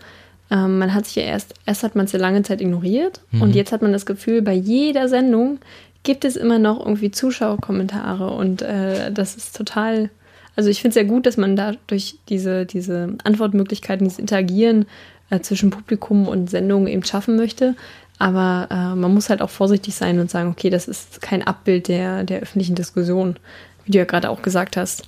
ähm, 0.49 0.77
man 0.77 0.93
hat 0.93 1.05
sich 1.05 1.17
ja 1.17 1.23
erst, 1.23 1.55
erst 1.65 1.83
hat 1.83 1.95
man 1.95 2.05
es 2.05 2.13
ja 2.13 2.19
lange 2.19 2.41
Zeit 2.41 2.61
ignoriert 2.61 3.19
und 3.33 3.53
jetzt 3.53 3.73
hat 3.73 3.81
man 3.81 3.91
das 3.91 4.05
Gefühl, 4.05 4.41
bei 4.41 4.53
jeder 4.53 5.09
Sendung 5.09 5.59
gibt 6.03 6.23
es 6.23 6.37
immer 6.37 6.57
noch 6.57 6.79
irgendwie 6.79 7.11
Zuschauerkommentare 7.11 8.29
und 8.29 8.61
äh, 8.61 9.11
das 9.11 9.35
ist 9.35 9.57
total, 9.57 10.09
also 10.55 10.69
ich 10.69 10.81
finde 10.81 10.89
es 10.89 10.93
sehr 10.93 11.05
gut, 11.05 11.25
dass 11.25 11.35
man 11.35 11.57
da 11.57 11.73
durch 11.87 12.15
diese, 12.29 12.65
diese 12.65 13.17
Antwortmöglichkeiten, 13.25 14.05
dieses 14.05 14.19
Interagieren 14.19 14.85
äh, 15.31 15.41
zwischen 15.41 15.69
Publikum 15.69 16.29
und 16.29 16.49
Sendung 16.49 16.87
eben 16.87 17.03
schaffen 17.03 17.35
möchte. 17.35 17.75
Aber 18.19 18.69
äh, 18.71 18.95
man 18.95 19.13
muss 19.13 19.29
halt 19.29 19.41
auch 19.41 19.49
vorsichtig 19.49 19.95
sein 19.95 20.19
und 20.19 20.31
sagen, 20.31 20.49
okay, 20.49 20.69
das 20.69 20.87
ist 20.87 21.21
kein 21.21 21.41
Abbild 21.41 21.89
der, 21.89 22.23
der 22.23 22.39
öffentlichen 22.39 22.75
Diskussion, 22.75 23.35
wie 23.83 23.91
du 23.91 23.97
ja 23.97 24.05
gerade 24.05 24.29
auch 24.29 24.41
gesagt 24.41 24.77
hast. 24.77 25.07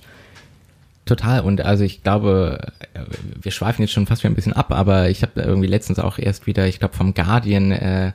Total. 1.06 1.40
Und 1.40 1.60
also 1.60 1.84
ich 1.84 2.02
glaube, 2.02 2.58
äh, 2.92 3.00
wir 3.40 3.52
schweifen 3.52 3.82
jetzt 3.82 3.92
schon 3.92 4.06
fast 4.06 4.24
wieder 4.24 4.32
ein 4.32 4.34
bisschen 4.34 4.52
ab, 4.52 4.72
aber 4.72 5.08
ich 5.08 5.22
habe 5.22 5.40
irgendwie 5.40 5.68
letztens 5.68 6.00
auch 6.00 6.18
erst 6.18 6.48
wieder, 6.48 6.66
ich 6.66 6.80
glaube 6.80 6.96
vom 6.96 7.14
Guardian 7.14 7.70
äh, 7.70 8.12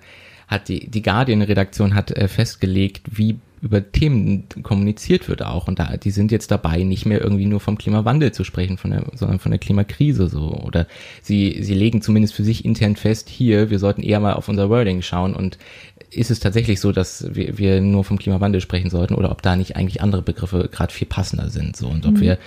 hat 0.47 0.67
die 0.67 0.89
die 0.89 1.01
Guardian-Redaktion 1.01 1.95
hat 1.95 2.11
äh, 2.11 2.27
festgelegt, 2.27 3.03
wie 3.09 3.39
über 3.61 3.91
Themen 3.91 4.43
kommuniziert 4.63 5.29
wird 5.29 5.41
auch. 5.41 5.69
Und 5.69 5.79
da 5.79 5.95
die 5.95 6.11
sind 6.11 6.33
jetzt 6.33 6.51
dabei, 6.51 6.83
nicht 6.83 7.05
mehr 7.05 7.21
irgendwie 7.21 7.45
nur 7.45 7.61
vom 7.61 7.77
Klimawandel 7.77 8.33
zu 8.33 8.43
sprechen, 8.43 8.77
von 8.77 8.91
der, 8.91 9.05
sondern 9.13 9.39
von 9.39 9.51
der 9.51 9.59
Klimakrise 9.59 10.27
so. 10.27 10.51
Oder 10.51 10.85
sie 11.21 11.59
sie 11.61 11.75
legen 11.75 12.01
zumindest 12.01 12.33
für 12.33 12.43
sich 12.43 12.65
intern 12.65 12.97
fest, 12.97 13.29
hier 13.29 13.69
wir 13.69 13.79
sollten 13.79 14.03
eher 14.03 14.19
mal 14.19 14.33
auf 14.33 14.49
unser 14.49 14.69
Wording 14.69 15.01
schauen. 15.01 15.33
Und 15.33 15.57
ist 16.13 16.29
es 16.29 16.39
tatsächlich 16.39 16.81
so, 16.81 16.91
dass 16.91 17.25
wir, 17.33 17.57
wir 17.57 17.79
nur 17.79 18.03
vom 18.03 18.19
Klimawandel 18.19 18.59
sprechen 18.59 18.89
sollten 18.89 19.15
oder 19.15 19.31
ob 19.31 19.41
da 19.41 19.55
nicht 19.55 19.77
eigentlich 19.77 20.01
andere 20.01 20.21
Begriffe 20.21 20.69
gerade 20.69 20.93
viel 20.93 21.07
passender 21.07 21.49
sind 21.49 21.77
so 21.77 21.87
und 21.87 22.05
ob 22.05 22.19
wir 22.19 22.37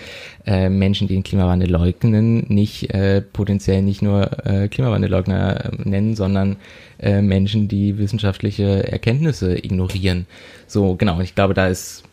äh, 0.46 0.68
Menschen, 0.68 1.09
die 1.09 1.14
den 1.14 1.22
Klimawandel 1.22 1.70
leugnen, 1.70 2.44
nicht 2.48 2.92
äh, 2.92 3.22
potenziell 3.22 3.83
nicht 3.83 4.03
nur 4.03 4.46
äh, 4.46 4.68
Klimawandelleugner 4.68 5.64
äh, 5.64 5.88
nennen, 5.88 6.14
sondern 6.14 6.57
äh, 6.98 7.22
Menschen, 7.22 7.66
die 7.66 7.96
wissenschaftliche 7.96 8.87
Erkenntnisse 8.92 9.57
ignorieren. 9.57 10.27
So 10.66 10.94
genau. 10.96 11.16
Und 11.16 11.22
ich 11.22 11.35
glaube, 11.35 11.55
da 11.55 11.68
ist 11.68 12.05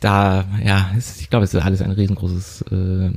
da 0.00 0.44
ja, 0.64 0.90
es, 0.96 1.20
ich 1.20 1.30
glaube, 1.30 1.44
es 1.44 1.54
ist 1.54 1.62
alles 1.62 1.82
ein 1.82 1.92
riesengroßes 1.92 2.62
äh, 2.72 3.10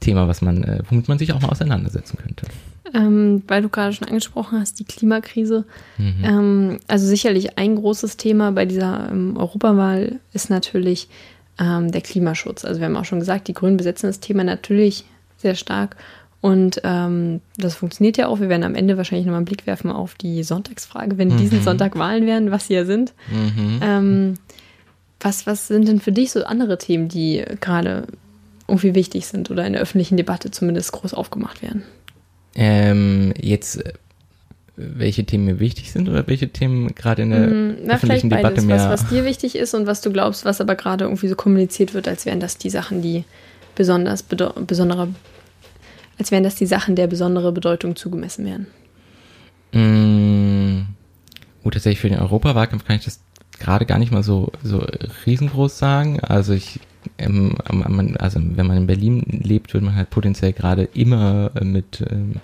Thema, 0.00 0.26
was 0.26 0.42
man, 0.42 0.64
äh, 0.64 0.82
womit 0.90 1.08
man 1.08 1.18
sich 1.18 1.32
auch 1.32 1.40
mal 1.40 1.48
auseinandersetzen 1.48 2.18
könnte. 2.18 2.46
Ähm, 2.94 3.42
weil 3.48 3.60
du 3.60 3.68
gerade 3.68 3.92
schon 3.92 4.06
angesprochen 4.06 4.60
hast, 4.60 4.78
die 4.78 4.84
Klimakrise. 4.84 5.64
Ähm, 6.22 6.78
also 6.86 7.06
sicherlich 7.06 7.58
ein 7.58 7.74
großes 7.74 8.16
Thema 8.16 8.52
bei 8.52 8.66
dieser 8.66 9.10
ähm, 9.10 9.36
Europawahl 9.36 10.20
ist 10.32 10.48
natürlich 10.48 11.08
ähm, 11.58 11.90
der 11.90 12.00
Klimaschutz. 12.02 12.64
Also 12.64 12.80
wir 12.80 12.86
haben 12.86 12.96
auch 12.96 13.04
schon 13.04 13.18
gesagt, 13.18 13.48
die 13.48 13.54
Grünen 13.54 13.76
besetzen 13.76 14.06
das 14.06 14.20
Thema 14.20 14.44
natürlich 14.44 15.04
sehr 15.38 15.56
stark. 15.56 15.96
Und 16.40 16.82
ähm, 16.84 17.40
das 17.56 17.74
funktioniert 17.74 18.16
ja 18.16 18.28
auch. 18.28 18.38
Wir 18.38 18.48
werden 18.48 18.64
am 18.64 18.74
Ende 18.74 18.96
wahrscheinlich 18.96 19.24
nochmal 19.24 19.38
einen 19.38 19.46
Blick 19.46 19.66
werfen 19.66 19.90
auf 19.90 20.14
die 20.14 20.42
Sonntagsfrage, 20.42 21.16
wenn 21.16 21.36
diesen 21.38 21.62
Sonntag 21.62 21.98
Wahlen 21.98 22.26
werden, 22.26 22.50
was 22.50 22.66
sie 22.66 22.74
ja 22.74 22.84
sind. 22.84 23.14
Ähm, 23.82 24.34
was, 25.20 25.46
was 25.46 25.68
sind 25.68 25.88
denn 25.88 26.00
für 26.00 26.12
dich 26.12 26.32
so 26.32 26.44
andere 26.44 26.76
Themen, 26.76 27.08
die 27.08 27.42
gerade 27.60 28.06
irgendwie 28.68 28.94
wichtig 28.94 29.26
sind 29.26 29.50
oder 29.50 29.66
in 29.66 29.72
der 29.72 29.80
öffentlichen 29.80 30.18
Debatte 30.18 30.50
zumindest 30.50 30.92
groß 30.92 31.14
aufgemacht 31.14 31.62
werden? 31.62 31.82
Ähm, 32.56 33.32
jetzt, 33.40 33.84
äh, 33.84 33.92
welche 34.76 35.24
Themen 35.24 35.44
mir 35.44 35.60
wichtig 35.60 35.92
sind 35.92 36.08
oder 36.08 36.26
welche 36.26 36.48
Themen 36.48 36.94
gerade 36.94 37.22
in 37.22 37.30
der 37.30 37.40
Mm, 37.46 37.68
Na, 37.68 37.74
vielleicht 37.74 37.94
öffentlichen 37.94 38.30
Debatte 38.30 38.48
beides, 38.54 38.64
mehr. 38.64 38.76
was, 38.76 39.02
was 39.02 39.08
dir 39.08 39.24
wichtig 39.24 39.56
ist 39.56 39.74
und 39.74 39.86
was 39.86 40.00
du 40.00 40.12
glaubst, 40.12 40.44
was 40.44 40.60
aber 40.60 40.74
gerade 40.74 41.04
irgendwie 41.04 41.28
so 41.28 41.36
kommuniziert 41.36 41.94
wird, 41.94 42.08
als 42.08 42.26
wären 42.26 42.40
das 42.40 42.58
die 42.58 42.70
Sachen, 42.70 43.00
die 43.02 43.24
besonders 43.76 44.22
besondere, 44.22 45.08
als 46.18 46.30
wären 46.30 46.42
das 46.44 46.54
die 46.56 46.66
Sachen, 46.66 46.96
der 46.96 47.06
besondere 47.06 47.52
Bedeutung 47.52 47.96
zugemessen 47.96 48.46
werden. 48.46 48.66
Mm, 49.72 50.86
gut, 51.62 51.74
tatsächlich 51.74 52.00
für 52.00 52.08
den 52.08 52.18
Europawahlkampf 52.20 52.84
kann 52.84 52.96
ich 52.96 53.04
das 53.04 53.20
gerade 53.58 53.86
gar 53.86 53.98
nicht 53.98 54.12
mal 54.12 54.22
so, 54.22 54.52
so 54.62 54.84
riesengroß 55.26 55.78
sagen. 55.78 56.20
Also 56.20 56.52
ich, 56.52 56.80
ähm, 57.18 57.56
man, 57.70 58.16
also 58.16 58.40
wenn 58.42 58.66
man 58.66 58.76
in 58.76 58.86
Berlin 58.86 59.22
lebt, 59.26 59.74
wird 59.74 59.84
man 59.84 59.94
halt 59.94 60.10
potenziell 60.10 60.52
gerade 60.52 60.84
immer 60.94 61.50
äh, 61.54 61.64
mit, 61.64 62.04
ähm, 62.10 62.36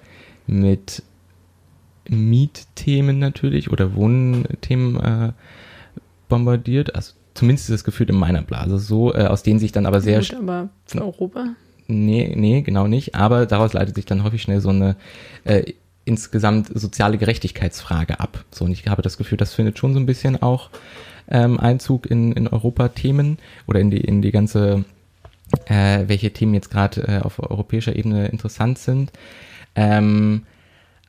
mit 0.46 1.02
Mietthemen 2.08 3.18
natürlich 3.18 3.70
oder 3.70 3.94
Wohnthemen 3.94 5.00
äh, 5.00 5.32
bombardiert. 6.28 6.94
Also 6.94 7.12
zumindest 7.34 7.68
ist 7.68 7.74
das 7.74 7.84
Gefühl 7.84 8.10
in 8.10 8.16
meiner 8.16 8.42
Blase 8.42 8.78
so, 8.78 9.14
äh, 9.14 9.26
aus 9.26 9.42
denen 9.42 9.58
sich 9.58 9.72
dann 9.72 9.86
aber 9.86 10.00
sehr 10.00 10.20
Gut, 10.20 10.34
aber 10.34 10.68
für 10.86 11.02
Europa. 11.02 11.54
Nee, 11.86 12.34
nee, 12.36 12.62
genau 12.62 12.86
nicht. 12.86 13.14
Aber 13.14 13.46
daraus 13.46 13.72
leitet 13.72 13.96
sich 13.96 14.06
dann 14.06 14.22
häufig 14.22 14.42
schnell 14.42 14.60
so 14.60 14.68
eine 14.68 14.96
äh, 15.44 15.72
insgesamt 16.04 16.70
soziale 16.78 17.18
Gerechtigkeitsfrage 17.18 18.20
ab. 18.20 18.44
So, 18.50 18.64
und 18.64 18.72
ich 18.72 18.86
habe 18.88 19.02
das 19.02 19.16
Gefühl, 19.16 19.38
das 19.38 19.54
findet 19.54 19.78
schon 19.78 19.92
so 19.92 20.00
ein 20.00 20.06
bisschen 20.06 20.40
auch 20.40 20.70
ähm, 21.30 21.58
Einzug 21.58 22.06
in, 22.10 22.32
in 22.32 22.48
Europa-Themen 22.48 23.38
oder 23.66 23.80
in 23.80 23.90
die, 23.90 24.00
in 24.00 24.22
die 24.22 24.32
ganze, 24.32 24.84
äh, 25.66 26.04
welche 26.06 26.32
Themen 26.32 26.54
jetzt 26.54 26.70
gerade 26.70 27.02
äh, 27.02 27.20
auf 27.20 27.38
europäischer 27.38 27.96
Ebene 27.96 28.28
interessant 28.28 28.78
sind. 28.78 29.12
Ähm, 29.74 30.42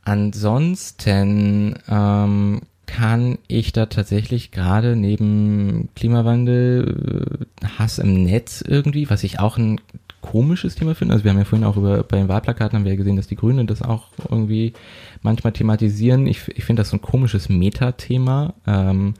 ansonsten 0.04 1.76
ähm, 1.88 2.62
kann 2.86 3.38
ich 3.48 3.72
da 3.72 3.86
tatsächlich 3.86 4.52
gerade 4.52 4.96
neben 4.96 5.90
Klimawandel, 5.96 7.46
äh, 7.62 7.66
Hass 7.78 8.00
im 8.00 8.24
Netz 8.24 8.64
irgendwie, 8.68 9.10
was 9.10 9.24
ich 9.24 9.40
auch 9.40 9.58
ein 9.58 9.80
komisches 10.22 10.76
Thema 10.76 10.94
finde. 10.94 11.14
Also 11.14 11.24
wir 11.24 11.32
haben 11.32 11.40
ja 11.40 11.46
vorhin 11.46 11.66
auch 11.66 11.78
über 11.78 12.04
bei 12.04 12.18
den 12.18 12.28
Wahlplakaten 12.28 12.78
haben 12.78 12.86
wir 12.86 12.92
ja 12.92 12.98
gesehen, 12.98 13.16
dass 13.16 13.28
die 13.28 13.36
Grünen 13.36 13.66
das 13.66 13.82
auch 13.82 14.08
irgendwie 14.30 14.74
manchmal 15.22 15.54
thematisieren. 15.54 16.28
Ich, 16.28 16.48
ich 16.50 16.64
finde 16.64 16.82
das 16.82 16.90
so 16.90 16.98
ein 16.98 17.02
komisches 17.02 17.50
Metathema. 17.50 18.54
Ähm, 18.68 19.16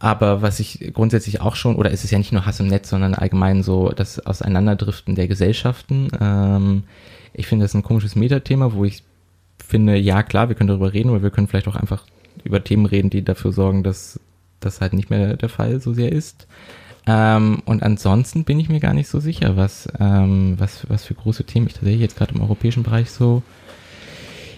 aber 0.00 0.40
was 0.40 0.58
ich 0.60 0.92
grundsätzlich 0.94 1.42
auch 1.42 1.54
schon, 1.54 1.76
oder 1.76 1.92
es 1.92 2.04
ist 2.04 2.10
ja 2.10 2.18
nicht 2.18 2.32
nur 2.32 2.46
Hass 2.46 2.58
im 2.58 2.68
Netz, 2.68 2.88
sondern 2.88 3.14
allgemein 3.14 3.62
so 3.62 3.90
das 3.90 4.24
Auseinanderdriften 4.26 5.14
der 5.14 5.28
Gesellschaften. 5.28 6.08
Ähm, 6.18 6.84
ich 7.34 7.46
finde 7.46 7.64
das 7.64 7.74
ein 7.74 7.82
komisches 7.82 8.16
Metathema, 8.16 8.72
wo 8.72 8.84
ich 8.86 9.04
finde, 9.64 9.96
ja 9.96 10.22
klar, 10.22 10.48
wir 10.48 10.56
können 10.56 10.68
darüber 10.68 10.94
reden, 10.94 11.10
aber 11.10 11.22
wir 11.22 11.30
können 11.30 11.46
vielleicht 11.46 11.68
auch 11.68 11.76
einfach 11.76 12.06
über 12.42 12.64
Themen 12.64 12.86
reden, 12.86 13.10
die 13.10 13.22
dafür 13.22 13.52
sorgen, 13.52 13.82
dass 13.82 14.18
das 14.60 14.80
halt 14.80 14.94
nicht 14.94 15.10
mehr 15.10 15.36
der 15.36 15.48
Fall 15.50 15.80
so 15.80 15.92
sehr 15.92 16.10
ist. 16.10 16.46
Ähm, 17.06 17.62
und 17.66 17.82
ansonsten 17.82 18.44
bin 18.44 18.58
ich 18.58 18.70
mir 18.70 18.80
gar 18.80 18.94
nicht 18.94 19.08
so 19.08 19.20
sicher, 19.20 19.56
was, 19.56 19.86
ähm, 19.98 20.54
was, 20.58 20.88
was 20.88 21.04
für 21.04 21.14
große 21.14 21.44
Themen 21.44 21.66
ich 21.66 21.74
tatsächlich 21.74 22.00
jetzt 22.00 22.16
gerade 22.16 22.34
im 22.34 22.40
europäischen 22.40 22.82
Bereich 22.82 23.10
so 23.10 23.42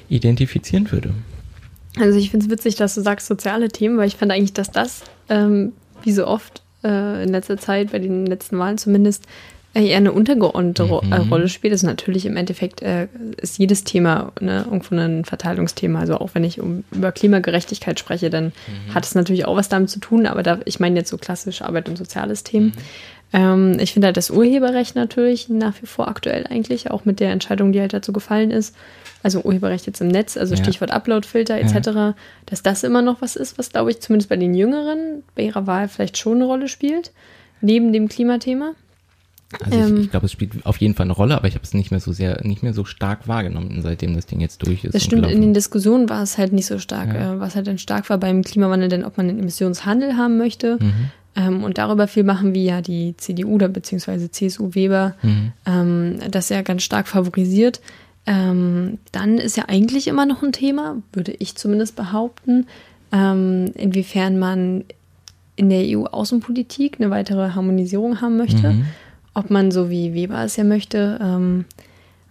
identifizieren 0.09 0.91
würde. 0.93 1.15
Also 1.99 2.19
ich 2.19 2.31
finde 2.31 2.47
es 2.47 2.51
witzig, 2.51 2.77
dass 2.77 2.95
du 2.95 3.03
sagst 3.03 3.27
soziale 3.27 3.69
Themen, 3.69 3.99
weil 3.99 4.09
ich 4.09 4.17
fand 4.17 4.33
eigentlich, 4.33 4.55
dass 4.55 4.71
das, 4.71 5.03
ähm, 5.33 5.73
wie 6.03 6.13
so 6.13 6.27
oft 6.27 6.63
äh, 6.85 7.23
in 7.23 7.31
letzter 7.31 7.59
Zeit, 7.59 7.93
bei 7.93 7.99
den 7.99 8.27
letzten 8.27 8.59
Wahlen 8.59 8.79
zumindest, 8.79 9.27
äh, 9.75 9.87
eher 9.87 9.97
eine 9.97 10.13
untergeordnete 10.13 10.85
mhm. 10.85 11.13
Äh, 11.13 11.17
Rolle 11.31 11.49
spielt. 11.49 11.73
Also 11.73 11.87
natürlich 11.87 12.27
im 12.27 12.37
Endeffekt 12.37 12.83
äh, 12.83 13.09
ist 13.41 13.59
jedes 13.59 13.85
Thema 13.85 14.33
ne, 14.41 14.65
irgendwo 14.65 14.95
ein 14.95 15.25
Verteilungsthema. 15.25 16.01
Also 16.01 16.19
auch 16.19 16.31
wenn 16.35 16.45
ich 16.45 16.61
um, 16.61 16.85
über 16.91 17.11
Klimagerechtigkeit 17.11 17.99
spreche, 17.99 18.29
dann 18.29 18.47
mhm. 18.47 18.95
hat 18.95 19.05
es 19.05 19.15
natürlich 19.15 19.47
auch 19.47 19.57
was 19.57 19.71
damit 19.71 19.89
zu 19.89 19.99
tun, 19.99 20.27
aber 20.27 20.43
da, 20.43 20.59
ich 20.67 20.79
meine 20.79 20.99
jetzt 20.99 21.11
so 21.11 21.17
klassisch 21.17 21.63
Arbeit 21.63 21.89
und 21.89 21.97
soziales 21.97 22.45
Themen. 22.45 22.67
Mhm. 22.67 22.73
Ähm, 23.33 23.77
ich 23.81 23.95
finde 23.95 24.09
halt 24.09 24.19
das 24.19 24.31
Urheberrecht 24.31 24.95
natürlich 24.95 25.49
nach 25.49 25.81
wie 25.81 25.87
vor 25.87 26.09
aktuell 26.09 26.47
eigentlich, 26.47 26.91
auch 26.91 27.07
mit 27.07 27.21
der 27.21 27.31
Entscheidung, 27.31 27.73
die 27.73 27.81
halt 27.81 27.95
dazu 27.95 28.13
gefallen 28.13 28.51
ist. 28.51 28.77
Also 29.23 29.43
Urheberrecht 29.43 29.87
jetzt 29.87 30.01
im 30.01 30.09
Netz, 30.09 30.37
also 30.37 30.55
ja. 30.55 30.63
Stichwort 30.63 30.91
Uploadfilter 30.91 31.57
etc., 31.57 31.75
ja. 31.87 32.15
dass 32.47 32.63
das 32.63 32.83
immer 32.83 33.03
noch 33.03 33.23
was 33.23 33.37
ist, 33.37 33.59
was 33.59 33.71
glaube 33.71 33.91
ich 33.91 34.01
zumindest 34.01 34.29
bei 34.29 34.37
den 34.37 34.55
Jüngeren 34.55 35.23
bei 35.35 35.43
ihrer 35.43 35.67
Wahl 35.67 35.89
vielleicht 35.89 36.19
schon 36.19 36.37
eine 36.37 36.47
Rolle 36.47 36.69
spielt, 36.69 37.13
neben 37.61 37.93
dem 37.93 38.09
Klimathema. 38.09 38.73
Also 39.61 39.79
ähm, 39.79 39.97
ich, 39.97 40.05
ich 40.05 40.11
glaube, 40.11 40.27
es 40.27 40.33
spielt 40.33 40.65
auf 40.65 40.79
jeden 40.79 40.95
Fall 40.95 41.05
eine 41.05 41.13
Rolle, 41.13 41.37
aber 41.37 41.47
ich 41.47 41.55
habe 41.55 41.65
es 41.65 41.75
nicht 41.75 41.91
mehr 41.91 42.01
so 42.01 42.13
sehr, 42.13 42.45
nicht 42.45 42.63
mehr 42.63 42.73
so 42.73 42.85
stark 42.85 43.29
wahrgenommen, 43.29 43.81
seitdem 43.83 44.15
das 44.15 44.27
Ding 44.27 44.41
jetzt 44.41 44.67
durch 44.67 44.85
ist. 44.85 44.95
Das 44.95 45.05
stimmt, 45.05 45.27
in 45.27 45.41
den 45.41 45.55
Diskussionen 45.55 46.09
war 46.09 46.23
es 46.23 46.39
halt 46.39 46.53
nicht 46.53 46.67
so 46.67 46.79
stark. 46.79 47.15
Ja. 47.15 47.35
Äh, 47.35 47.41
was 47.41 47.55
halt 47.55 47.67
dann 47.67 47.79
stark 47.79 48.09
war 48.11 48.19
beim 48.19 48.43
Klimawandel, 48.43 48.89
denn 48.89 49.05
ob 49.05 49.17
man 49.17 49.29
einen 49.29 49.39
Emissionshandel 49.39 50.17
haben 50.17 50.39
möchte. 50.39 50.79
Mhm. 50.81 51.11
Ähm, 51.35 51.65
und 51.65 51.79
darüber 51.79 52.09
viel 52.09 52.25
machen 52.25 52.55
wie 52.55 52.65
ja 52.65 52.83
die 52.83 53.17
CDU 53.17 53.55
oder 53.55 53.69
beziehungsweise 53.69 54.31
CSU 54.31 54.75
Weber, 54.75 55.15
mhm. 55.23 55.53
ähm, 55.67 56.19
das 56.31 56.51
ja 56.51 56.63
ganz 56.63 56.83
stark 56.83 57.09
favorisiert. 57.09 57.81
Ähm, 58.27 58.99
dann 59.11 59.39
ist 59.39 59.57
ja 59.57 59.65
eigentlich 59.69 60.07
immer 60.07 60.27
noch 60.27 60.43
ein 60.43 60.53
Thema, 60.53 60.97
würde 61.13 61.33
ich 61.33 61.57
zumindest 61.57 61.97
behaupten, 61.97 62.67
ähm, 63.13 63.73
inwiefern 63.75 64.39
man 64.39 64.85
in 65.57 65.71
der 65.71 65.83
EU-Außenpolitik 65.85 66.97
eine 66.99 67.11
weitere 67.11 67.51
Harmonisierung 67.51 68.21
haben 68.21 68.37
möchte. 68.37 68.73
Mhm 68.73 68.87
ob 69.35 69.51
man 69.51 69.71
so 69.71 69.91
wie 69.91 70.15
Weber 70.15 70.43
es 70.45 70.57
ja 70.57 70.65
möchte, 70.65 71.19
ähm, 71.21 71.65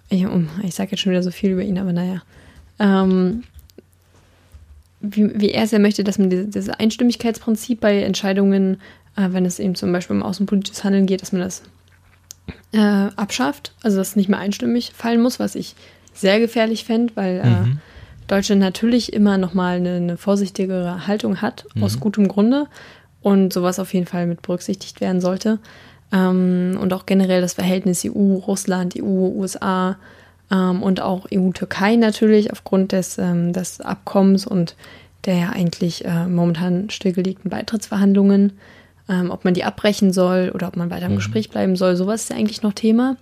ich, 0.10 0.26
ich 0.64 0.76
sage 0.76 0.92
jetzt 0.92 1.00
schon 1.02 1.12
wieder 1.12 1.24
so 1.24 1.32
viel 1.32 1.52
über 1.52 1.64
ihn, 1.64 1.78
aber 1.78 1.94
naja, 1.94 2.22
ähm, 2.80 3.44
wie, 5.00 5.40
wie 5.40 5.52
er 5.52 5.64
es 5.64 5.72
ja 5.72 5.80
möchte, 5.80 6.04
dass 6.04 6.20
man 6.20 6.30
diese, 6.30 6.46
dieses 6.46 6.70
Einstimmigkeitsprinzip 6.70 7.80
bei 7.80 8.04
Entscheidungen, 8.04 8.76
äh, 9.16 9.30
wenn 9.32 9.46
es 9.46 9.60
eben 9.60 9.76
zum 9.76 9.92
Beispiel 9.92 10.16
um 10.16 10.24
außenpolitisches 10.24 10.84
Handeln 10.84 11.08
geht, 11.08 11.22
dass 11.22 11.32
man 11.32 11.42
das 11.42 11.64
äh, 12.74 12.80
abschafft, 13.16 13.74
also 13.84 13.98
dass 13.98 14.10
es 14.10 14.16
nicht 14.16 14.30
mehr 14.30 14.40
einstimmig 14.40 14.92
fallen 14.96 15.22
muss, 15.22 15.40
was 15.40 15.56
ich 15.56 15.76
sehr 16.14 16.40
gefährlich 16.40 16.86
fände, 16.86 17.16
weil 17.16 17.42
äh, 17.44 17.48
mhm. 17.48 17.80
Deutschland 18.28 18.62
natürlich 18.62 19.14
immer 19.14 19.38
nochmal 19.38 19.78
eine, 19.78 19.96
eine 19.96 20.18
vorsichtigere 20.18 21.08
Haltung 21.08 21.42
hat, 21.42 21.66
mhm. 21.76 21.84
aus 21.84 22.00
gutem 22.00 22.28
Grunde 22.28 22.68
und 23.22 23.54
sowas 23.54 23.80
auf 23.80 23.94
jeden 23.94 24.08
Fall 24.08 24.26
mit 24.28 24.42
berücksichtigt 24.42 25.02
werden 25.02 25.22
sollte 25.22 25.60
ähm, 26.12 26.78
und 26.80 26.94
auch 26.94 27.06
generell 27.06 27.42
das 27.42 27.54
Verhältnis 27.54 28.06
EU, 28.06 28.36
Russland, 28.36 28.96
EU, 28.98 29.04
USA 29.04 29.98
ähm, 30.52 30.84
und 30.84 31.02
auch 31.02 31.28
EU-Türkei 31.34 31.96
natürlich 31.96 32.52
aufgrund 32.52 32.92
des, 32.92 33.18
ähm, 33.18 33.54
des 33.54 33.82
Abkommens 33.82 34.46
und 34.46 34.76
der 35.26 35.36
ja 35.36 35.50
eigentlich 35.50 36.06
äh, 36.06 36.28
momentan 36.28 36.90
stillgelegten 36.90 37.50
Beitrittsverhandlungen, 37.50 38.54
ähm, 39.12 39.30
ob 39.30 39.44
man 39.44 39.54
die 39.54 39.66
abbrechen 39.66 40.14
soll 40.14 40.52
oder 40.56 40.68
ob 40.70 40.78
man 40.78 40.90
weiter 40.90 41.08
im 41.08 41.12
mhm. 41.12 41.18
Gespräch 41.18 41.50
bleiben 41.50 41.76
soll, 41.76 41.98
sowas 41.98 42.24
ist 42.24 42.30
ja 42.30 42.38
eigentlich 42.38 42.64
noch 42.64 42.74
Thema. 42.74 43.18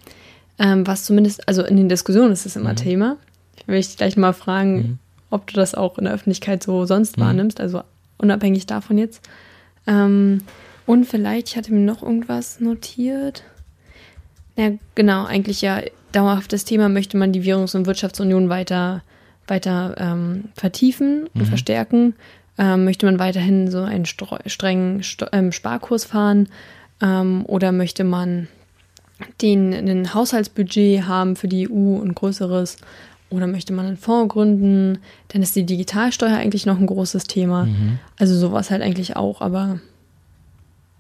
Ähm, 0.59 0.85
was 0.85 1.05
zumindest, 1.05 1.47
also 1.47 1.63
in 1.63 1.77
den 1.77 1.89
Diskussionen 1.89 2.31
ist 2.31 2.45
es 2.45 2.55
immer 2.55 2.71
mhm. 2.71 2.77
Thema. 2.77 3.17
Ich 3.57 3.67
will 3.67 3.77
dich 3.77 3.97
gleich 3.97 4.15
mal 4.15 4.33
fragen, 4.33 4.75
mhm. 4.75 4.99
ob 5.31 5.47
du 5.47 5.55
das 5.55 5.73
auch 5.73 5.97
in 5.97 6.05
der 6.05 6.13
Öffentlichkeit 6.13 6.61
so 6.61 6.85
sonst 6.85 7.17
mhm. 7.17 7.21
wahrnimmst, 7.21 7.59
also 7.59 7.81
unabhängig 8.19 8.67
davon 8.67 8.99
jetzt. 8.99 9.27
Ähm, 9.87 10.39
und 10.85 11.05
vielleicht, 11.05 11.49
ich 11.49 11.57
hatte 11.57 11.73
mir 11.73 11.79
noch 11.79 12.03
irgendwas 12.03 12.59
notiert. 12.59 13.43
Ja, 14.55 14.71
genau, 14.93 15.25
eigentlich 15.25 15.61
ja 15.61 15.81
dauerhaftes 16.11 16.65
Thema 16.65 16.89
möchte 16.89 17.17
man 17.17 17.31
die 17.31 17.43
Währungs- 17.43 17.75
und 17.75 17.85
Wirtschaftsunion 17.85 18.49
weiter, 18.49 19.01
weiter 19.47 19.95
ähm, 19.97 20.45
vertiefen 20.55 21.27
und 21.33 21.41
mhm. 21.41 21.45
verstärken. 21.45 22.15
Ähm, 22.59 22.83
möchte 22.83 23.05
man 23.05 23.19
weiterhin 23.19 23.71
so 23.71 23.81
einen 23.81 24.05
strengen 24.05 25.01
St 25.01 25.25
ähm, 25.31 25.51
Sparkurs 25.51 26.03
fahren 26.03 26.49
ähm, 27.01 27.45
oder 27.45 27.71
möchte 27.71 28.03
man 28.03 28.47
den 29.41 29.73
ein 29.73 30.13
Haushaltsbudget 30.13 31.07
haben 31.07 31.35
für 31.35 31.47
die 31.47 31.69
EU 31.69 31.97
und 31.97 32.15
größeres 32.15 32.77
oder 33.29 33.47
möchte 33.47 33.73
man 33.73 33.85
einen 33.85 33.97
Fonds 33.97 34.33
gründen? 34.33 34.99
Dann 35.29 35.41
ist 35.41 35.55
die 35.55 35.65
Digitalsteuer 35.65 36.35
eigentlich 36.35 36.65
noch 36.65 36.79
ein 36.79 36.85
großes 36.85 37.25
Thema. 37.25 37.65
Mhm. 37.65 37.99
Also 38.17 38.35
sowas 38.35 38.69
halt 38.69 38.81
eigentlich 38.81 39.15
auch, 39.15 39.41
aber 39.41 39.79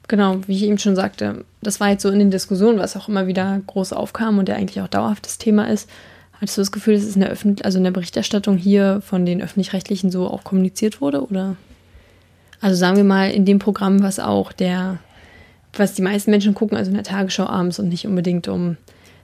Genau, 0.09 0.37
wie 0.47 0.55
ich 0.55 0.63
eben 0.63 0.79
schon 0.79 0.95
sagte, 0.95 1.45
das 1.61 1.79
war 1.79 1.89
jetzt 1.89 2.01
so 2.01 2.09
in 2.09 2.17
den 2.17 2.31
Diskussionen, 2.31 2.79
was 2.79 2.97
auch 2.97 3.07
immer 3.07 3.27
wieder 3.27 3.61
groß 3.67 3.93
aufkam 3.93 4.39
und 4.39 4.47
der 4.47 4.55
eigentlich 4.55 4.81
auch 4.81 4.87
dauerhaftes 4.87 5.37
Thema 5.37 5.69
ist. 5.69 5.87
Hattest 6.39 6.57
du 6.57 6.61
das 6.61 6.71
Gefühl, 6.71 6.95
dass 6.95 7.03
es 7.03 7.15
in 7.15 7.21
der, 7.21 7.29
Öffentlich 7.29 7.65
also 7.65 7.77
in 7.77 7.83
der 7.83 7.91
Berichterstattung 7.91 8.57
hier 8.57 9.01
von 9.01 9.25
den 9.25 9.41
Öffentlich-Rechtlichen 9.41 10.09
so 10.09 10.27
auch 10.27 10.43
kommuniziert 10.43 11.01
wurde? 11.01 11.25
Oder? 11.25 11.57
Also 12.61 12.75
sagen 12.75 12.97
wir 12.97 13.03
mal 13.03 13.31
in 13.31 13.45
dem 13.45 13.59
Programm, 13.59 14.01
was 14.01 14.19
auch 14.19 14.53
der, 14.53 14.99
was 15.73 15.93
die 15.93 16.01
meisten 16.01 16.31
Menschen 16.31 16.53
gucken, 16.53 16.77
also 16.77 16.89
in 16.89 16.95
der 16.95 17.03
Tagesschau 17.03 17.45
abends 17.45 17.79
und 17.79 17.89
nicht 17.89 18.07
unbedingt 18.07 18.47
um 18.47 18.77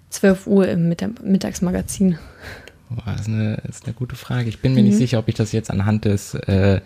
12 0.09 0.47
Uhr 0.47 0.67
im 0.67 0.89
Mittagsmagazin. 0.89 2.17
Boah, 2.89 3.03
das 3.05 3.21
ist 3.21 3.27
eine, 3.27 3.61
das 3.65 3.77
ist 3.77 3.85
eine 3.85 3.93
gute 3.93 4.15
Frage. 4.15 4.49
Ich 4.49 4.59
bin 4.59 4.73
mir 4.73 4.81
mhm. 4.81 4.89
nicht 4.89 4.97
sicher, 4.97 5.19
ob 5.19 5.27
ich 5.27 5.35
das 5.35 5.51
jetzt 5.51 5.71
anhand 5.71 6.05
des 6.05 6.33
äh, 6.35 6.81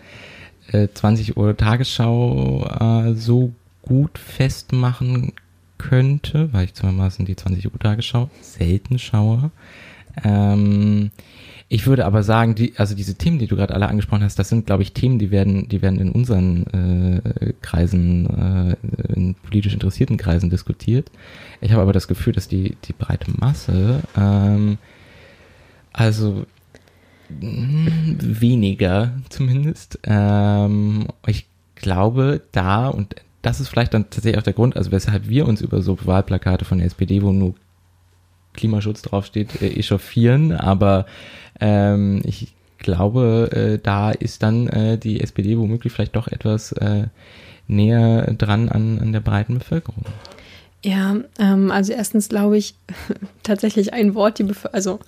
20 0.72 1.28
äh, 1.28 1.32
Uhr 1.38 1.56
Tagesschau 1.56 2.66
äh, 2.66 3.14
so 3.14 3.52
gut 3.82 4.18
festmachen 4.18 5.32
könnte, 5.78 6.52
weil 6.52 6.66
ich 6.66 6.74
zumeist 6.74 7.18
die 7.20 7.36
20 7.36 7.66
Uhr 7.66 7.78
Tagesschau 7.78 8.30
selten 8.40 8.98
schaue. 8.98 9.50
Ähm, 10.24 11.10
ich 11.72 11.86
würde 11.86 12.04
aber 12.04 12.24
sagen, 12.24 12.56
die, 12.56 12.72
also 12.78 12.96
diese 12.96 13.14
Themen, 13.14 13.38
die 13.38 13.46
du 13.46 13.54
gerade 13.54 13.74
alle 13.74 13.88
angesprochen 13.88 14.24
hast, 14.24 14.40
das 14.40 14.48
sind, 14.48 14.66
glaube 14.66 14.82
ich, 14.82 14.92
Themen, 14.92 15.20
die 15.20 15.30
werden, 15.30 15.68
die 15.68 15.82
werden 15.82 16.00
in 16.00 16.10
unseren 16.10 16.66
äh, 16.66 17.52
Kreisen, 17.62 18.26
äh, 18.26 19.12
in 19.14 19.36
politisch 19.36 19.72
interessierten 19.72 20.16
Kreisen 20.16 20.50
diskutiert. 20.50 21.12
Ich 21.60 21.70
habe 21.70 21.82
aber 21.82 21.92
das 21.92 22.08
Gefühl, 22.08 22.32
dass 22.32 22.48
die, 22.48 22.76
die 22.86 22.92
breite 22.92 23.30
Masse, 23.38 24.02
ähm, 24.16 24.78
also 25.92 26.44
mh, 27.28 28.16
weniger 28.18 29.12
zumindest. 29.28 30.00
Ähm, 30.02 31.06
ich 31.28 31.46
glaube, 31.76 32.42
da, 32.50 32.88
und 32.88 33.14
das 33.42 33.60
ist 33.60 33.68
vielleicht 33.68 33.94
dann 33.94 34.10
tatsächlich 34.10 34.38
auch 34.38 34.44
der 34.44 34.54
Grund, 34.54 34.76
also 34.76 34.90
weshalb 34.90 35.28
wir 35.28 35.46
uns 35.46 35.60
über 35.60 35.82
so 35.82 35.96
Wahlplakate 36.04 36.64
von 36.64 36.78
der 36.78 36.88
SPD, 36.88 37.22
wo 37.22 37.30
nur 37.30 37.54
Klimaschutz 38.54 39.02
draufsteht, 39.02 39.62
äh, 39.62 39.68
echauffieren. 39.68 40.52
Aber 40.52 41.06
ähm, 41.60 42.22
ich 42.24 42.54
glaube, 42.78 43.50
äh, 43.52 43.78
da 43.82 44.10
ist 44.10 44.42
dann 44.42 44.68
äh, 44.68 44.98
die 44.98 45.20
SPD 45.20 45.58
womöglich 45.58 45.92
vielleicht 45.92 46.16
doch 46.16 46.28
etwas 46.28 46.72
äh, 46.72 47.04
näher 47.68 48.34
dran 48.34 48.68
an, 48.68 48.98
an 48.98 49.12
der 49.12 49.20
breiten 49.20 49.58
Bevölkerung. 49.58 50.04
Ja, 50.82 51.16
ähm, 51.38 51.70
also 51.70 51.92
erstens 51.92 52.28
glaube 52.28 52.56
ich 52.56 52.74
tatsächlich 53.42 53.92
ein 53.92 54.14
Wort, 54.14 54.38
die 54.38 54.44
Bef 54.44 54.66
also 54.72 54.98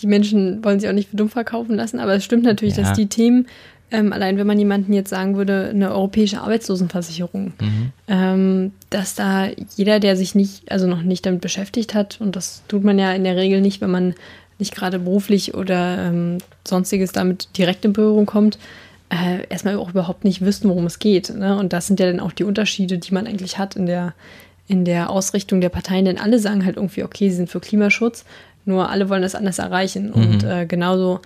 die 0.00 0.06
Menschen 0.06 0.64
wollen 0.64 0.80
sich 0.80 0.88
auch 0.88 0.94
nicht 0.94 1.10
für 1.10 1.16
dumm 1.16 1.28
verkaufen 1.28 1.76
lassen, 1.76 2.00
aber 2.00 2.14
es 2.14 2.24
stimmt 2.24 2.44
natürlich, 2.44 2.76
ja. 2.76 2.82
dass 2.82 2.92
die 2.94 3.06
Themen 3.06 3.46
ähm, 3.94 4.12
allein 4.12 4.38
wenn 4.38 4.46
man 4.46 4.58
jemanden 4.58 4.92
jetzt 4.92 5.10
sagen 5.10 5.36
würde, 5.36 5.68
eine 5.70 5.92
europäische 5.92 6.40
Arbeitslosenversicherung, 6.40 7.52
mhm. 7.60 7.92
ähm, 8.08 8.72
dass 8.90 9.14
da 9.14 9.48
jeder, 9.76 10.00
der 10.00 10.16
sich 10.16 10.34
nicht, 10.34 10.70
also 10.70 10.86
noch 10.86 11.02
nicht 11.02 11.24
damit 11.24 11.40
beschäftigt 11.40 11.94
hat, 11.94 12.20
und 12.20 12.34
das 12.34 12.62
tut 12.66 12.82
man 12.82 12.98
ja 12.98 13.12
in 13.12 13.24
der 13.24 13.36
Regel 13.36 13.60
nicht, 13.60 13.80
wenn 13.80 13.90
man 13.90 14.14
nicht 14.58 14.74
gerade 14.74 14.98
beruflich 14.98 15.54
oder 15.54 15.98
ähm, 16.08 16.38
sonstiges 16.66 17.12
damit 17.12 17.56
direkt 17.56 17.84
in 17.84 17.92
Berührung 17.92 18.26
kommt, 18.26 18.58
äh, 19.10 19.46
erstmal 19.48 19.76
auch 19.76 19.90
überhaupt 19.90 20.24
nicht 20.24 20.40
wissen, 20.44 20.68
worum 20.68 20.86
es 20.86 20.98
geht. 20.98 21.34
Ne? 21.34 21.56
Und 21.56 21.72
das 21.72 21.86
sind 21.86 22.00
ja 22.00 22.06
dann 22.06 22.20
auch 22.20 22.32
die 22.32 22.44
Unterschiede, 22.44 22.98
die 22.98 23.12
man 23.12 23.26
eigentlich 23.26 23.58
hat 23.58 23.76
in 23.76 23.86
der, 23.86 24.14
in 24.66 24.84
der 24.84 25.10
Ausrichtung 25.10 25.60
der 25.60 25.68
Parteien, 25.68 26.04
denn 26.04 26.18
alle 26.18 26.38
sagen 26.38 26.64
halt 26.64 26.76
irgendwie, 26.76 27.04
okay, 27.04 27.28
sie 27.28 27.36
sind 27.36 27.50
für 27.50 27.60
Klimaschutz, 27.60 28.24
nur 28.64 28.90
alle 28.90 29.08
wollen 29.08 29.22
das 29.22 29.34
anders 29.34 29.58
erreichen. 29.58 30.12
Und 30.12 30.42
äh, 30.44 30.66
genauso 30.66 31.20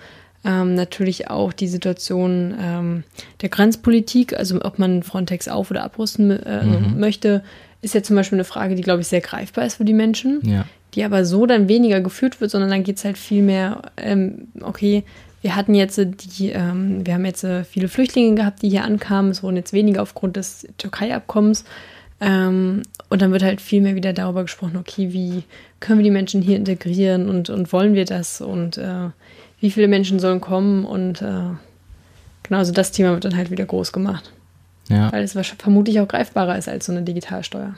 ähm, 0.45 0.74
natürlich 0.74 1.30
auch 1.30 1.53
die 1.53 1.68
Situation 1.68 2.55
ähm, 2.61 3.05
der 3.43 3.49
Grenzpolitik, 3.49 4.34
also 4.39 4.61
ob 4.62 4.78
man 4.78 5.03
Frontex 5.03 5.49
auf- 5.49 5.70
oder 5.70 5.82
abrüsten 5.84 6.30
äh, 6.30 6.64
möchte, 6.97 7.43
ist 7.82 7.95
ja 7.95 8.03
zum 8.03 8.16
Beispiel 8.16 8.36
eine 8.36 8.45
Frage, 8.45 8.74
die, 8.74 8.82
glaube 8.82 9.01
ich, 9.03 9.09
sehr 9.09 9.20
greifbar 9.20 9.64
ist 9.66 9.76
für 9.76 9.84
die 9.84 9.95
Menschen, 9.95 10.41
Ja. 10.45 10.64
die 10.95 11.05
aber 11.05 11.24
so 11.24 11.47
dann 11.47 11.68
weniger 11.68 12.01
geführt 12.01 12.41
wird, 12.41 12.51
sondern 12.51 12.70
dann 12.70 12.82
geht 12.82 12.97
es 12.99 13.05
halt 13.05 13.18
viel 13.18 13.43
mehr, 13.43 13.82
ähm, 13.97 14.49
okay, 14.62 15.05
wir 15.43 15.55
hatten 15.55 15.74
jetzt 15.76 15.99
äh, 15.99 16.07
die, 16.07 16.51
ähm, 16.51 17.07
wir 17.07 17.14
haben 17.14 17.24
jetzt 17.24 17.45
äh, 17.45 17.62
viele 17.62 17.86
Flüchtlinge 17.89 18.34
gehabt, 18.34 18.62
die 18.62 18.68
hier 18.70 18.82
ankamen, 18.84 19.30
es 19.30 19.43
wurden 19.45 19.57
jetzt 19.57 19.72
weniger 19.72 20.03
aufgrund 20.03 20.34
des 20.36 20.66
Türkei-Abkommens. 20.78 21.64
Ähm, 22.21 22.83
und 23.11 23.23
dann 23.23 23.31
wird 23.33 23.43
halt 23.45 23.61
viel 23.61 23.81
mehr 23.81 23.95
wieder 23.95 24.12
darüber 24.12 24.43
gesprochen, 24.43 24.77
okay, 24.77 25.12
wie 25.12 25.45
können 25.81 26.01
wir 26.01 26.05
die 26.05 26.11
Menschen 26.11 26.43
hier 26.43 26.57
integrieren 26.57 27.29
und, 27.29 27.49
und 27.49 27.73
wollen 27.73 27.95
wir 27.95 28.05
das 28.05 28.41
und 28.41 28.77
äh, 28.77 29.11
wie 29.61 29.71
viele 29.71 29.87
Menschen 29.89 30.19
sollen 30.19 30.41
kommen 30.41 30.85
und 30.85 31.23
äh, 31.23 31.25
genau, 32.43 32.59
also 32.59 32.73
das 32.73 32.91
Thema 32.93 33.12
wird 33.12 33.25
dann 33.25 33.37
halt 33.37 33.51
wieder 33.53 33.64
groß 33.66 33.93
gemacht, 33.93 34.33
Ja. 34.89 35.12
weil 35.12 35.23
es 35.23 35.37
vermutlich 35.59 36.01
auch 36.01 36.09
greifbarer 36.09 36.59
ist 36.59 36.69
als 36.69 36.87
so 36.87 36.93
eine 36.93 37.03
Digitalsteuer. 37.03 37.75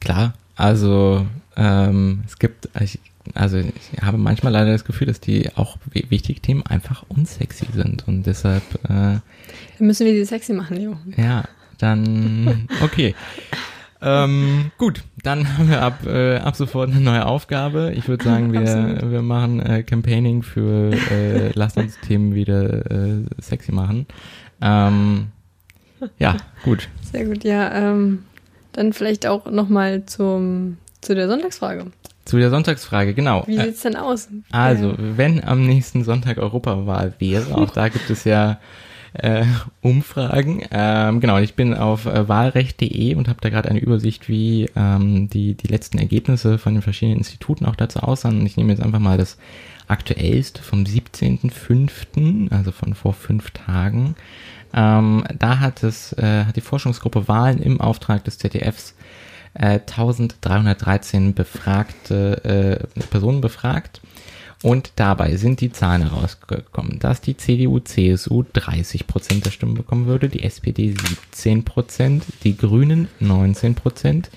Klar, 0.00 0.32
also 0.56 1.26
ähm, 1.56 2.22
es 2.26 2.38
gibt, 2.38 2.68
ich, 2.80 2.98
also 3.34 3.58
ich 3.58 4.00
habe 4.02 4.16
manchmal 4.18 4.52
leider 4.52 4.72
das 4.72 4.84
Gefühl, 4.86 5.06
dass 5.06 5.20
die 5.20 5.50
auch 5.54 5.76
wi- 5.92 6.06
wichtige 6.08 6.40
Themen 6.40 6.64
einfach 6.66 7.04
unsexy 7.08 7.66
sind 7.74 8.06
und 8.08 8.24
deshalb, 8.24 8.62
äh, 8.84 8.88
Dann 8.88 9.20
müssen 9.80 10.06
wir 10.06 10.12
sie 10.14 10.24
sexy 10.24 10.52
machen, 10.54 10.76
Leo. 10.78 10.96
ja, 11.16 11.44
dann, 11.78 12.68
okay. 12.82 13.14
ähm, 14.02 14.70
gut, 14.78 15.02
dann 15.22 15.56
haben 15.56 15.68
wir 15.70 15.82
ab, 15.82 16.06
äh, 16.06 16.36
ab 16.36 16.56
sofort 16.56 16.90
eine 16.90 17.00
neue 17.00 17.26
Aufgabe. 17.26 17.92
Ich 17.96 18.08
würde 18.08 18.24
sagen, 18.24 18.52
wir, 18.52 18.60
Absolut. 18.60 19.10
wir 19.12 19.22
machen 19.22 19.60
äh, 19.60 19.82
Campaigning 19.82 20.42
für 20.42 20.92
äh, 21.10 21.50
Lasst 21.54 21.76
uns 21.76 21.98
Themen 22.06 22.34
wieder 22.34 22.90
äh, 22.90 23.24
sexy 23.40 23.72
machen. 23.72 24.06
Ähm, 24.60 25.28
ja, 26.18 26.36
gut. 26.64 26.88
Sehr 27.12 27.24
gut, 27.24 27.44
ja. 27.44 27.72
Ähm, 27.72 28.24
dann 28.72 28.92
vielleicht 28.92 29.26
auch 29.26 29.50
nochmal 29.50 30.04
zum 30.06 30.78
zu 31.00 31.14
der 31.14 31.28
Sonntagsfrage. 31.28 31.86
Zu 32.24 32.38
der 32.38 32.50
Sonntagsfrage, 32.50 33.12
genau. 33.12 33.44
Wie 33.46 33.56
Äh, 33.56 33.66
sieht's 33.66 33.82
denn 33.82 33.96
aus? 33.96 34.28
Also, 34.50 34.94
wenn 34.98 35.44
am 35.44 35.66
nächsten 35.66 36.04
Sonntag 36.04 36.38
Europawahl 36.38 37.14
wäre, 37.18 37.54
auch 37.54 37.70
da 37.70 37.88
gibt 37.88 38.08
es 38.08 38.24
ja 38.24 38.58
äh, 39.14 39.44
Umfragen. 39.80 40.62
Ähm, 40.70 41.20
genau, 41.20 41.38
ich 41.38 41.54
bin 41.54 41.74
auf 41.74 42.06
äh, 42.06 42.28
wahlrecht.de 42.28 43.14
und 43.14 43.28
habe 43.28 43.40
da 43.40 43.48
gerade 43.48 43.68
eine 43.68 43.78
Übersicht, 43.78 44.28
wie 44.28 44.68
ähm, 44.76 45.28
die, 45.28 45.54
die 45.54 45.68
letzten 45.68 45.98
Ergebnisse 45.98 46.58
von 46.58 46.74
den 46.74 46.82
verschiedenen 46.82 47.18
Instituten 47.18 47.66
auch 47.66 47.76
dazu 47.76 48.00
aussahen. 48.00 48.40
Und 48.40 48.46
ich 48.46 48.56
nehme 48.56 48.72
jetzt 48.72 48.82
einfach 48.82 48.98
mal 48.98 49.18
das 49.18 49.38
aktuellste 49.86 50.62
vom 50.62 50.84
17.05., 50.84 52.50
also 52.50 52.72
von 52.72 52.94
vor 52.94 53.14
fünf 53.14 53.50
Tagen. 53.50 54.16
Ähm, 54.74 55.24
da 55.38 55.60
hat 55.60 55.82
es, 55.84 56.12
äh, 56.14 56.44
hat 56.44 56.56
die 56.56 56.60
Forschungsgruppe 56.60 57.28
Wahlen 57.28 57.60
im 57.60 57.80
Auftrag 57.80 58.24
des 58.24 58.38
ZDFs 58.38 58.94
äh, 59.54 59.78
1313 59.78 61.34
befragte 61.34 62.80
äh, 62.96 63.02
Personen 63.10 63.40
befragt. 63.40 64.00
Und 64.64 64.92
dabei 64.96 65.36
sind 65.36 65.60
die 65.60 65.72
Zahlen 65.72 66.08
herausgekommen, 66.10 66.98
dass 66.98 67.20
die 67.20 67.36
CDU, 67.36 67.80
CSU 67.80 68.44
30 68.54 69.06
Prozent 69.06 69.44
der 69.44 69.50
Stimmen 69.50 69.74
bekommen 69.74 70.06
würde, 70.06 70.30
die 70.30 70.42
SPD 70.42 70.94
17 71.32 71.64
Prozent, 71.64 72.24
die 72.44 72.56
Grünen 72.56 73.08
19 73.20 73.74
Prozent, 73.74 74.30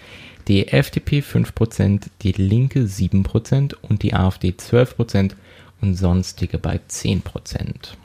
die 0.49 0.67
FDP 0.67 1.21
5 1.21 1.55
Prozent, 1.55 2.07
die 2.23 2.34
Linke 2.34 2.88
7 2.88 3.23
Prozent 3.23 3.82
und 3.84 4.03
die 4.03 4.13
AfD 4.13 4.53
12 4.57 4.97
Prozent 4.97 5.36
und 5.80 5.95
sonstige 5.95 6.57
bei 6.57 6.82
10 6.86 7.21
Prozent. 7.21 7.95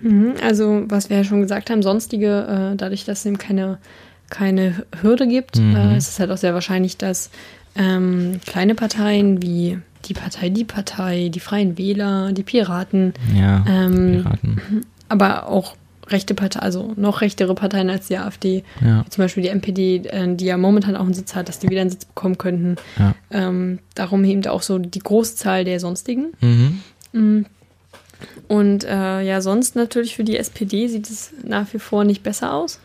Mhm, 0.00 0.34
Also, 0.42 0.82
was 0.88 1.10
wir 1.10 1.18
ja 1.18 1.24
schon 1.24 1.42
gesagt 1.42 1.70
haben, 1.70 1.82
sonstige, 1.84 2.72
äh, 2.72 2.76
dadurch, 2.76 3.04
dass 3.04 3.20
es 3.20 3.26
eben 3.26 3.38
keine, 3.38 3.78
keine 4.30 4.84
Hürde 5.00 5.28
gibt, 5.28 5.58
Mhm. 5.60 5.76
äh, 5.76 5.96
ist 5.96 6.08
es 6.08 6.18
halt 6.18 6.32
auch 6.32 6.38
sehr 6.38 6.54
wahrscheinlich, 6.54 6.96
dass 6.96 7.30
ähm, 7.76 8.40
kleine 8.46 8.74
Parteien 8.74 9.42
wie 9.42 9.78
die 10.04 10.14
Partei 10.14 10.48
Die 10.50 10.64
Partei, 10.64 11.28
die 11.32 11.40
Freien 11.40 11.76
Wähler, 11.78 12.32
die 12.32 12.42
Piraten, 12.42 13.14
Ja, 13.34 13.64
Ähm, 13.68 14.22
Piraten. 14.22 14.60
aber 15.08 15.48
auch 15.48 15.74
rechte 16.08 16.34
Parteien, 16.34 16.62
also 16.62 16.92
noch 16.96 17.20
rechtere 17.20 17.54
Parteien 17.56 17.90
als 17.90 18.06
die 18.06 18.16
AfD, 18.16 18.62
Ja. 18.80 19.04
zum 19.10 19.24
Beispiel 19.24 19.42
die 19.42 19.48
NPD, 19.48 19.96
äh, 20.06 20.36
die 20.36 20.44
ja 20.44 20.56
momentan 20.56 20.94
auch 20.94 21.00
einen 21.04 21.14
Sitz 21.14 21.34
hat, 21.34 21.48
dass 21.48 21.58
die 21.58 21.68
wieder 21.68 21.80
einen 21.80 21.90
Sitz 21.90 22.04
bekommen 22.04 22.38
könnten. 22.38 22.76
Ja. 22.98 23.14
Ähm, 23.32 23.80
darum 23.96 24.22
eben 24.24 24.46
auch 24.46 24.62
so 24.62 24.78
die 24.78 25.00
Großzahl 25.00 25.64
der 25.64 25.80
sonstigen. 25.80 26.26
Mhm. 26.40 27.46
Und 28.48 28.84
äh, 28.84 29.20
ja, 29.22 29.40
sonst 29.40 29.74
natürlich 29.76 30.14
für 30.16 30.24
die 30.24 30.36
SPD 30.36 30.86
sieht 30.88 31.08
es 31.10 31.32
nach 31.42 31.66
wie 31.72 31.78
vor 31.78 32.04
nicht 32.04 32.22
besser 32.22 32.54
aus. 32.54 32.78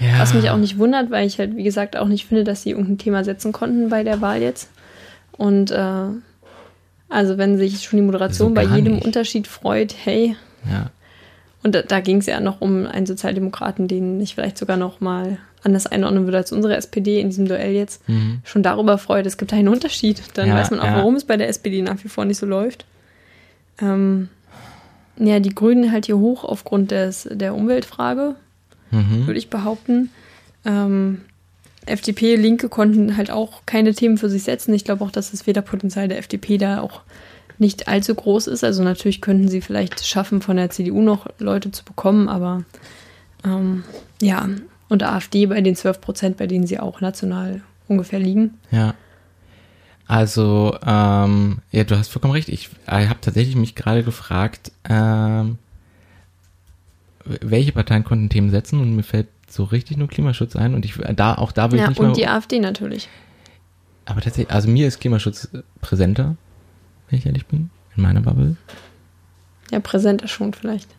Ja. 0.00 0.20
Was 0.20 0.32
mich 0.32 0.48
auch 0.50 0.56
nicht 0.56 0.78
wundert, 0.78 1.10
weil 1.10 1.26
ich 1.26 1.38
halt, 1.40 1.56
wie 1.56 1.64
gesagt, 1.64 1.96
auch 1.96 2.06
nicht 2.06 2.26
finde, 2.26 2.44
dass 2.44 2.62
sie 2.62 2.70
irgendein 2.70 2.98
Thema 2.98 3.24
setzen 3.24 3.50
konnten 3.52 3.88
bei 3.88 4.04
der 4.04 4.20
Wahl 4.20 4.40
jetzt. 4.40 4.70
Und 5.32 5.72
äh, 5.72 6.04
also 7.08 7.38
wenn 7.38 7.56
sich 7.58 7.82
schon 7.82 7.98
die 7.98 8.04
Moderation 8.04 8.48
So 8.50 8.54
bei 8.54 8.64
jedem 8.64 8.94
nicht. 8.94 9.04
Unterschied 9.06 9.46
freut, 9.46 9.94
hey, 10.04 10.36
Ja. 10.70 10.90
und 11.62 11.74
da, 11.74 11.82
da 11.82 12.00
ging 12.00 12.18
es 12.18 12.26
ja 12.26 12.40
noch 12.40 12.60
um 12.60 12.86
einen 12.86 13.06
Sozialdemokraten, 13.06 13.88
den 13.88 14.20
ich 14.20 14.34
vielleicht 14.34 14.58
sogar 14.58 14.76
noch 14.76 15.00
mal 15.00 15.38
anders 15.64 15.86
einordnen 15.86 16.24
würde 16.24 16.36
als 16.38 16.52
unsere 16.52 16.76
SPD 16.76 17.20
in 17.20 17.30
diesem 17.30 17.48
Duell 17.48 17.72
jetzt, 17.72 18.02
schon 18.44 18.62
darüber 18.62 18.96
freut, 18.96 19.26
es 19.26 19.36
gibt 19.38 19.52
einen 19.52 19.66
Unterschied. 19.68 20.22
Dann 20.34 20.46
Mhm. 20.46 20.52
Ja, 20.54 20.60
weiß 20.60 20.70
man 20.70 20.80
auch, 20.80 20.84
ja. 20.84 20.96
warum 20.96 21.16
es 21.16 21.24
bei 21.24 21.36
der 21.36 21.48
SPD 21.48 21.82
nach 21.82 22.02
wie 22.04 22.08
vor 22.08 22.24
nicht 22.24 22.38
so 22.38 22.46
läuft. 22.46 22.84
Ähm, 23.80 24.28
ja, 25.18 25.40
die 25.40 25.54
Grünen 25.54 25.90
halt 25.90 26.06
hier 26.06 26.18
hoch 26.18 26.44
aufgrund 26.44 26.90
des, 26.92 27.28
der 27.30 27.54
Umweltfrage, 27.54 28.36
Mhm. 28.92 29.26
würde 29.26 29.38
ich 29.38 29.50
behaupten. 29.50 30.10
Ähm, 30.64 31.22
FDP, 31.90 32.36
Linke 32.36 32.68
konnten 32.68 33.16
halt 33.16 33.30
auch 33.30 33.62
keine 33.66 33.94
Themen 33.94 34.18
für 34.18 34.30
sich 34.30 34.44
setzen. 34.44 34.74
Ich 34.74 34.84
glaube 34.84 35.04
auch, 35.04 35.10
dass 35.10 35.30
das 35.30 35.46
Wählerpotenzial 35.46 36.08
der 36.08 36.18
FDP 36.18 36.58
da 36.58 36.80
auch 36.80 37.02
nicht 37.58 37.88
allzu 37.88 38.14
groß 38.14 38.46
ist. 38.46 38.64
Also 38.64 38.82
natürlich 38.82 39.20
könnten 39.20 39.48
sie 39.48 39.60
vielleicht 39.60 40.06
schaffen, 40.06 40.40
von 40.40 40.56
der 40.56 40.70
CDU 40.70 41.02
noch 41.02 41.26
Leute 41.38 41.70
zu 41.70 41.84
bekommen, 41.84 42.28
aber 42.28 42.64
ähm, 43.44 43.84
ja, 44.22 44.48
und 44.88 45.02
AfD 45.02 45.46
bei 45.46 45.60
den 45.60 45.76
12 45.76 46.00
Prozent, 46.00 46.36
bei 46.36 46.46
denen 46.46 46.66
sie 46.66 46.78
auch 46.78 47.00
national 47.00 47.62
ungefähr 47.88 48.18
liegen. 48.18 48.58
Ja. 48.70 48.94
Also, 50.06 50.76
ähm, 50.86 51.58
ja, 51.70 51.84
du 51.84 51.98
hast 51.98 52.08
vollkommen 52.08 52.32
recht. 52.32 52.48
Ich, 52.48 52.70
ich 52.86 53.08
habe 53.08 53.20
tatsächlich 53.20 53.56
mich 53.56 53.74
gerade 53.74 54.02
gefragt, 54.02 54.72
ähm, 54.88 55.58
welche 57.24 57.72
Parteien 57.72 58.04
konnten 58.04 58.30
Themen 58.30 58.50
setzen 58.50 58.80
und 58.80 58.96
mir 58.96 59.02
fällt 59.02 59.28
so 59.48 59.64
richtig 59.64 59.96
nur 59.96 60.08
Klimaschutz 60.08 60.56
ein 60.56 60.74
und 60.74 60.84
ich 60.84 60.94
da 61.16 61.34
auch 61.34 61.52
da 61.52 61.70
will 61.70 61.78
ich 61.78 61.82
Ja, 61.82 61.88
nicht 61.88 61.98
und 62.00 62.08
mal, 62.08 62.12
die 62.14 62.26
AfD 62.26 62.58
natürlich. 62.60 63.08
aber 64.04 64.20
tatsächlich, 64.20 64.52
also 64.54 64.68
mir 64.68 64.86
ist 64.86 65.00
Klimaschutz 65.00 65.48
präsenter, 65.80 66.36
wenn 67.08 67.18
ich 67.18 67.26
ehrlich 67.26 67.46
bin, 67.46 67.70
in 67.96 68.02
meiner 68.02 68.20
Bubble. 68.20 68.56
Ja, 69.70 69.80
präsenter 69.80 70.28
schon 70.28 70.52
vielleicht. 70.52 70.88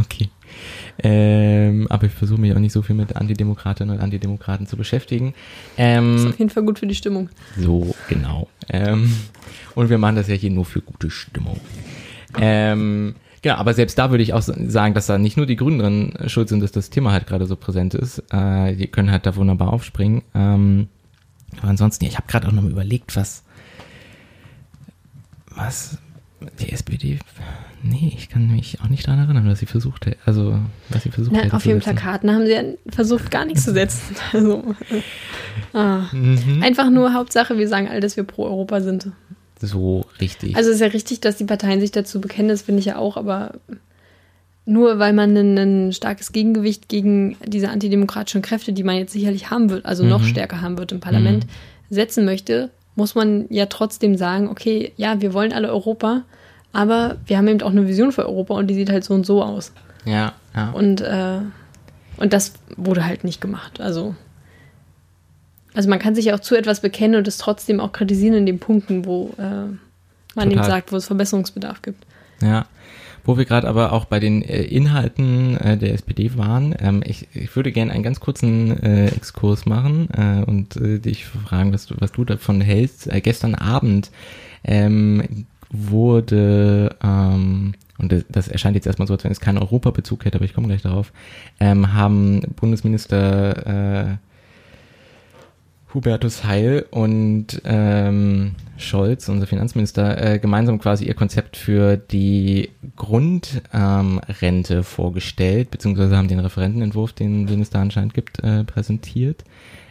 Okay. 0.00 0.30
Ähm, 1.02 1.86
aber 1.90 2.06
ich 2.06 2.12
versuche 2.12 2.40
mich 2.40 2.54
auch 2.54 2.58
nicht 2.58 2.72
so 2.72 2.80
viel 2.80 2.96
mit 2.96 3.14
Antidemokratinnen 3.14 3.94
und 3.94 4.02
Antidemokraten 4.02 4.66
zu 4.66 4.78
beschäftigen. 4.78 5.34
Ähm, 5.76 6.16
Ist 6.16 6.26
auf 6.28 6.38
jeden 6.38 6.48
Fall 6.50 6.62
gut 6.62 6.78
für 6.78 6.86
die 6.86 6.94
Stimmung. 6.94 7.28
So, 7.58 7.94
genau. 8.08 8.48
Ähm, 8.70 9.14
und 9.74 9.90
wir 9.90 9.98
machen 9.98 10.16
das 10.16 10.28
ja 10.28 10.34
hier 10.34 10.50
nur 10.50 10.64
für 10.64 10.80
gute 10.80 11.10
Stimmung. 11.10 11.60
Ähm, 12.38 13.16
genau, 13.42 13.56
aber 13.56 13.74
selbst 13.74 13.98
da 13.98 14.10
würde 14.10 14.22
ich 14.22 14.32
auch 14.32 14.42
sagen, 14.42 14.94
dass 14.94 15.06
da 15.06 15.18
nicht 15.18 15.36
nur 15.36 15.46
die 15.46 15.56
Grünen 15.56 15.78
drin 15.78 16.28
schuld 16.28 16.48
sind, 16.48 16.60
dass 16.60 16.72
das 16.72 16.90
Thema 16.90 17.12
halt 17.12 17.26
gerade 17.26 17.46
so 17.46 17.56
präsent 17.56 17.94
ist. 17.94 18.22
Äh, 18.32 18.74
die 18.76 18.86
können 18.86 19.10
halt 19.10 19.26
da 19.26 19.36
wunderbar 19.36 19.72
aufspringen. 19.72 20.22
Ähm, 20.34 20.88
aber 21.58 21.68
ansonsten, 21.68 22.04
ja, 22.04 22.10
ich 22.10 22.16
habe 22.16 22.28
gerade 22.28 22.48
auch 22.48 22.52
noch 22.52 22.62
mal 22.62 22.70
überlegt, 22.70 23.14
was, 23.16 23.44
was 25.54 25.98
die 26.60 26.72
SPD, 26.72 27.18
nee, 27.82 28.12
ich 28.16 28.28
kann 28.28 28.50
mich 28.50 28.80
auch 28.80 28.88
nicht 28.88 29.06
daran 29.06 29.20
erinnern, 29.20 29.48
was 29.48 29.58
sie 29.58 29.66
versucht 29.66 30.06
hätte, 30.06 30.18
also, 30.24 30.58
was 30.88 31.02
sie 31.02 31.10
versucht 31.10 31.36
Na, 31.36 31.54
auf 31.54 31.64
ihren. 31.66 31.80
Plakaten 31.80 32.30
haben 32.30 32.46
sie 32.46 32.52
ja 32.52 32.62
versucht, 32.88 33.30
gar 33.30 33.44
nichts 33.44 33.64
zu 33.64 33.72
setzen. 33.72 34.16
Also, 34.32 34.74
äh, 34.90 35.76
ah. 35.76 36.08
Mhm. 36.12 36.62
Einfach 36.62 36.90
nur 36.90 37.12
Hauptsache, 37.14 37.58
wir 37.58 37.68
sagen 37.68 37.88
alle, 37.88 38.00
dass 38.00 38.16
wir 38.16 38.24
pro 38.24 38.44
Europa 38.44 38.80
sind. 38.80 39.08
So 39.62 40.04
richtig. 40.20 40.56
Also 40.56 40.70
es 40.70 40.76
ist 40.76 40.80
ja 40.80 40.88
richtig, 40.88 41.20
dass 41.20 41.36
die 41.36 41.44
Parteien 41.44 41.80
sich 41.80 41.92
dazu 41.92 42.20
bekennen, 42.20 42.48
das 42.48 42.62
finde 42.62 42.80
ich 42.80 42.86
ja 42.86 42.96
auch, 42.96 43.16
aber 43.16 43.54
nur 44.64 44.98
weil 44.98 45.12
man 45.12 45.36
ein, 45.36 45.58
ein 45.58 45.92
starkes 45.92 46.32
Gegengewicht 46.32 46.88
gegen 46.88 47.36
diese 47.44 47.70
antidemokratischen 47.70 48.42
Kräfte, 48.42 48.72
die 48.72 48.84
man 48.84 48.96
jetzt 48.96 49.12
sicherlich 49.12 49.50
haben 49.50 49.70
wird, 49.70 49.86
also 49.86 50.04
noch 50.04 50.24
stärker 50.24 50.60
haben 50.60 50.78
wird 50.78 50.92
im 50.92 51.00
Parlament, 51.00 51.46
setzen 51.90 52.24
möchte, 52.24 52.70
muss 52.94 53.14
man 53.14 53.46
ja 53.50 53.66
trotzdem 53.66 54.16
sagen, 54.16 54.48
okay, 54.48 54.92
ja, 54.96 55.20
wir 55.20 55.32
wollen 55.32 55.52
alle 55.52 55.68
Europa, 55.68 56.22
aber 56.72 57.16
wir 57.26 57.38
haben 57.38 57.48
eben 57.48 57.62
auch 57.62 57.70
eine 57.70 57.86
Vision 57.86 58.12
für 58.12 58.26
Europa 58.26 58.54
und 58.54 58.68
die 58.68 58.74
sieht 58.74 58.90
halt 58.90 59.04
so 59.04 59.14
und 59.14 59.26
so 59.26 59.42
aus. 59.42 59.72
ja, 60.04 60.32
ja. 60.54 60.70
Und, 60.70 61.00
äh, 61.00 61.38
und 62.18 62.32
das 62.32 62.52
wurde 62.76 63.04
halt 63.04 63.24
nicht 63.24 63.40
gemacht. 63.40 63.80
Also 63.80 64.14
Also 65.74 65.88
man 65.88 65.98
kann 65.98 66.14
sich 66.14 66.26
ja 66.26 66.34
auch 66.34 66.40
zu 66.40 66.54
etwas 66.56 66.80
bekennen 66.80 67.16
und 67.16 67.28
es 67.28 67.38
trotzdem 67.38 67.80
auch 67.80 67.92
kritisieren 67.92 68.34
in 68.34 68.46
den 68.46 68.58
Punkten, 68.58 69.04
wo 69.04 69.34
äh, 69.38 69.42
man 69.42 69.78
Total. 70.34 70.52
eben 70.52 70.64
sagt, 70.64 70.92
wo 70.92 70.96
es 70.96 71.06
Verbesserungsbedarf 71.06 71.82
gibt. 71.82 72.04
Ja. 72.40 72.66
Wo 73.24 73.38
wir 73.38 73.44
gerade 73.44 73.68
aber 73.68 73.92
auch 73.92 74.06
bei 74.06 74.18
den 74.18 74.42
äh, 74.42 74.62
Inhalten 74.64 75.56
äh, 75.56 75.78
der 75.78 75.94
SPD 75.94 76.36
waren, 76.36 76.74
ähm, 76.80 77.02
ich, 77.06 77.28
ich 77.34 77.54
würde 77.54 77.70
gerne 77.70 77.92
einen 77.92 78.02
ganz 78.02 78.18
kurzen 78.18 78.82
äh, 78.82 79.06
Exkurs 79.08 79.64
machen 79.64 80.08
äh, 80.10 80.44
und 80.44 80.76
äh, 80.76 80.98
dich 80.98 81.24
fragen, 81.26 81.72
was 81.72 81.86
du, 81.86 81.94
was 81.98 82.10
du 82.10 82.24
davon 82.24 82.60
hältst. 82.60 83.06
Äh, 83.06 83.20
gestern 83.20 83.54
Abend 83.54 84.10
ähm, 84.64 85.46
wurde, 85.70 86.96
ähm, 87.02 87.74
und 87.98 88.24
das, 88.28 88.48
erscheint 88.48 88.74
jetzt 88.74 88.86
erstmal 88.86 89.06
so, 89.06 89.14
als 89.14 89.22
wenn 89.22 89.30
es 89.30 89.40
keinen 89.40 89.58
Europabezug 89.58 90.24
hätte, 90.24 90.38
aber 90.38 90.44
ich 90.44 90.54
komme 90.54 90.66
gleich 90.66 90.82
darauf, 90.82 91.12
ähm, 91.60 91.94
haben 91.94 92.40
Bundesminister 92.56 94.08
äh, 94.10 94.16
Hubertus 95.94 96.44
Heil 96.44 96.86
und 96.90 97.60
ähm, 97.64 98.52
Scholz, 98.76 99.28
unser 99.28 99.46
Finanzminister, 99.46 100.34
äh, 100.34 100.38
gemeinsam 100.38 100.78
quasi 100.78 101.04
ihr 101.04 101.14
Konzept 101.14 101.56
für 101.56 101.96
die 101.96 102.70
Grundrente 102.96 103.62
ähm, 104.74 104.84
vorgestellt, 104.84 105.70
beziehungsweise 105.70 106.16
haben 106.16 106.28
den 106.28 106.40
Referentenentwurf, 106.40 107.12
den, 107.12 107.46
den 107.46 107.60
es 107.60 107.70
da 107.70 107.80
anscheinend 107.80 108.14
gibt, 108.14 108.42
äh, 108.42 108.64
präsentiert. 108.64 109.44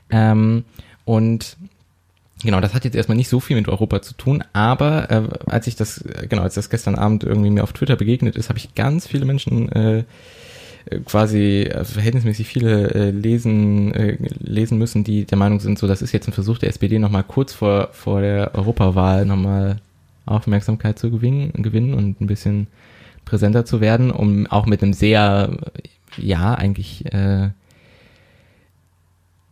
Ähm, 0.09 0.65
und 1.05 1.57
Genau, 2.43 2.59
das 2.59 2.73
hat 2.73 2.85
jetzt 2.85 2.95
erstmal 2.95 3.17
nicht 3.17 3.29
so 3.29 3.39
viel 3.39 3.55
mit 3.55 3.67
Europa 3.67 4.01
zu 4.01 4.15
tun, 4.15 4.43
aber 4.51 5.11
äh, 5.11 5.23
als 5.45 5.67
ich 5.67 5.75
das, 5.75 5.99
äh, 6.01 6.25
genau, 6.27 6.41
als 6.41 6.55
das 6.55 6.71
gestern 6.71 6.95
Abend 6.95 7.23
irgendwie 7.23 7.51
mir 7.51 7.63
auf 7.63 7.73
Twitter 7.73 7.95
begegnet 7.95 8.35
ist, 8.35 8.49
habe 8.49 8.57
ich 8.57 8.73
ganz 8.73 9.05
viele 9.05 9.25
Menschen 9.25 9.71
äh, 9.71 10.03
quasi 11.05 11.63
äh, 11.63 11.83
verhältnismäßig 11.83 12.47
viele 12.47 12.91
äh, 12.91 13.11
lesen, 13.11 13.93
äh, 13.93 14.17
lesen 14.39 14.77
müssen, 14.77 15.03
die 15.03 15.25
der 15.25 15.37
Meinung 15.37 15.59
sind, 15.59 15.79
so 15.79 15.87
das 15.87 16.01
ist 16.01 16.11
jetzt 16.11 16.27
ein 16.27 16.33
Versuch 16.33 16.57
der 16.57 16.69
SPD 16.69 16.99
nochmal 16.99 17.23
kurz 17.23 17.53
vor, 17.53 17.89
vor 17.91 18.21
der 18.21 18.55
Europawahl 18.55 19.25
nochmal 19.25 19.77
Aufmerksamkeit 20.25 20.99
zu 20.99 21.11
gewinnen, 21.11 21.51
gewinnen 21.53 21.93
und 21.93 22.21
ein 22.21 22.27
bisschen 22.27 22.67
präsenter 23.25 23.65
zu 23.65 23.81
werden, 23.81 24.11
um 24.11 24.47
auch 24.47 24.65
mit 24.65 24.81
einem 24.81 24.93
sehr, 24.93 25.57
ja, 26.17 26.53
eigentlich 26.55 27.05
äh, 27.13 27.49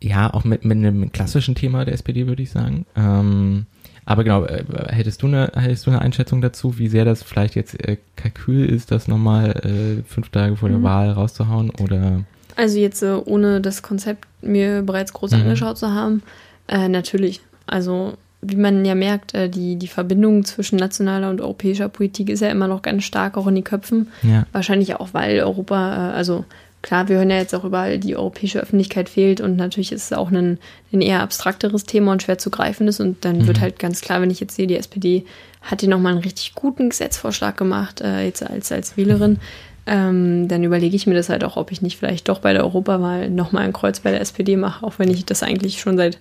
ja, 0.02 0.34
auch 0.34 0.44
mit, 0.44 0.64
mit 0.66 0.78
einem 0.78 1.12
klassischen 1.12 1.56
Thema 1.56 1.86
der 1.86 1.94
SPD, 1.94 2.28
würde 2.28 2.44
ich 2.44 2.52
sagen. 2.52 2.86
Ähm, 2.96 3.66
aber 4.10 4.24
genau, 4.24 4.44
äh, 4.44 4.64
hättest 4.88 5.22
du 5.22 5.28
eine, 5.28 5.52
hättest 5.54 5.86
du 5.86 5.92
eine 5.92 6.02
Einschätzung 6.02 6.42
dazu, 6.42 6.80
wie 6.80 6.88
sehr 6.88 7.06
das 7.06 7.22
vielleicht 7.22 7.54
jetzt 7.54 7.80
äh, 7.88 7.98
Kalkül 8.16 8.66
ist, 8.66 8.92
das 8.92 9.08
nochmal 9.08 9.52
äh, 9.52 10.04
fünf 10.04 10.30
Tage 10.30 10.56
vor 10.56 10.68
der 10.68 10.80
mhm. 10.80 10.84
Wahl 10.84 11.12
rauszuhauen 11.12 11.70
oder? 11.70 12.24
Also 12.56 12.80
jetzt 12.80 13.04
äh, 13.04 13.14
ohne 13.24 13.62
das 13.62 13.84
Konzept 13.84 14.28
mir 14.42 14.82
bereits 14.82 15.14
groß 15.14 15.32
mhm. 15.32 15.42
angeschaut 15.42 15.78
zu 15.78 15.94
haben, 15.94 16.24
äh, 16.68 16.90
natürlich. 16.90 17.42
Also 17.68 18.18
wie 18.42 18.56
man 18.56 18.84
ja 18.84 18.96
merkt, 18.96 19.36
äh, 19.36 19.48
die, 19.48 19.76
die 19.76 19.88
Verbindung 19.88 20.44
zwischen 20.44 20.80
nationaler 20.80 21.30
und 21.30 21.40
europäischer 21.40 21.88
Politik 21.88 22.30
ist 22.30 22.40
ja 22.40 22.50
immer 22.50 22.68
noch 22.68 22.82
ganz 22.82 23.04
stark 23.04 23.38
auch 23.38 23.46
in 23.46 23.54
den 23.54 23.64
Köpfen. 23.64 24.08
Ja. 24.24 24.48
Wahrscheinlich 24.54 24.96
auch, 24.96 25.10
weil 25.14 25.40
Europa, 25.42 26.14
also 26.14 26.46
klar, 26.82 27.10
wir 27.10 27.18
hören 27.18 27.30
ja 27.30 27.38
jetzt 27.38 27.54
auch 27.54 27.64
überall, 27.64 28.00
die 28.00 28.16
europäische 28.16 28.60
Öffentlichkeit 28.60 29.10
fehlt 29.10 29.42
und 29.42 29.58
natürlich 29.58 29.92
ist 29.92 30.12
es 30.12 30.18
auch 30.18 30.32
ein, 30.32 30.58
ein 30.94 31.02
eher 31.02 31.22
abstrakteres 31.22 31.84
Thema 31.84 32.12
und 32.12 32.24
schwer 32.24 32.38
zu 32.38 32.50
greifendes 32.50 33.00
und 33.00 33.26
dann 33.26 33.40
mhm. 33.40 33.48
wird 33.48 33.60
halt 33.60 33.80
ganz 33.80 34.02
klar, 34.02 34.22
wenn 34.22 34.32
ich 34.32 34.40
jetzt 34.40 34.56
sehe, 34.56 34.68
die 34.68 34.78
SPD 34.78 35.26
hat 35.62 35.82
hier 35.82 35.90
nochmal 35.90 36.14
einen 36.14 36.22
richtig 36.22 36.56
guten 36.56 36.90
Gesetzvorschlag 36.90 37.58
gemacht, 37.58 38.02
äh, 38.02 38.24
jetzt 38.24 38.44
als, 38.44 38.72
als 38.72 38.96
Wählerin, 38.96 39.40
ähm, 39.86 40.48
dann 40.48 40.64
überlege 40.64 40.96
ich 40.96 41.08
mir 41.08 41.16
das 41.16 41.30
halt 41.30 41.44
auch, 41.44 41.58
ob 41.58 41.72
ich 41.72 41.82
nicht 41.82 41.98
vielleicht 41.98 42.30
doch 42.30 42.40
bei 42.40 42.54
der 42.54 42.64
Europawahl 42.64 43.30
nochmal 43.30 43.66
ein 43.66 43.74
Kreuz 43.74 44.00
bei 44.00 44.12
der 44.12 44.22
SPD 44.22 44.56
mache, 44.56 44.86
auch 44.86 45.00
wenn 45.00 45.10
ich 45.10 45.26
das 45.26 45.44
eigentlich 45.44 45.82
schon 45.82 45.98
seit 45.98 46.20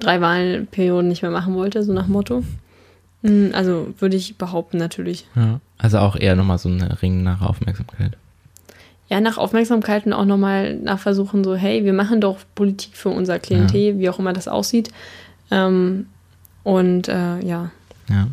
drei 0.00 0.20
Wahlperioden 0.20 1.08
nicht 1.08 1.22
mehr 1.22 1.30
machen 1.30 1.54
wollte, 1.54 1.82
so 1.82 1.92
nach 1.92 2.08
Motto. 2.08 2.42
Mm, 3.22 3.48
also 3.52 3.94
würde 3.98 4.16
ich 4.16 4.36
behaupten, 4.36 4.76
natürlich. 4.76 5.26
Ja, 5.34 5.60
also 5.78 5.98
auch 5.98 6.16
eher 6.16 6.36
nochmal 6.36 6.58
so 6.58 6.68
ein 6.68 6.82
Ring 6.82 7.22
nach 7.22 7.40
Aufmerksamkeit 7.40 8.18
ja, 9.08 9.20
nach 9.20 9.38
Aufmerksamkeit 9.38 10.06
und 10.06 10.12
auch 10.12 10.24
nochmal 10.24 10.76
nach 10.76 10.98
versuchen, 10.98 11.44
so, 11.44 11.54
hey, 11.54 11.84
wir 11.84 11.92
machen 11.92 12.20
doch 12.20 12.38
Politik 12.54 12.96
für 12.96 13.10
unser 13.10 13.38
Klientel, 13.38 13.80
ja. 13.80 13.98
wie 13.98 14.08
auch 14.08 14.18
immer 14.18 14.32
das 14.32 14.48
aussieht. 14.48 14.90
Ähm, 15.50 16.06
und 16.62 17.08
äh, 17.08 17.40
ja. 17.40 17.70
Ja. 18.08 18.28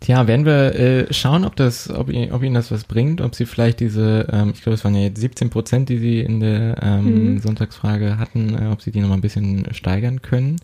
Tja, 0.00 0.26
werden 0.26 0.44
wir 0.44 0.74
äh, 0.74 1.12
schauen, 1.12 1.44
ob 1.44 1.54
das, 1.54 1.88
ob, 1.88 2.08
ob 2.08 2.42
Ihnen 2.42 2.54
das 2.54 2.72
was 2.72 2.84
bringt, 2.84 3.20
ob 3.20 3.36
Sie 3.36 3.46
vielleicht 3.46 3.78
diese, 3.78 4.26
ähm, 4.32 4.50
ich 4.52 4.62
glaube, 4.62 4.74
es 4.74 4.84
waren 4.84 4.96
ja 4.96 5.02
jetzt 5.02 5.20
17 5.20 5.48
Prozent, 5.48 5.90
die 5.90 5.98
Sie 5.98 6.20
in 6.20 6.40
der 6.40 6.76
ähm, 6.82 7.34
mhm. 7.34 7.38
Sonntagsfrage 7.38 8.18
hatten, 8.18 8.56
äh, 8.60 8.72
ob 8.72 8.82
Sie 8.82 8.90
die 8.90 9.00
nochmal 9.00 9.18
ein 9.18 9.22
bisschen 9.22 9.72
steigern 9.72 10.20
können. 10.20 10.56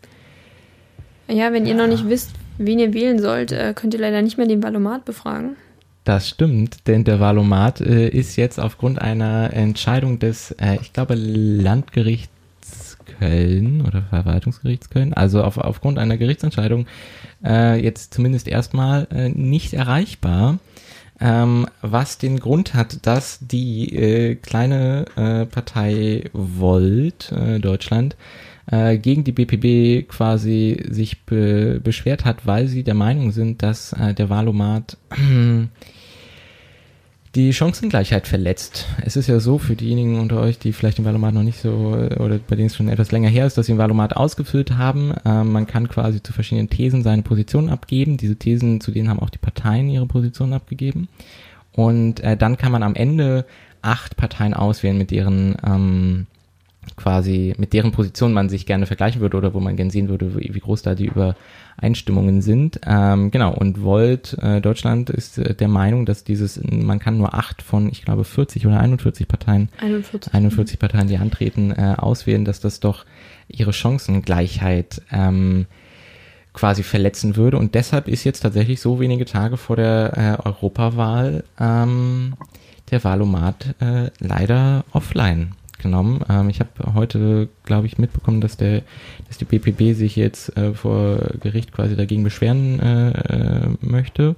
Ja, 1.28 1.53
wenn 1.53 1.66
ihr 1.66 1.74
noch 1.74 1.86
nicht 1.86 2.09
wisst, 2.09 2.32
wen 2.57 2.78
ihr 2.78 2.95
wählen 2.95 3.20
sollt, 3.20 3.53
äh, 3.53 3.74
könnt 3.76 3.95
ihr 3.95 4.01
leider 4.01 4.22
nicht 4.22 4.39
mehr 4.39 4.47
den 4.47 4.62
Valomat 4.62 5.05
befragen. 5.05 5.57
Das 6.09 6.26
stimmt, 6.26 6.86
denn 6.86 7.04
der 7.04 7.20
Valomat 7.20 7.82
äh, 7.82 8.09
ist 8.09 8.36
jetzt 8.36 8.59
aufgrund 8.59 8.98
einer 8.98 9.52
Entscheidung 9.52 10.18
des, 10.18 10.52
äh, 10.52 10.78
ich 10.80 10.94
glaube, 10.94 11.14
Landgerichts 11.14 12.96
Köln 13.18 13.82
oder 13.86 14.00
Verwaltungsgerichts 14.09 14.88
Köln, 14.88 15.12
also 15.12 15.42
auf, 15.42 15.59
aufgrund 15.59 15.98
einer 15.98 16.16
Gerichtsentscheidung 16.16 16.86
äh, 17.44 17.78
jetzt 17.78 18.14
zumindest 18.14 18.48
erstmal 18.48 19.06
äh, 19.11 19.28
nicht 19.28 19.74
erreichbar. 19.74 20.61
Ähm, 21.20 21.66
was 21.82 22.16
den 22.16 22.40
Grund 22.40 22.72
hat, 22.72 23.04
dass 23.04 23.40
die 23.42 23.94
äh, 23.94 24.34
kleine 24.36 25.04
äh, 25.14 25.44
Partei 25.44 26.30
Volt 26.32 27.34
Deutschland 27.61 28.16
äh, 28.70 28.98
gegen 28.98 29.24
die 29.24 29.32
BPB 29.32 30.08
quasi 30.08 30.84
sich 30.88 31.22
be 31.22 31.80
beschwert 31.82 32.24
hat, 32.24 32.46
weil 32.46 32.68
sie 32.68 32.82
der 32.82 32.94
Meinung 32.94 33.32
sind, 33.32 33.62
dass 33.62 33.92
äh, 33.92 34.14
der 34.14 34.30
Wahlomat 34.30 34.96
die 37.34 37.52
Chancengleichheit 37.52 38.26
verletzt. 38.26 38.86
Es 39.04 39.16
ist 39.16 39.28
ja 39.28 39.38
so 39.40 39.58
für 39.58 39.76
diejenigen 39.76 40.18
unter 40.18 40.40
euch, 40.40 40.58
die 40.58 40.72
vielleicht 40.72 40.98
den 40.98 41.04
Valomat 41.04 41.34
noch 41.34 41.42
nicht 41.42 41.60
so 41.60 41.70
oder 42.18 42.38
bei 42.38 42.56
denen 42.56 42.66
es 42.66 42.76
schon 42.76 42.88
etwas 42.88 43.12
länger 43.12 43.28
her 43.28 43.46
ist, 43.46 43.56
dass 43.58 43.66
sie 43.66 43.72
den 43.72 43.78
Valomat 43.78 44.16
ausgefüllt 44.16 44.76
haben. 44.76 45.14
Ähm, 45.24 45.52
man 45.52 45.66
kann 45.66 45.88
quasi 45.88 46.22
zu 46.22 46.32
verschiedenen 46.32 46.70
Thesen 46.70 47.02
seine 47.02 47.22
Position 47.22 47.68
abgeben. 47.70 48.16
Diese 48.16 48.36
Thesen, 48.36 48.80
zu 48.80 48.90
denen 48.90 49.08
haben 49.08 49.20
auch 49.20 49.30
die 49.30 49.38
Parteien 49.38 49.88
ihre 49.88 50.06
Position 50.06 50.52
abgegeben. 50.52 51.08
Und 51.72 52.20
äh, 52.20 52.36
dann 52.36 52.56
kann 52.56 52.72
man 52.72 52.82
am 52.82 52.94
Ende 52.94 53.44
acht 53.82 54.16
Parteien 54.16 54.52
auswählen, 54.52 54.98
mit 54.98 55.10
deren 55.10 55.56
ähm, 55.64 56.26
quasi 56.99 57.55
mit 57.57 57.72
deren 57.72 57.92
Position 57.92 58.32
man 58.32 58.49
sich 58.49 58.66
gerne 58.66 58.86
vergleichen 58.86 59.20
würde 59.20 59.36
oder 59.36 59.55
wo 59.55 59.61
man 59.61 59.76
gerne 59.76 59.90
sehen 59.90 60.09
würde, 60.09 60.36
wie, 60.36 60.59
groß 60.59 60.82
da 60.82 60.94
die 60.94 61.07
Übereinstimmungen 61.07 62.42
sind. 62.42 62.80
Ähm, 62.86 63.30
genau, 63.30 63.55
und 63.55 63.82
Volt 63.82 64.36
äh, 64.42 64.61
Deutschland 64.61 65.09
ist 65.09 65.38
äh, 65.38 65.55
der 65.55 65.68
Meinung, 65.68 66.05
dass 66.05 66.24
dieses, 66.24 66.61
man 66.62 66.99
kann 66.99 67.16
nur 67.16 67.34
acht 67.34 67.62
von, 67.62 67.88
ich 67.88 68.03
glaube, 68.03 68.24
40 68.24 68.66
oder 68.66 68.80
41 68.80 69.28
Parteien, 69.28 69.68
41, 69.80 70.34
41 70.34 70.78
Parteien, 70.78 71.09
die 71.09 71.16
antreten, 71.16 71.70
äh, 71.70 71.94
auswählen, 71.96 72.44
dass 72.44 72.61
das 72.61 72.80
doch 72.80 73.07
ihre 73.46 73.72
Chancengleichheit 73.72 75.01
ähm, 75.12 75.66
quasi 76.53 76.82
verletzen 76.82 77.36
würde. 77.36 77.57
Und 77.57 77.74
deshalb 77.74 78.09
ist 78.09 78.24
jetzt 78.24 78.40
tatsächlich 78.40 78.80
so 78.80 78.99
wenige 79.01 79.24
Tage 79.24 79.57
vor 79.57 79.76
der 79.76 80.38
äh, 80.42 80.46
Europawahl 80.49 81.44
ähm, 81.61 82.34
der 82.90 83.05
Wahlomat 83.05 83.74
äh, 83.80 84.11
leider 84.18 84.84
offline 84.92 85.53
genommen. 85.78 86.20
Ähm, 86.28 86.48
ich 86.48 86.60
habe 86.60 86.70
heute, 86.94 87.48
glaube 87.64 87.86
ich, 87.86 87.98
mitbekommen, 87.98 88.40
dass 88.40 88.56
der, 88.56 88.82
dass 89.26 89.38
die 89.38 89.44
BPB 89.44 89.96
sich 89.96 90.16
jetzt 90.16 90.56
äh, 90.56 90.74
vor 90.74 91.18
Gericht 91.40 91.72
quasi 91.72 91.96
dagegen 91.96 92.24
beschweren 92.24 92.80
äh, 92.80 93.10
äh, 93.10 93.68
möchte. 93.80 94.36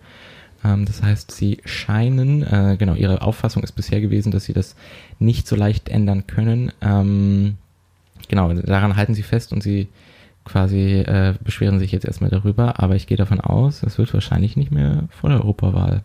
Ähm, 0.65 0.85
das 0.85 1.03
heißt, 1.03 1.31
sie 1.31 1.59
scheinen, 1.65 2.43
äh, 2.43 2.77
genau, 2.79 2.95
ihre 2.95 3.23
Auffassung 3.23 3.63
ist 3.63 3.73
bisher 3.73 4.01
gewesen, 4.01 4.31
dass 4.33 4.45
sie 4.45 4.53
das 4.53 4.77
nicht 5.19 5.47
so 5.47 5.57
leicht 5.57 5.89
ändern 5.89 6.27
können. 6.27 6.73
Ähm, 6.81 7.57
genau, 8.29 8.53
daran 8.53 8.97
halten 8.97 9.15
sie 9.15 9.23
fest 9.23 9.53
und 9.53 9.63
sie 9.63 9.89
quasi 10.45 11.01
äh, 11.01 11.35
beschweren 11.43 11.79
sich 11.79 11.93
jetzt 11.93 12.07
erstmal 12.07 12.31
darüber, 12.31 12.81
aber 12.81 12.97
ich 12.97 13.07
gehe 13.07 13.17
davon 13.17 13.41
aus, 13.41 13.83
es 13.83 13.99
wird 13.99 14.13
wahrscheinlich 14.15 14.57
nicht 14.57 14.71
mehr 14.71 15.05
vor 15.11 15.31
der 15.31 15.41
Europawahl 15.41 16.03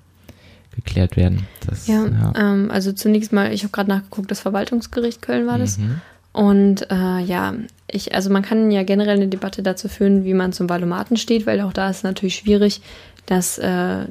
geklärt 0.76 1.18
werden. 1.18 1.48
Das, 1.66 1.88
ja, 1.88 2.06
ja. 2.06 2.34
Ähm, 2.36 2.70
also 2.72 2.92
zunächst 2.92 3.34
mal, 3.34 3.54
ich 3.54 3.64
habe 3.64 3.72
gerade 3.72 3.90
nachgeguckt, 3.90 4.30
das 4.30 4.40
Verwaltungsgericht 4.40 5.22
Köln 5.22 5.48
war 5.48 5.58
das. 5.58 5.78
Mhm. 5.78 6.02
Und 6.34 6.92
äh, 6.92 7.20
ja, 7.22 7.54
ich, 7.90 8.14
also 8.14 8.30
man 8.30 8.42
kann 8.42 8.70
ja 8.70 8.84
generell 8.84 9.16
eine 9.16 9.30
Debatte 9.30 9.64
dazu 9.64 9.88
führen, 9.88 10.26
wie 10.26 10.34
man 10.34 10.52
zum 10.52 10.70
Valomaten 10.70 11.16
steht, 11.16 11.48
weil 11.48 11.62
auch 11.62 11.72
da 11.72 11.90
ist 11.90 12.04
natürlich 12.04 12.36
schwierig, 12.36 12.82
dass, 13.26 13.58
äh, 13.58 14.06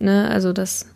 ne, 0.00 0.28
also 0.28 0.52
das 0.52 0.86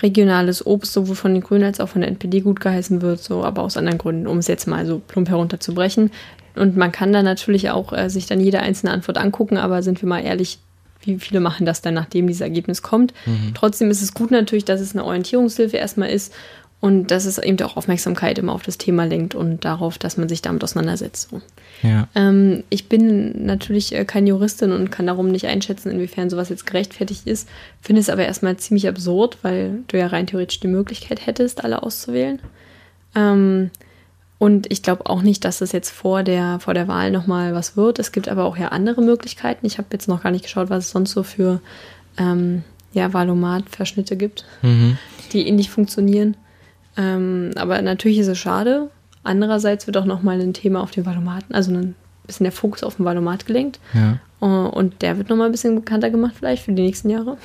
regionales 0.00 0.66
Obst 0.66 0.92
sowohl 0.92 1.16
von 1.16 1.34
den 1.34 1.42
Grünen 1.42 1.64
als 1.64 1.80
auch 1.80 1.88
von 1.88 2.00
der 2.00 2.10
NPD 2.10 2.40
gut 2.40 2.60
geheißen 2.60 3.02
wird, 3.02 3.22
so 3.22 3.44
aber 3.44 3.62
aus 3.62 3.76
anderen 3.76 3.98
Gründen, 3.98 4.26
um 4.26 4.38
es 4.38 4.48
jetzt 4.48 4.66
mal 4.66 4.86
so 4.86 5.00
plump 5.06 5.28
herunterzubrechen. 5.28 6.10
Und 6.54 6.76
man 6.76 6.92
kann 6.92 7.12
da 7.12 7.22
natürlich 7.22 7.70
auch 7.70 7.92
äh, 7.92 8.08
sich 8.10 8.26
dann 8.26 8.40
jede 8.40 8.60
einzelne 8.60 8.92
Antwort 8.92 9.18
angucken, 9.18 9.58
aber 9.58 9.82
sind 9.82 10.02
wir 10.02 10.08
mal 10.08 10.20
ehrlich, 10.20 10.58
wie 11.04 11.18
viele 11.18 11.40
machen 11.40 11.66
das 11.66 11.82
dann, 11.82 11.94
nachdem 11.94 12.26
dieses 12.26 12.42
Ergebnis 12.42 12.82
kommt. 12.82 13.12
Mhm. 13.26 13.52
Trotzdem 13.54 13.90
ist 13.90 14.02
es 14.02 14.14
gut 14.14 14.30
natürlich, 14.30 14.64
dass 14.64 14.80
es 14.80 14.94
eine 14.94 15.04
Orientierungshilfe 15.04 15.76
erstmal 15.76 16.10
ist 16.10 16.32
Und 16.82 17.12
dass 17.12 17.26
es 17.26 17.38
eben 17.38 17.60
auch 17.62 17.76
Aufmerksamkeit 17.76 18.38
immer 18.38 18.52
auf 18.52 18.64
das 18.64 18.76
Thema 18.76 19.04
lenkt 19.04 19.36
und 19.36 19.64
darauf, 19.64 19.98
dass 19.98 20.16
man 20.16 20.28
sich 20.28 20.42
damit 20.42 20.64
auseinandersetzt. 20.64 21.30
Ja. 21.84 22.08
Ähm, 22.16 22.64
ich 22.70 22.88
bin 22.88 23.46
natürlich 23.46 23.94
äh, 23.94 24.04
keine 24.04 24.30
Juristin 24.30 24.72
und 24.72 24.90
kann 24.90 25.06
darum 25.06 25.28
nicht 25.28 25.46
einschätzen, 25.46 25.92
inwiefern 25.92 26.28
sowas 26.28 26.48
jetzt 26.48 26.66
gerechtfertigt 26.66 27.24
ist. 27.28 27.48
Finde 27.80 28.00
es 28.00 28.10
aber 28.10 28.26
erstmal 28.26 28.56
ziemlich 28.56 28.88
absurd, 28.88 29.38
weil 29.42 29.84
du 29.86 29.96
ja 29.96 30.08
rein 30.08 30.26
theoretisch 30.26 30.58
die 30.58 30.66
Möglichkeit 30.66 31.24
hättest, 31.24 31.62
alle 31.62 31.84
auszuwählen. 31.84 32.40
Ähm, 33.14 33.70
und 34.42 34.72
ich 34.72 34.82
glaube 34.82 35.06
auch 35.06 35.22
nicht, 35.22 35.44
dass 35.44 35.58
das 35.60 35.70
jetzt 35.70 35.90
vor 35.90 36.24
der, 36.24 36.58
vor 36.58 36.74
der 36.74 36.88
Wahl 36.88 37.12
nochmal 37.12 37.54
was 37.54 37.76
wird. 37.76 38.00
Es 38.00 38.10
gibt 38.10 38.28
aber 38.28 38.42
auch 38.44 38.56
ja 38.56 38.70
andere 38.70 39.00
Möglichkeiten. 39.00 39.64
Ich 39.64 39.78
habe 39.78 39.86
jetzt 39.92 40.08
noch 40.08 40.20
gar 40.24 40.32
nicht 40.32 40.42
geschaut, 40.42 40.68
was 40.68 40.86
es 40.86 40.90
sonst 40.90 41.12
so 41.12 41.22
für 41.22 41.60
ähm, 42.18 42.64
ja, 42.92 43.12
Valomat-Verschnitte 43.12 44.16
gibt, 44.16 44.44
Mhm. 44.62 44.98
die 45.32 45.46
ähnlich 45.46 45.70
funktionieren. 45.70 46.36
Ähm, 46.96 47.52
aber 47.54 47.80
natürlich 47.82 48.18
ist 48.18 48.26
es 48.26 48.38
schade. 48.38 48.90
Andererseits 49.22 49.86
wird 49.86 49.96
auch 49.96 50.06
nochmal 50.06 50.40
ein 50.40 50.54
Thema 50.54 50.80
auf 50.82 50.90
den 50.90 51.06
Valomaten, 51.06 51.54
also 51.54 51.70
ein 51.70 51.94
bisschen 52.26 52.42
der 52.42 52.50
Fokus 52.52 52.82
auf 52.82 52.96
den 52.96 53.04
Valomat 53.04 53.46
gelenkt. 53.46 53.78
Ja. 53.94 54.18
Uh, 54.40 54.66
Und 54.70 55.02
der 55.02 55.18
wird 55.18 55.28
nochmal 55.28 55.46
ein 55.46 55.52
bisschen 55.52 55.76
bekannter 55.76 56.10
gemacht, 56.10 56.34
vielleicht 56.36 56.64
für 56.64 56.72
die 56.72 56.82
nächsten 56.82 57.10
Jahre. 57.10 57.36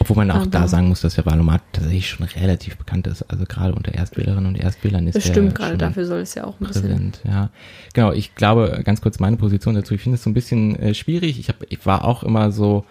Obwohl 0.00 0.16
man 0.16 0.30
auch 0.30 0.36
Aber- 0.36 0.46
da 0.46 0.66
sagen 0.66 0.88
muss, 0.88 1.02
dass 1.02 1.14
der 1.16 1.26
Valomat 1.26 1.62
tatsächlich 1.72 2.08
schon 2.08 2.26
relativ 2.26 2.76
bekannt 2.78 3.06
ist. 3.06 3.22
Also 3.30 3.44
gerade 3.44 3.74
unter 3.74 3.92
Erstwählerinnen 3.94 4.46
und 4.46 4.56
Erstwählern 4.58 5.06
ist 5.06 5.14
Das 5.14 5.24
der 5.24 5.32
stimmt, 5.32 5.54
gerade 5.54 5.76
dafür 5.76 6.06
soll 6.06 6.20
es 6.20 6.34
ja 6.34 6.44
auch 6.44 6.58
ein 6.58 6.66
bisschen. 6.66 6.82
präsent. 6.82 7.20
Ja, 7.24 7.50
genau. 7.92 8.12
Ich 8.12 8.34
glaube, 8.34 8.80
ganz 8.82 9.02
kurz 9.02 9.18
meine 9.18 9.36
Position 9.36 9.74
dazu. 9.74 9.94
Ich 9.94 10.00
finde 10.00 10.14
es 10.16 10.22
so 10.22 10.30
ein 10.30 10.34
bisschen 10.34 10.74
äh, 10.76 10.94
schwierig. 10.94 11.38
Ich, 11.38 11.48
hab, 11.48 11.56
ich 11.68 11.84
war 11.84 12.04
auch 12.06 12.22
immer 12.22 12.50
so, 12.50 12.86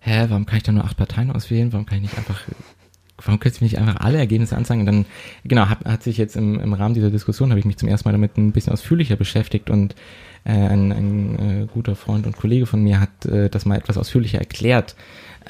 hä, 0.00 0.26
warum 0.28 0.44
kann 0.44 0.56
ich 0.56 0.64
da 0.64 0.72
nur 0.72 0.84
acht 0.84 0.96
Parteien 0.96 1.30
auswählen? 1.30 1.72
Warum 1.72 1.86
kann 1.86 1.98
ich 1.98 2.02
nicht 2.02 2.18
einfach, 2.18 2.40
warum 3.24 3.38
können 3.38 3.54
Sie 3.54 3.64
nicht 3.64 3.78
einfach 3.78 3.96
alle 4.00 4.18
Ergebnisse 4.18 4.56
anzeigen? 4.56 4.80
Und 4.80 4.86
dann, 4.86 5.06
genau, 5.44 5.68
hat, 5.68 5.84
hat 5.84 6.02
sich 6.02 6.18
jetzt 6.18 6.34
im, 6.36 6.58
im 6.58 6.72
Rahmen 6.72 6.94
dieser 6.94 7.10
Diskussion, 7.10 7.50
habe 7.50 7.60
ich 7.60 7.66
mich 7.66 7.76
zum 7.76 7.88
ersten 7.88 8.08
Mal 8.08 8.12
damit 8.12 8.36
ein 8.38 8.50
bisschen 8.50 8.72
ausführlicher 8.72 9.14
beschäftigt 9.14 9.70
und 9.70 9.94
äh, 10.44 10.50
ein, 10.52 10.90
ein 10.90 11.38
äh, 11.62 11.66
guter 11.72 11.94
Freund 11.94 12.26
und 12.26 12.36
Kollege 12.36 12.66
von 12.66 12.82
mir 12.82 12.98
hat 12.98 13.24
äh, 13.26 13.48
das 13.50 13.66
mal 13.66 13.76
etwas 13.76 13.98
ausführlicher 13.98 14.38
erklärt, 14.38 14.96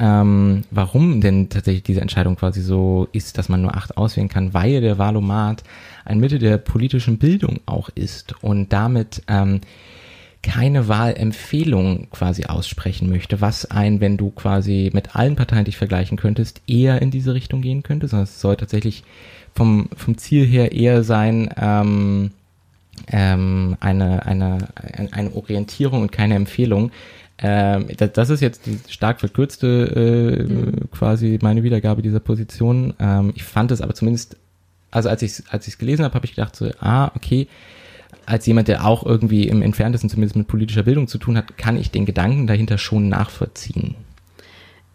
ähm, 0.01 0.64
warum 0.70 1.20
denn 1.20 1.51
tatsächlich 1.51 1.82
diese 1.82 2.01
Entscheidung 2.01 2.36
quasi 2.36 2.62
so 2.62 3.07
ist, 3.12 3.36
dass 3.36 3.51
man 3.51 3.61
nur 3.61 3.76
acht 3.76 3.96
auswählen 3.98 4.30
kann, 4.30 4.55
weil 4.55 4.80
der 4.80 4.98
Wahlomat 4.98 5.62
ein 6.07 6.18
Mittel 6.18 6.38
der 6.38 6.57
politischen 6.57 7.18
Bildung 7.18 7.61
auch 7.66 7.90
ist 7.94 8.34
und 8.42 8.72
damit 8.72 9.22
ähm, 9.28 9.61
keine 10.42 10.88
Wahlempfehlung 10.88 12.09
quasi 12.11 12.44
aussprechen 12.46 13.11
möchte, 13.11 13.42
was 13.42 13.66
ein, 13.66 14.01
wenn 14.01 14.16
du 14.16 14.30
quasi 14.30 14.90
mit 14.94 15.14
allen 15.14 15.36
Parteien 15.36 15.66
dich 15.66 15.76
vergleichen 15.76 16.16
könntest, 16.16 16.62
eher 16.66 17.03
in 17.03 17.11
diese 17.11 17.34
Richtung 17.34 17.61
gehen 17.61 17.82
könnte, 17.82 18.09
sondern 18.09 18.24
es 18.24 18.40
soll 18.40 18.57
tatsächlich 18.57 19.05
vom, 19.55 19.90
vom 19.94 20.16
Ziel 20.16 20.46
her 20.46 20.72
eher 20.72 21.05
sein, 21.05 21.51
ähm, 21.59 22.30
ähm, 23.09 23.76
eine, 23.80 24.26
eine, 24.26 24.68
ein- 24.74 25.12
eine 25.12 25.34
Orientierung 25.34 26.03
und 26.03 26.12
keine 26.12 26.34
Empfehlung. 26.34 26.90
Ähm, 27.38 27.86
das, 28.12 28.28
ist 28.30 28.40
jetzt 28.40 28.66
die 28.66 28.78
stark 28.88 29.20
verkürzte 29.20 30.46
äh, 30.86 30.86
quasi 30.94 31.38
meine 31.42 31.62
Wiedergabe 31.62 32.03
dieser 32.03 32.20
Position. 32.20 32.92
Ähm, 32.98 33.32
ich 33.34 33.44
fand 33.44 33.70
es 33.70 33.80
aber 33.80 33.94
zumindest, 33.94 34.36
also 34.90 35.09
als 35.09 35.22
ich 35.22 35.42
als 35.51 35.66
ich 35.66 35.74
es 35.74 35.78
gelesen 35.78 36.05
habe, 36.05 36.14
habe 36.14 36.26
ich 36.26 36.34
gedacht 36.34 36.55
so, 36.55 36.68
ah 36.80 37.11
okay, 37.14 37.48
als 38.26 38.44
jemand, 38.46 38.68
der 38.68 38.84
auch 38.84 39.07
irgendwie 39.07 39.48
im 39.48 39.62
entferntesten 39.62 40.11
zumindest 40.11 40.36
mit 40.36 40.48
politischer 40.48 40.82
Bildung 40.82 41.09
zu 41.09 41.16
tun 41.18 41.36
hat, 41.38 41.57
kann 41.57 41.76
ich 41.78 41.90
den 41.90 42.05
Gedanken 42.07 42.46
dahinter 42.46 42.76
schon 42.76 43.09
nachvollziehen. 43.09 43.94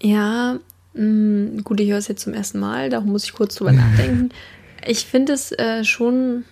Ja, 0.01 0.57
mh, 0.93 1.61
gut, 1.63 1.79
ich 1.79 1.89
höre 1.89 1.97
es 1.97 2.07
jetzt 2.07 2.23
zum 2.23 2.33
ersten 2.33 2.59
Mal, 2.59 2.89
darum 2.89 3.09
muss 3.11 3.23
ich 3.25 3.33
kurz 3.33 3.55
drüber 3.55 3.71
nachdenken. 3.71 4.29
Ich 4.87 5.05
finde 5.05 5.33
es 5.33 5.51
äh, 5.51 5.83
schon, 5.83 6.43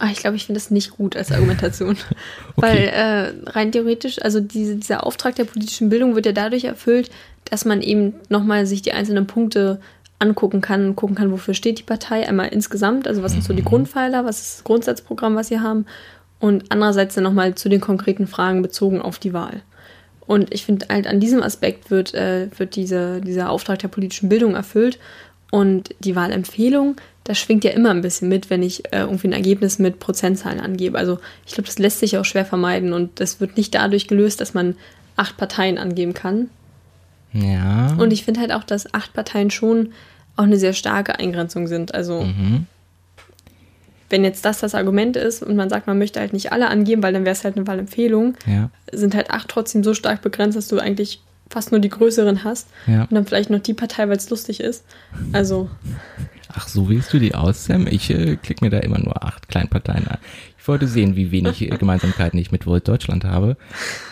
ah, 0.00 0.08
ich 0.10 0.18
glaube, 0.18 0.36
ich 0.36 0.46
finde 0.46 0.58
es 0.58 0.70
nicht 0.70 0.90
gut 0.90 1.16
als 1.16 1.30
Argumentation. 1.30 1.96
Weil 2.56 2.88
äh, 2.88 3.50
rein 3.50 3.72
theoretisch, 3.72 4.20
also 4.20 4.40
diese, 4.40 4.76
dieser 4.76 5.06
Auftrag 5.06 5.36
der 5.36 5.44
politischen 5.44 5.88
Bildung 5.88 6.14
wird 6.14 6.26
ja 6.26 6.32
dadurch 6.32 6.64
erfüllt, 6.64 7.10
dass 7.44 7.64
man 7.64 7.82
eben 7.82 8.14
nochmal 8.28 8.66
sich 8.66 8.82
die 8.82 8.92
einzelnen 8.92 9.26
Punkte 9.26 9.80
angucken 10.18 10.60
kann, 10.60 10.96
gucken 10.96 11.16
kann, 11.16 11.32
wofür 11.32 11.54
steht 11.54 11.78
die 11.78 11.84
Partei, 11.84 12.28
einmal 12.28 12.48
insgesamt, 12.48 13.08
also 13.08 13.22
was 13.22 13.32
sind 13.32 13.42
so 13.42 13.54
die 13.54 13.64
Grundpfeiler, 13.64 14.24
was 14.24 14.40
ist 14.40 14.56
das 14.58 14.64
Grundsatzprogramm, 14.64 15.34
was 15.34 15.48
sie 15.48 15.60
haben 15.60 15.86
und 16.40 16.64
andererseits 16.68 17.14
dann 17.14 17.24
nochmal 17.24 17.54
zu 17.54 17.68
den 17.68 17.80
konkreten 17.80 18.26
Fragen 18.26 18.60
bezogen 18.60 19.00
auf 19.00 19.18
die 19.18 19.32
Wahl. 19.32 19.62
Und 20.30 20.54
ich 20.54 20.64
finde 20.64 20.86
halt 20.88 21.06
an 21.06 21.18
diesem 21.18 21.42
Aspekt 21.42 21.90
wird, 21.90 22.14
äh, 22.14 22.48
wird 22.56 22.76
diese, 22.76 23.20
dieser 23.20 23.50
Auftrag 23.50 23.80
der 23.80 23.88
politischen 23.88 24.28
Bildung 24.28 24.54
erfüllt. 24.54 25.00
Und 25.50 25.92
die 25.98 26.14
Wahlempfehlung, 26.14 26.94
das 27.24 27.38
schwingt 27.38 27.64
ja 27.64 27.70
immer 27.72 27.90
ein 27.90 28.00
bisschen 28.00 28.28
mit, 28.28 28.50
wenn 28.50 28.62
ich 28.62 28.92
äh, 28.92 29.00
irgendwie 29.00 29.28
ein 29.28 29.32
Ergebnis 29.32 29.78
mit 29.78 30.00
Prozentzahlen 30.00 30.60
angebe. 30.60 30.98
Also 30.98 31.18
ich 31.46 31.52
glaube, 31.52 31.66
das 31.66 31.78
lässt 31.78 32.00
sich 32.00 32.16
auch 32.16 32.24
schwer 32.24 32.44
vermeiden 32.44 32.92
und 32.92 33.20
das 33.20 33.40
wird 33.40 33.56
nicht 33.56 33.74
dadurch 33.74 34.08
gelöst, 34.08 34.40
dass 34.40 34.54
man 34.54 34.76
acht 35.16 35.36
Parteien 35.36 35.78
angeben 35.78 36.14
kann. 36.14 36.48
Ja. 37.32 37.94
Und 37.98 38.12
ich 38.12 38.24
finde 38.24 38.40
halt 38.40 38.52
auch, 38.52 38.64
dass 38.64 38.92
acht 38.94 39.12
Parteien 39.12 39.50
schon 39.50 39.92
auch 40.36 40.44
eine 40.44 40.56
sehr 40.56 40.72
starke 40.72 41.18
Eingrenzung 41.18 41.66
sind. 41.66 41.94
Also 41.94 42.22
mhm. 42.22 42.66
wenn 44.08 44.24
jetzt 44.24 44.44
das 44.44 44.60
das 44.60 44.74
Argument 44.74 45.16
ist 45.16 45.42
und 45.42 45.56
man 45.56 45.68
sagt, 45.68 45.86
man 45.86 45.98
möchte 45.98 46.20
halt 46.20 46.32
nicht 46.32 46.52
alle 46.52 46.68
angeben, 46.68 47.02
weil 47.02 47.12
dann 47.12 47.24
wäre 47.24 47.34
es 47.34 47.44
halt 47.44 47.56
eine 47.56 47.66
Wahlempfehlung, 47.66 48.34
Ja. 48.46 48.70
sind 48.90 49.14
halt 49.14 49.30
acht 49.30 49.48
trotzdem 49.48 49.84
so 49.84 49.94
stark 49.94 50.22
begrenzt, 50.22 50.56
dass 50.56 50.68
du 50.68 50.78
eigentlich 50.78 51.20
fast 51.50 51.72
nur 51.72 51.80
die 51.80 51.90
größeren 51.90 52.44
hast. 52.44 52.68
Ja. 52.86 53.02
Und 53.02 53.12
dann 53.12 53.26
vielleicht 53.26 53.50
noch 53.50 53.58
die 53.58 53.74
Partei, 53.74 54.08
weil 54.08 54.16
es 54.16 54.30
lustig 54.30 54.60
ist. 54.60 54.84
Also, 55.32 55.68
Ach, 56.52 56.68
so 56.68 56.88
wählst 56.88 57.12
du 57.12 57.18
die 57.18 57.34
aus, 57.34 57.64
Sam? 57.64 57.86
Ich 57.86 58.10
äh, 58.10 58.36
klick 58.36 58.60
mir 58.60 58.70
da 58.70 58.78
immer 58.78 58.98
nur 58.98 59.22
acht 59.22 59.48
Kleinparteien 59.48 60.08
an. 60.08 60.18
Ich 60.70 60.72
wollte 60.72 60.86
sehen, 60.86 61.16
wie 61.16 61.32
wenig 61.32 61.68
Gemeinsamkeiten 61.80 62.38
ich 62.38 62.52
mit 62.52 62.64
Volt 62.64 62.86
Deutschland 62.86 63.24
habe. 63.24 63.56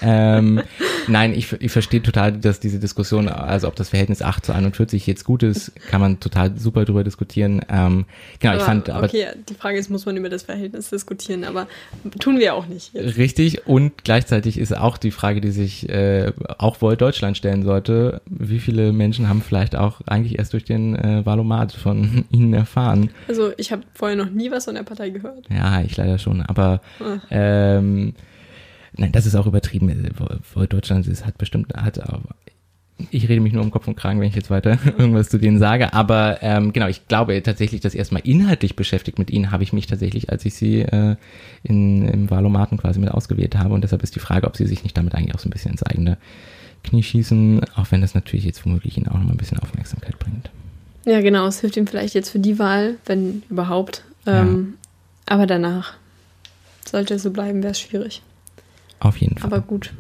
Ähm, 0.03 0.61
nein, 1.07 1.33
ich, 1.33 1.53
ich 1.53 1.71
verstehe 1.71 2.03
total, 2.03 2.33
dass 2.33 2.59
diese 2.59 2.81
Diskussion, 2.81 3.29
also 3.29 3.69
ob 3.69 3.77
das 3.77 3.91
Verhältnis 3.91 4.23
8 4.23 4.45
zu 4.45 4.53
41 4.53 5.07
jetzt 5.07 5.25
gut 5.25 5.45
ist, 5.45 5.71
kann 5.89 6.01
man 6.01 6.19
total 6.19 6.59
super 6.59 6.85
drüber 6.85 7.05
diskutieren. 7.05 7.61
Ähm, 7.69 8.07
genau, 8.41 8.55
ich 8.55 8.63
aber, 8.63 8.67
fand, 8.67 8.91
aber 8.91 9.07
okay, 9.07 9.27
die 9.49 9.55
Frage 9.55 9.79
ist, 9.79 9.89
muss 9.89 10.05
man 10.05 10.17
über 10.17 10.29
das 10.29 10.43
Verhältnis 10.43 10.91
diskutieren, 10.91 11.45
aber 11.45 11.69
tun 12.19 12.41
wir 12.41 12.55
auch 12.55 12.67
nicht. 12.67 12.93
Jetzt. 12.93 13.17
Richtig 13.19 13.69
und 13.69 14.03
gleichzeitig 14.03 14.59
ist 14.59 14.77
auch 14.77 14.99
die 14.99 15.13
Frage, 15.13 15.41
die 15.41 15.53
sich 15.53 15.89
äh, 15.89 16.33
auch 16.59 16.83
Volt 16.83 17.01
Deutschland 17.01 17.37
stellen 17.37 17.63
sollte, 17.63 18.21
wie 18.27 18.59
viele 18.59 18.93
Menschen 18.93 19.29
haben 19.29 19.43
vielleicht 19.43 19.77
auch 19.77 20.01
eigentlich 20.09 20.41
erst 20.41 20.55
durch 20.55 20.65
den 20.65 20.97
äh, 20.97 21.25
Valomat 21.25 21.71
von 21.71 22.25
ihnen 22.33 22.53
erfahren? 22.53 23.11
Also, 23.29 23.53
ich 23.59 23.71
habe 23.71 23.83
vorher 23.95 24.17
noch 24.17 24.31
nie 24.31 24.51
was 24.51 24.65
von 24.65 24.75
der 24.75 24.83
Partei 24.83 25.11
gehört. 25.11 25.47
Ja, 25.51 25.83
ich 25.83 25.97
leider 25.97 26.19
schon, 26.19 26.43
aber 26.49 26.81
Ah. 27.01 27.19
ähm, 27.31 28.15
nein, 28.97 29.13
das 29.13 29.27
ist 29.27 29.35
auch 29.37 29.47
übertrieben. 29.47 29.91
Deutschland 30.69 31.07
ist 31.07 31.25
hat 31.25 31.39
bestimmt 31.39 31.73
hat 31.75 32.01
auch, 32.01 32.21
ich 33.13 33.29
rede 33.29 33.41
mich 33.41 33.53
nur 33.53 33.63
um 33.63 33.71
Kopf 33.71 33.87
und 33.87 33.95
Kragen, 33.97 34.21
wenn 34.21 34.29
ich 34.29 34.35
jetzt 34.35 34.51
weiter 34.51 34.77
irgendwas 34.99 35.29
zu 35.29 35.39
denen 35.39 35.59
sage. 35.61 35.93
Aber 35.93 36.39
ähm, 36.43 36.73
genau, 36.73 36.89
ich 36.89 37.07
glaube 37.07 37.41
tatsächlich, 37.45 37.81
dass 37.81 37.95
erstmal 37.95 38.23
inhaltlich 38.25 38.75
beschäftigt 38.75 39.19
mit 39.21 39.31
ihnen 39.31 39.53
habe 39.53 39.63
ich 39.63 39.73
mich 39.73 39.87
tatsächlich, 39.87 40.31
als 40.31 40.45
ich 40.45 40.55
sie 40.55 40.81
äh, 40.81 41.15
in, 41.63 42.09
im 42.09 42.29
Wahlomaten 42.31 42.77
quasi 42.77 42.99
mit 42.99 43.11
ausgewählt 43.13 43.57
habe. 43.57 43.73
Und 43.75 43.83
deshalb 43.85 44.03
ist 44.03 44.17
die 44.17 44.21
Frage, 44.21 44.49
ob 44.49 44.57
sie 44.57 44.67
sich 44.67 44.83
nicht 44.83 44.97
damit 44.99 45.15
eigentlich 45.15 45.35
auch 45.37 45.39
so 45.39 45.49
ein 45.49 45.53
bisschen 45.53 45.71
ins 45.71 45.85
eigene 45.85 46.19
Knie 46.83 47.03
schießen, 47.05 47.61
auch 47.77 47.87
wenn 47.91 48.01
das 48.01 48.15
natürlich 48.15 48.45
jetzt 48.45 48.65
womöglich 48.65 48.97
ihnen 48.97 49.07
auch 49.09 49.15
noch 49.15 49.25
mal 49.25 49.31
ein 49.33 49.37
bisschen 49.37 49.59
Aufmerksamkeit 49.61 50.19
bringt. 50.19 50.51
Ja, 51.05 51.21
genau, 51.21 51.47
es 51.47 51.61
hilft 51.61 51.77
ihm 51.77 51.87
vielleicht 51.87 52.15
jetzt 52.15 52.31
für 52.31 52.39
die 52.41 52.59
Wahl, 52.59 52.97
wenn 53.07 53.43
überhaupt. 53.49 54.03
Ähm, 54.27 54.75
Aber 55.27 55.47
danach 55.47 55.95
sollte 56.91 57.15
es 57.15 57.23
so 57.23 57.31
bleiben, 57.31 57.63
wäre 57.63 57.73
es 57.73 57.81
schwierig. 57.81 58.23
Auf 59.01 59.17
jeden 59.19 59.39
Fall. 59.39 59.53
Aber 59.53 59.61
gut. 59.61 59.93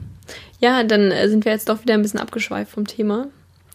Ja, 0.61 0.83
dann 0.85 1.11
äh, 1.11 1.29
sind 1.29 1.45
wir 1.45 1.53
jetzt 1.53 1.69
doch 1.69 1.83
wieder 1.83 1.95
ein 1.95 2.03
bisschen 2.03 2.21
abgeschweift 2.21 2.73
vom 2.73 2.87
Thema. 2.87 3.29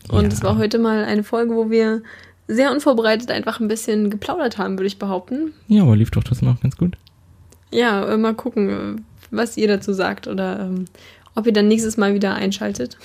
Und 0.09 0.23
Ja. 0.23 0.27
es 0.29 0.43
war 0.43 0.57
heute 0.57 0.79
mal 0.79 1.05
eine 1.05 1.23
Folge, 1.23 1.55
wo 1.55 1.69
wir 1.69 2.01
sehr 2.47 2.71
unvorbereitet 2.71 3.31
einfach 3.31 3.59
ein 3.61 3.69
bisschen 3.69 4.09
geplaudert 4.09 4.57
haben, 4.57 4.73
würde 4.77 4.87
ich 4.87 4.99
behaupten. 4.99 5.53
ja, 5.69 5.83
aber 5.83 5.95
lief 5.95 6.11
doch 6.11 6.23
trotzdem 6.23 6.49
auch 6.49 6.59
ganz 6.61 6.75
gut. 6.75 6.97
Ja, 7.71 8.05
äh, 8.05 8.17
mal 8.17 8.33
gucken, 8.35 8.69
äh, 8.97 9.01
was 9.31 9.55
ihr 9.57 9.67
dazu 9.69 9.93
sagt 9.93 10.27
oder 10.27 10.59
ähm, 10.59 10.85
ob 11.35 11.47
ihr 11.47 11.53
dann 11.53 11.67
nächstes 11.69 11.95
Mal 11.97 12.13
wieder 12.13 12.35
einschaltet. 12.35 12.97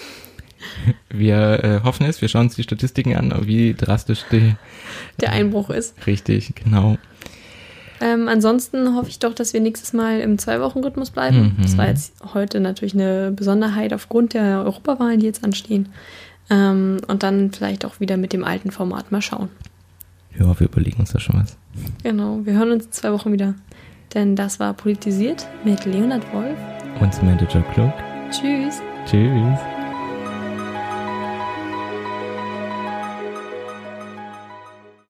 Wir 1.08 1.62
äh, 1.64 1.80
hoffen 1.84 2.04
es, 2.06 2.20
wir 2.20 2.28
schauen 2.28 2.46
uns 2.46 2.56
die 2.56 2.64
Statistiken 2.64 3.14
an, 3.16 3.32
wie 3.46 3.74
drastisch 3.74 4.24
die 4.32 4.56
Der 5.20 5.30
Einbruch 5.30 5.70
ist. 5.70 5.94
richtig, 6.06 6.52
genau. 6.56 6.98
Ähm, 8.00 8.28
ansonsten 8.28 8.94
hoffe 8.94 9.08
ich 9.08 9.18
doch, 9.18 9.34
dass 9.34 9.52
wir 9.52 9.60
nächstes 9.60 9.92
Mal 9.92 10.20
im 10.20 10.38
Zwei-Wochen-Rhythmus 10.38 11.10
bleiben. 11.10 11.56
Mhm. 11.56 11.62
Das 11.62 11.76
war 11.76 11.88
jetzt 11.88 12.14
heute 12.34 12.60
natürlich 12.60 12.94
eine 12.94 13.32
Besonderheit 13.32 13.92
aufgrund 13.92 14.34
der 14.34 14.58
Europawahlen, 14.60 15.20
die 15.20 15.26
jetzt 15.26 15.44
anstehen. 15.44 15.88
Ähm, 16.50 16.98
und 17.08 17.22
dann 17.22 17.50
vielleicht 17.52 17.84
auch 17.84 18.00
wieder 18.00 18.16
mit 18.16 18.32
dem 18.32 18.44
alten 18.44 18.70
Format 18.70 19.12
mal 19.12 19.22
schauen. 19.22 19.48
Ja, 20.38 20.58
wir 20.58 20.66
überlegen 20.66 21.00
uns 21.00 21.12
da 21.12 21.18
schon 21.18 21.40
was. 21.40 21.56
Genau, 22.02 22.40
wir 22.44 22.54
hören 22.54 22.72
uns 22.72 22.86
in 22.86 22.92
zwei 22.92 23.12
Wochen 23.12 23.32
wieder. 23.32 23.54
Denn 24.14 24.36
das 24.36 24.58
war 24.58 24.72
Politisiert 24.74 25.46
mit 25.64 25.84
Leonard 25.84 26.22
Wolf. 26.32 26.56
Und 27.00 27.12
Samantha 27.12 27.46
Joe 27.46 27.64
Cloak. 27.74 27.92
Tschüss. 28.30 28.80
Tschüss. 29.06 29.77